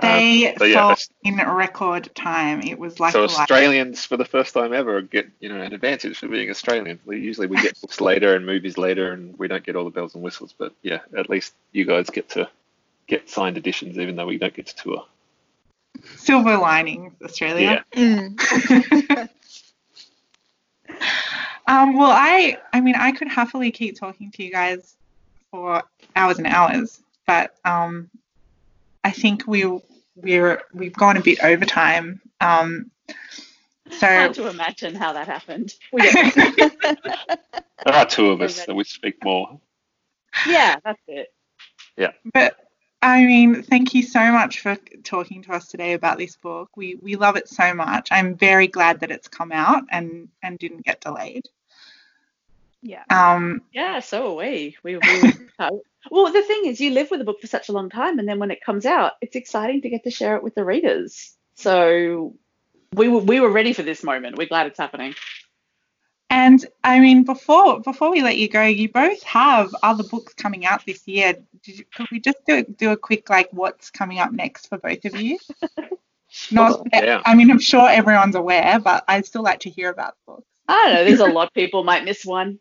They 0.00 0.54
so, 0.58 0.64
yeah, 0.64 0.94
sold 0.94 1.08
in 1.24 1.36
record 1.36 2.10
time. 2.14 2.62
It 2.62 2.78
was 2.78 3.00
like 3.00 3.12
so 3.12 3.24
Australians, 3.24 4.04
for 4.04 4.16
the 4.16 4.24
first 4.24 4.54
time 4.54 4.72
ever, 4.72 5.00
get 5.02 5.28
you 5.40 5.48
know 5.48 5.60
an 5.60 5.72
advantage 5.72 6.18
for 6.18 6.28
being 6.28 6.50
Australian. 6.50 6.98
We 7.04 7.20
usually 7.20 7.46
we 7.46 7.60
get 7.60 7.80
books 7.80 8.00
later 8.00 8.34
and 8.34 8.44
movies 8.46 8.78
later, 8.78 9.12
and 9.12 9.38
we 9.38 9.48
don't 9.48 9.64
get 9.64 9.76
all 9.76 9.84
the 9.84 9.90
bells 9.90 10.14
and 10.14 10.22
whistles. 10.22 10.54
But 10.56 10.72
yeah, 10.82 11.00
at 11.16 11.30
least 11.30 11.54
you 11.72 11.84
guys 11.84 12.10
get 12.10 12.30
to 12.30 12.48
get 13.06 13.28
signed 13.30 13.56
editions, 13.56 13.98
even 13.98 14.16
though 14.16 14.26
we 14.26 14.38
don't 14.38 14.54
get 14.54 14.66
to 14.66 14.76
tour. 14.76 15.04
silver 16.16 16.56
linings, 16.56 17.12
Australia. 17.22 17.84
Mm. 17.92 19.28
Um, 21.66 21.96
well, 21.96 22.10
I, 22.12 22.58
I 22.72 22.80
mean, 22.80 22.94
I 22.94 23.12
could 23.12 23.28
happily 23.28 23.72
keep 23.72 23.98
talking 23.98 24.30
to 24.32 24.44
you 24.44 24.52
guys 24.52 24.94
for 25.50 25.82
hours 26.14 26.38
and 26.38 26.46
hours, 26.46 27.02
but 27.26 27.56
um, 27.64 28.08
I 29.06 29.12
think 29.12 29.46
we 29.46 29.62
we're 30.16 30.60
we've 30.74 30.92
gone 30.92 31.16
a 31.16 31.20
bit 31.22 31.38
over 31.44 31.64
time. 31.64 32.20
Um, 32.40 32.90
so 33.90 34.06
Hard 34.06 34.34
to 34.34 34.48
imagine 34.48 34.96
how 34.96 35.12
that 35.12 35.28
happened. 35.28 35.72
We 35.92 36.02
don't- 36.02 36.34
There 37.84 37.94
are 37.94 38.06
two 38.06 38.30
of 38.30 38.40
us, 38.40 38.64
so 38.64 38.74
we 38.74 38.82
speak 38.82 39.22
more. 39.22 39.60
yeah, 40.48 40.76
that's 40.84 41.00
it. 41.06 41.28
Yeah. 41.96 42.12
But 42.34 42.56
I 43.00 43.24
mean, 43.24 43.62
thank 43.62 43.94
you 43.94 44.02
so 44.02 44.32
much 44.32 44.58
for 44.60 44.76
talking 45.04 45.42
to 45.42 45.52
us 45.52 45.68
today 45.68 45.92
about 45.92 46.18
this 46.18 46.36
book. 46.36 46.70
We 46.76 46.96
we 46.96 47.14
love 47.14 47.36
it 47.36 47.48
so 47.48 47.74
much. 47.74 48.08
I'm 48.10 48.34
very 48.34 48.66
glad 48.66 48.98
that 49.00 49.12
it's 49.12 49.28
come 49.28 49.52
out 49.52 49.84
and 49.92 50.28
and 50.42 50.58
didn't 50.58 50.84
get 50.84 51.00
delayed. 51.00 51.44
Yeah. 52.86 53.04
Um, 53.10 53.62
Yeah, 53.72 54.00
so 54.00 54.32
are 54.32 54.36
we. 54.36 54.76
We, 54.82 54.96
we 54.96 55.32
well, 56.10 56.32
the 56.32 56.42
thing 56.42 56.66
is, 56.66 56.80
you 56.80 56.90
live 56.90 57.10
with 57.10 57.20
a 57.20 57.24
book 57.24 57.40
for 57.40 57.46
such 57.46 57.68
a 57.68 57.72
long 57.72 57.90
time, 57.90 58.18
and 58.18 58.28
then 58.28 58.38
when 58.38 58.50
it 58.50 58.62
comes 58.64 58.86
out, 58.86 59.12
it's 59.20 59.36
exciting 59.36 59.82
to 59.82 59.90
get 59.90 60.04
to 60.04 60.10
share 60.10 60.36
it 60.36 60.42
with 60.42 60.54
the 60.54 60.64
readers. 60.64 61.36
So 61.54 62.34
we 62.94 63.08
were 63.08 63.20
we 63.20 63.40
were 63.40 63.50
ready 63.50 63.72
for 63.72 63.82
this 63.82 64.02
moment. 64.02 64.36
We're 64.36 64.48
glad 64.48 64.66
it's 64.66 64.78
happening. 64.78 65.14
And 66.28 66.64
I 66.82 66.98
mean, 67.00 67.24
before 67.24 67.80
before 67.80 68.10
we 68.10 68.22
let 68.22 68.36
you 68.36 68.48
go, 68.48 68.64
you 68.64 68.88
both 68.88 69.22
have 69.22 69.74
other 69.82 70.04
books 70.04 70.34
coming 70.34 70.66
out 70.66 70.84
this 70.84 71.06
year. 71.06 71.34
Did 71.62 71.78
you, 71.78 71.84
could 71.94 72.06
we 72.10 72.20
just 72.20 72.38
do 72.46 72.64
do 72.64 72.92
a 72.92 72.96
quick 72.96 73.30
like 73.30 73.48
what's 73.52 73.90
coming 73.90 74.18
up 74.18 74.32
next 74.32 74.68
for 74.68 74.78
both 74.78 75.04
of 75.04 75.20
you? 75.20 75.38
Not, 76.50 76.86
Yeah. 76.92 77.22
I 77.24 77.34
mean, 77.34 77.50
I'm 77.50 77.60
sure 77.60 77.88
everyone's 77.88 78.34
aware, 78.34 78.78
but 78.80 79.04
I'd 79.08 79.24
still 79.24 79.42
like 79.42 79.60
to 79.60 79.70
hear 79.70 79.90
about 79.90 80.14
the 80.14 80.32
books. 80.32 80.46
I 80.68 80.84
don't 80.84 80.94
know. 80.94 81.04
There's 81.04 81.20
a 81.20 81.26
lot 81.32 81.48
of 81.48 81.54
people 81.54 81.84
might 81.84 82.04
miss 82.04 82.24
one. 82.24 82.58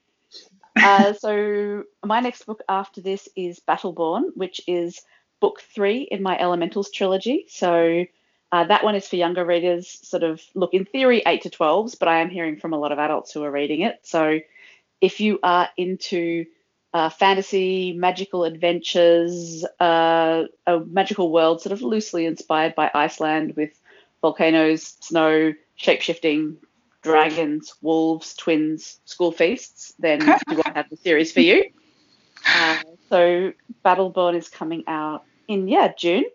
Uh, 0.76 1.14
so 1.14 1.84
my 2.04 2.20
next 2.20 2.46
book 2.46 2.62
after 2.68 3.02
this 3.02 3.30
is 3.36 3.60
Battleborn, 3.68 4.32
which 4.36 4.62
is 4.68 5.02
book 5.40 5.62
three 5.74 6.02
in 6.04 6.22
my 6.22 6.38
Elementals 6.38 6.92
trilogy. 6.92 7.46
So 7.50 8.06
uh, 8.52 8.64
that 8.66 8.84
one 8.84 8.96
is 8.96 9.08
for 9.08 9.16
younger 9.16 9.46
readers. 9.46 9.88
Sort 10.08 10.24
of 10.24 10.42
look 10.54 10.74
in 10.74 10.86
theory 10.86 11.22
eight 11.26 11.44
to 11.44 11.50
twelves, 11.50 11.96
but 11.96 12.08
I 12.08 12.22
am 12.22 12.30
hearing 12.30 12.58
from 12.58 12.74
a 12.74 12.78
lot 12.78 12.92
of 12.92 13.00
adults 13.00 13.32
who 13.34 13.44
are 13.44 13.52
reading 13.52 13.82
it. 13.82 14.00
So 14.04 14.40
if 15.02 15.20
you 15.20 15.40
are 15.44 15.70
into 15.78 16.46
uh, 16.94 17.10
fantasy, 17.10 17.94
magical 17.94 18.46
adventures, 18.46 19.66
uh, 19.80 20.44
a 20.66 20.80
magical 20.80 21.32
world 21.32 21.62
sort 21.62 21.74
of 21.74 21.82
loosely 21.82 22.26
inspired 22.26 22.76
by 22.76 22.90
Iceland 22.94 23.56
with 23.58 23.72
volcanoes, 24.22 24.96
snow, 25.02 25.54
shapeshifting, 25.78 26.56
dragons, 27.06 27.76
wolves, 27.82 28.34
twins, 28.34 29.00
school 29.06 29.32
feasts, 29.32 29.94
then 30.00 30.22
you 30.50 30.56
won't 30.56 30.76
have 30.76 30.90
the 30.90 30.98
series 30.98 31.32
for 31.32 31.42
you. 31.42 31.72
Uh, 32.48 32.80
so 33.10 33.54
Battleborn 33.86 34.36
is 34.36 34.50
coming 34.50 34.84
out 34.88 35.24
in 35.48 35.68
yeah 35.68 35.94
June, 35.96 36.26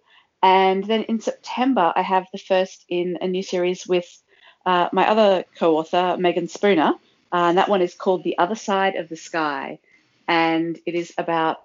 and 0.42 0.84
then 0.84 1.02
in 1.04 1.20
September 1.20 1.92
I 1.94 2.02
have 2.02 2.26
the 2.32 2.38
first 2.38 2.84
in 2.88 3.18
a 3.20 3.26
new 3.26 3.42
series 3.42 3.84
with 3.86 4.08
uh, 4.64 4.88
my 4.92 5.08
other 5.08 5.44
co-author 5.58 6.16
Meagan 6.18 6.46
Spooner, 6.46 6.92
uh, 7.32 7.48
and 7.48 7.58
that 7.58 7.68
one 7.68 7.82
is 7.82 7.94
called 7.94 8.22
The 8.22 8.38
Other 8.38 8.54
Side 8.54 8.94
of 8.94 9.08
the 9.08 9.16
Sky, 9.16 9.80
and 10.28 10.78
it 10.86 10.94
is 10.94 11.12
about 11.18 11.58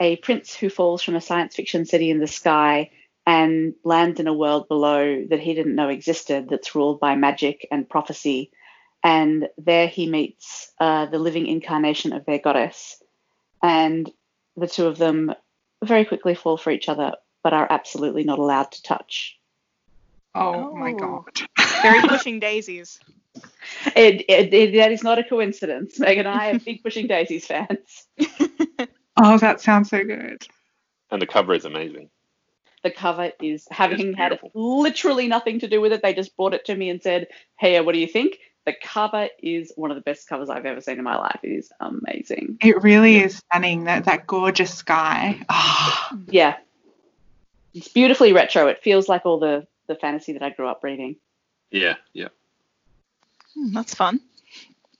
a 0.00 0.16
prince 0.16 0.54
who 0.54 0.68
falls 0.68 1.02
from 1.02 1.16
a 1.16 1.20
science 1.20 1.56
fiction 1.56 1.86
city 1.86 2.10
in 2.10 2.20
the 2.20 2.26
sky 2.26 2.90
and 3.30 3.74
lands 3.84 4.18
in 4.18 4.26
a 4.26 4.34
world 4.34 4.66
below 4.66 5.24
that 5.30 5.38
he 5.38 5.54
didn't 5.54 5.76
know 5.76 5.88
existed 5.88 6.48
that's 6.48 6.74
ruled 6.74 6.98
by 6.98 7.14
magic 7.14 7.64
and 7.70 7.88
prophecy. 7.88 8.50
And 9.04 9.48
there 9.56 9.86
he 9.86 10.08
meets 10.08 10.72
uh, 10.80 11.06
the 11.06 11.20
living 11.20 11.46
incarnation 11.46 12.12
of 12.12 12.26
their 12.26 12.40
goddess. 12.40 13.00
And 13.62 14.10
the 14.56 14.66
two 14.66 14.86
of 14.86 14.98
them 14.98 15.32
very 15.84 16.04
quickly 16.04 16.34
fall 16.34 16.56
for 16.56 16.72
each 16.72 16.88
other, 16.88 17.12
but 17.44 17.52
are 17.52 17.68
absolutely 17.70 18.24
not 18.24 18.40
allowed 18.40 18.72
to 18.72 18.82
touch. 18.82 19.38
Oh, 20.34 20.74
my 20.74 20.90
Oh. 20.92 20.98
god. 20.98 21.48
Very 21.82 22.00
pushing 22.00 22.40
daisies. 22.40 22.98
It, 23.94 24.24
it, 24.28 24.52
it, 24.52 24.72
that 24.74 24.90
is 24.92 25.04
not 25.04 25.20
a 25.20 25.24
coincidence. 25.24 26.00
Meg 26.00 26.18
and 26.18 26.26
I 26.28 26.50
are 26.50 26.58
big 26.58 26.82
Pushing 26.82 27.06
Daisies 27.06 27.46
fans. 27.46 28.08
Oh, 29.22 29.38
that 29.38 29.60
sounds 29.60 29.90
so 29.90 30.02
good. 30.02 30.42
And 31.10 31.20
the 31.20 31.26
cover 31.26 31.52
is 31.54 31.64
amazing. 31.64 32.08
The 32.82 32.90
cover 32.90 33.32
is 33.40 33.66
having 33.70 34.14
had 34.14 34.40
literally 34.54 35.28
nothing 35.28 35.60
to 35.60 35.68
do 35.68 35.80
with 35.80 35.92
it. 35.92 36.02
They 36.02 36.14
just 36.14 36.36
brought 36.36 36.54
it 36.54 36.64
to 36.66 36.74
me 36.74 36.88
and 36.88 37.02
said, 37.02 37.28
"Hey, 37.58 37.80
what 37.80 37.92
do 37.92 37.98
you 37.98 38.06
think?" 38.06 38.38
The 38.66 38.74
cover 38.82 39.28
is 39.42 39.72
one 39.76 39.90
of 39.90 39.96
the 39.96 40.02
best 40.02 40.28
covers 40.28 40.50
I've 40.50 40.66
ever 40.66 40.80
seen 40.80 40.98
in 40.98 41.04
my 41.04 41.16
life. 41.16 41.40
It 41.42 41.48
is 41.48 41.72
amazing. 41.80 42.58
It 42.62 42.82
really 42.82 43.18
is 43.18 43.36
stunning. 43.36 43.84
That 43.84 44.04
that 44.04 44.26
gorgeous 44.26 44.74
sky. 44.74 45.40
Oh, 45.48 46.18
Yeah, 46.28 46.56
it's 47.74 47.88
beautifully 47.88 48.32
retro. 48.32 48.66
It 48.68 48.82
feels 48.82 49.08
like 49.08 49.26
all 49.26 49.38
the 49.38 49.66
the 49.86 49.94
fantasy 49.94 50.32
that 50.34 50.42
I 50.42 50.50
grew 50.50 50.68
up 50.68 50.82
reading. 50.82 51.16
Yeah, 51.70 51.96
yeah. 52.12 52.28
Hmm, 53.54 53.72
that's 53.72 53.94
fun. 53.94 54.20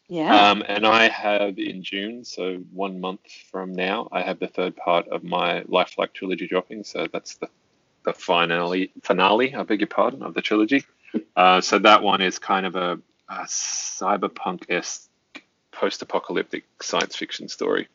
Yeah. 0.09 0.51
Um, 0.51 0.65
and 0.67 0.85
I 0.85 1.09
have 1.09 1.57
in 1.59 1.85
June, 1.85 2.25
so 2.25 2.57
one 2.73 3.01
month 3.01 3.21
from 3.51 3.73
now, 3.73 4.09
I 4.11 4.23
have 4.23 4.41
the 4.41 4.49
third 4.49 4.75
part 4.77 5.07
of 5.09 5.23
my 5.23 5.63
Lifelike 5.69 6.13
trilogy 6.15 6.49
dropping. 6.49 6.83
So 6.83 7.07
that's 7.13 7.37
the 7.37 7.49
the 8.05 8.13
finale 8.13 8.93
finale. 9.03 9.55
I 9.55 9.63
beg 9.63 9.81
your 9.81 9.89
pardon 9.89 10.23
of 10.23 10.35
the 10.35 10.43
trilogy. 10.43 10.85
Uh, 11.37 11.61
so 11.61 11.79
that 11.79 12.03
one 12.03 12.21
is 12.21 12.39
kind 12.39 12.67
of 12.67 12.77
a, 12.77 13.01
a 13.29 13.43
cyberpunk 13.45 14.71
esque 14.71 15.09
post-apocalyptic 15.73 16.65
science 16.81 17.17
fiction 17.17 17.49
story 17.49 17.89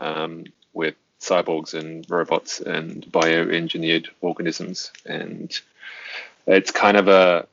um, 0.00 0.44
with 0.72 0.94
cyborgs 1.20 1.74
and 1.74 2.06
robots 2.10 2.60
and 2.60 3.04
bioengineered 3.06 4.08
organisms, 4.20 4.92
and 5.04 5.60
it's 6.46 6.70
kind 6.70 6.96
of 6.96 7.08
a 7.08 7.46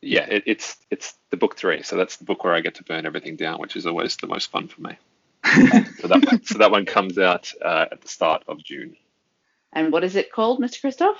yeah, 0.00 0.26
it, 0.28 0.44
it's 0.46 0.76
it's 0.90 1.14
the 1.30 1.36
book 1.36 1.56
three, 1.56 1.82
so 1.82 1.96
that's 1.96 2.16
the 2.16 2.24
book 2.24 2.44
where 2.44 2.54
I 2.54 2.60
get 2.60 2.76
to 2.76 2.84
burn 2.84 3.06
everything 3.06 3.36
down, 3.36 3.58
which 3.58 3.76
is 3.76 3.86
always 3.86 4.16
the 4.16 4.26
most 4.26 4.50
fun 4.50 4.68
for 4.68 4.80
me. 4.82 4.96
so 6.00 6.08
that 6.08 6.24
one, 6.24 6.44
so 6.44 6.58
that 6.58 6.70
one 6.70 6.84
comes 6.84 7.18
out 7.18 7.52
uh, 7.64 7.86
at 7.90 8.00
the 8.00 8.08
start 8.08 8.44
of 8.48 8.62
June. 8.62 8.96
and 9.72 9.92
what 9.92 10.04
is 10.04 10.16
it 10.16 10.32
called, 10.32 10.60
Mr. 10.60 10.82
Kristoff? 10.82 11.16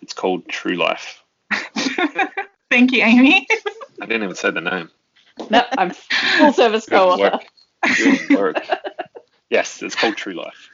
It's 0.00 0.12
called 0.14 0.48
True 0.48 0.76
Life. 0.76 1.22
Thank 2.70 2.92
you, 2.92 3.02
Amie. 3.02 3.46
I 4.00 4.06
didn't 4.06 4.22
even 4.24 4.34
say 4.36 4.50
the 4.50 4.60
name. 4.60 4.90
No, 5.50 5.62
I'm 5.76 5.90
full 5.90 6.52
service 6.52 6.86
co-author. 6.86 7.22
work. 7.22 7.96
Good 7.96 8.30
work. 8.30 8.56
yes, 9.50 9.82
it's 9.82 9.94
called 9.94 10.16
True 10.16 10.34
Life, 10.34 10.70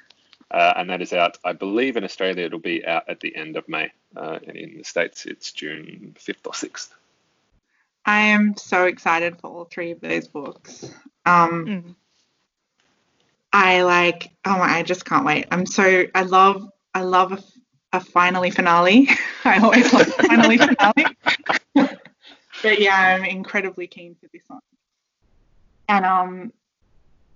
uh, 0.51 0.75
and 0.77 0.91
that 0.91 1.03
is 1.03 1.13
out. 1.13 1.39
I 1.45 1.53
believe 1.53 1.97
in 1.97 2.05
Australia 2.05 2.45
it'll 2.47 2.59
be 2.59 2.85
out 2.87 3.09
at 3.09 3.21
the 3.21 3.35
end 3.35 3.57
of 3.57 3.69
May, 3.69 3.91
uh, 4.17 4.39
and 4.47 4.57
in 4.57 4.79
the 4.79 4.85
states 4.85 5.27
it's 5.27 5.53
June 5.53 6.15
fifth 6.19 6.47
or 6.47 6.55
sixth. 6.55 6.95
I 8.05 8.21
am 8.21 8.57
so 8.57 8.85
excited 8.85 9.39
for 9.41 9.49
all 9.51 9.65
three 9.65 9.91
of 9.91 10.01
those 10.01 10.29
books. 10.29 10.91
Um, 11.27 11.67
Mm. 11.67 11.95
I 13.53 13.83
like. 13.83 14.31
Oh 14.45 14.59
my! 14.59 14.79
I 14.79 14.83
just 14.83 15.05
can't 15.05 15.25
wait. 15.25 15.47
I'm 15.51 15.67
so. 15.67 16.05
I 16.15 16.23
love. 16.23 16.69
I 16.95 17.03
love 17.03 17.43
a, 17.93 17.97
a 17.97 18.01
finally 18.01 18.51
finale. 18.51 19.09
I 19.45 19.59
always 19.59 19.93
love 19.93 20.09
a 20.09 20.23
finally 20.23 20.59
finale. 20.59 21.17
but 21.75 22.81
yeah, 22.81 22.97
I'm 22.97 23.25
incredibly 23.25 23.87
keen 23.87 24.17
for 24.21 24.29
this 24.33 24.43
one. 24.49 24.61
And 25.89 26.05
um, 26.05 26.53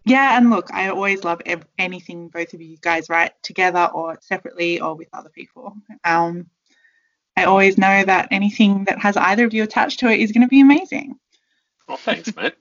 yeah, 0.04 0.36
and 0.36 0.50
look, 0.50 0.72
I 0.72 0.88
always 0.88 1.24
love 1.24 1.40
ev- 1.46 1.66
anything 1.78 2.28
both 2.28 2.54
of 2.54 2.60
you 2.60 2.76
guys 2.80 3.08
write 3.08 3.40
together 3.42 3.88
or 3.94 4.18
separately 4.20 4.80
or 4.80 4.94
with 4.94 5.08
other 5.12 5.30
people. 5.30 5.76
Um, 6.04 6.50
I 7.36 7.44
always 7.44 7.78
know 7.78 8.04
that 8.04 8.28
anything 8.30 8.84
that 8.84 8.98
has 8.98 9.16
either 9.16 9.46
of 9.46 9.54
you 9.54 9.62
attached 9.62 10.00
to 10.00 10.08
it 10.08 10.20
is 10.20 10.32
going 10.32 10.42
to 10.42 10.48
be 10.48 10.60
amazing. 10.60 11.18
Well, 11.88 11.96
thanks, 11.96 12.34
mate. 12.36 12.54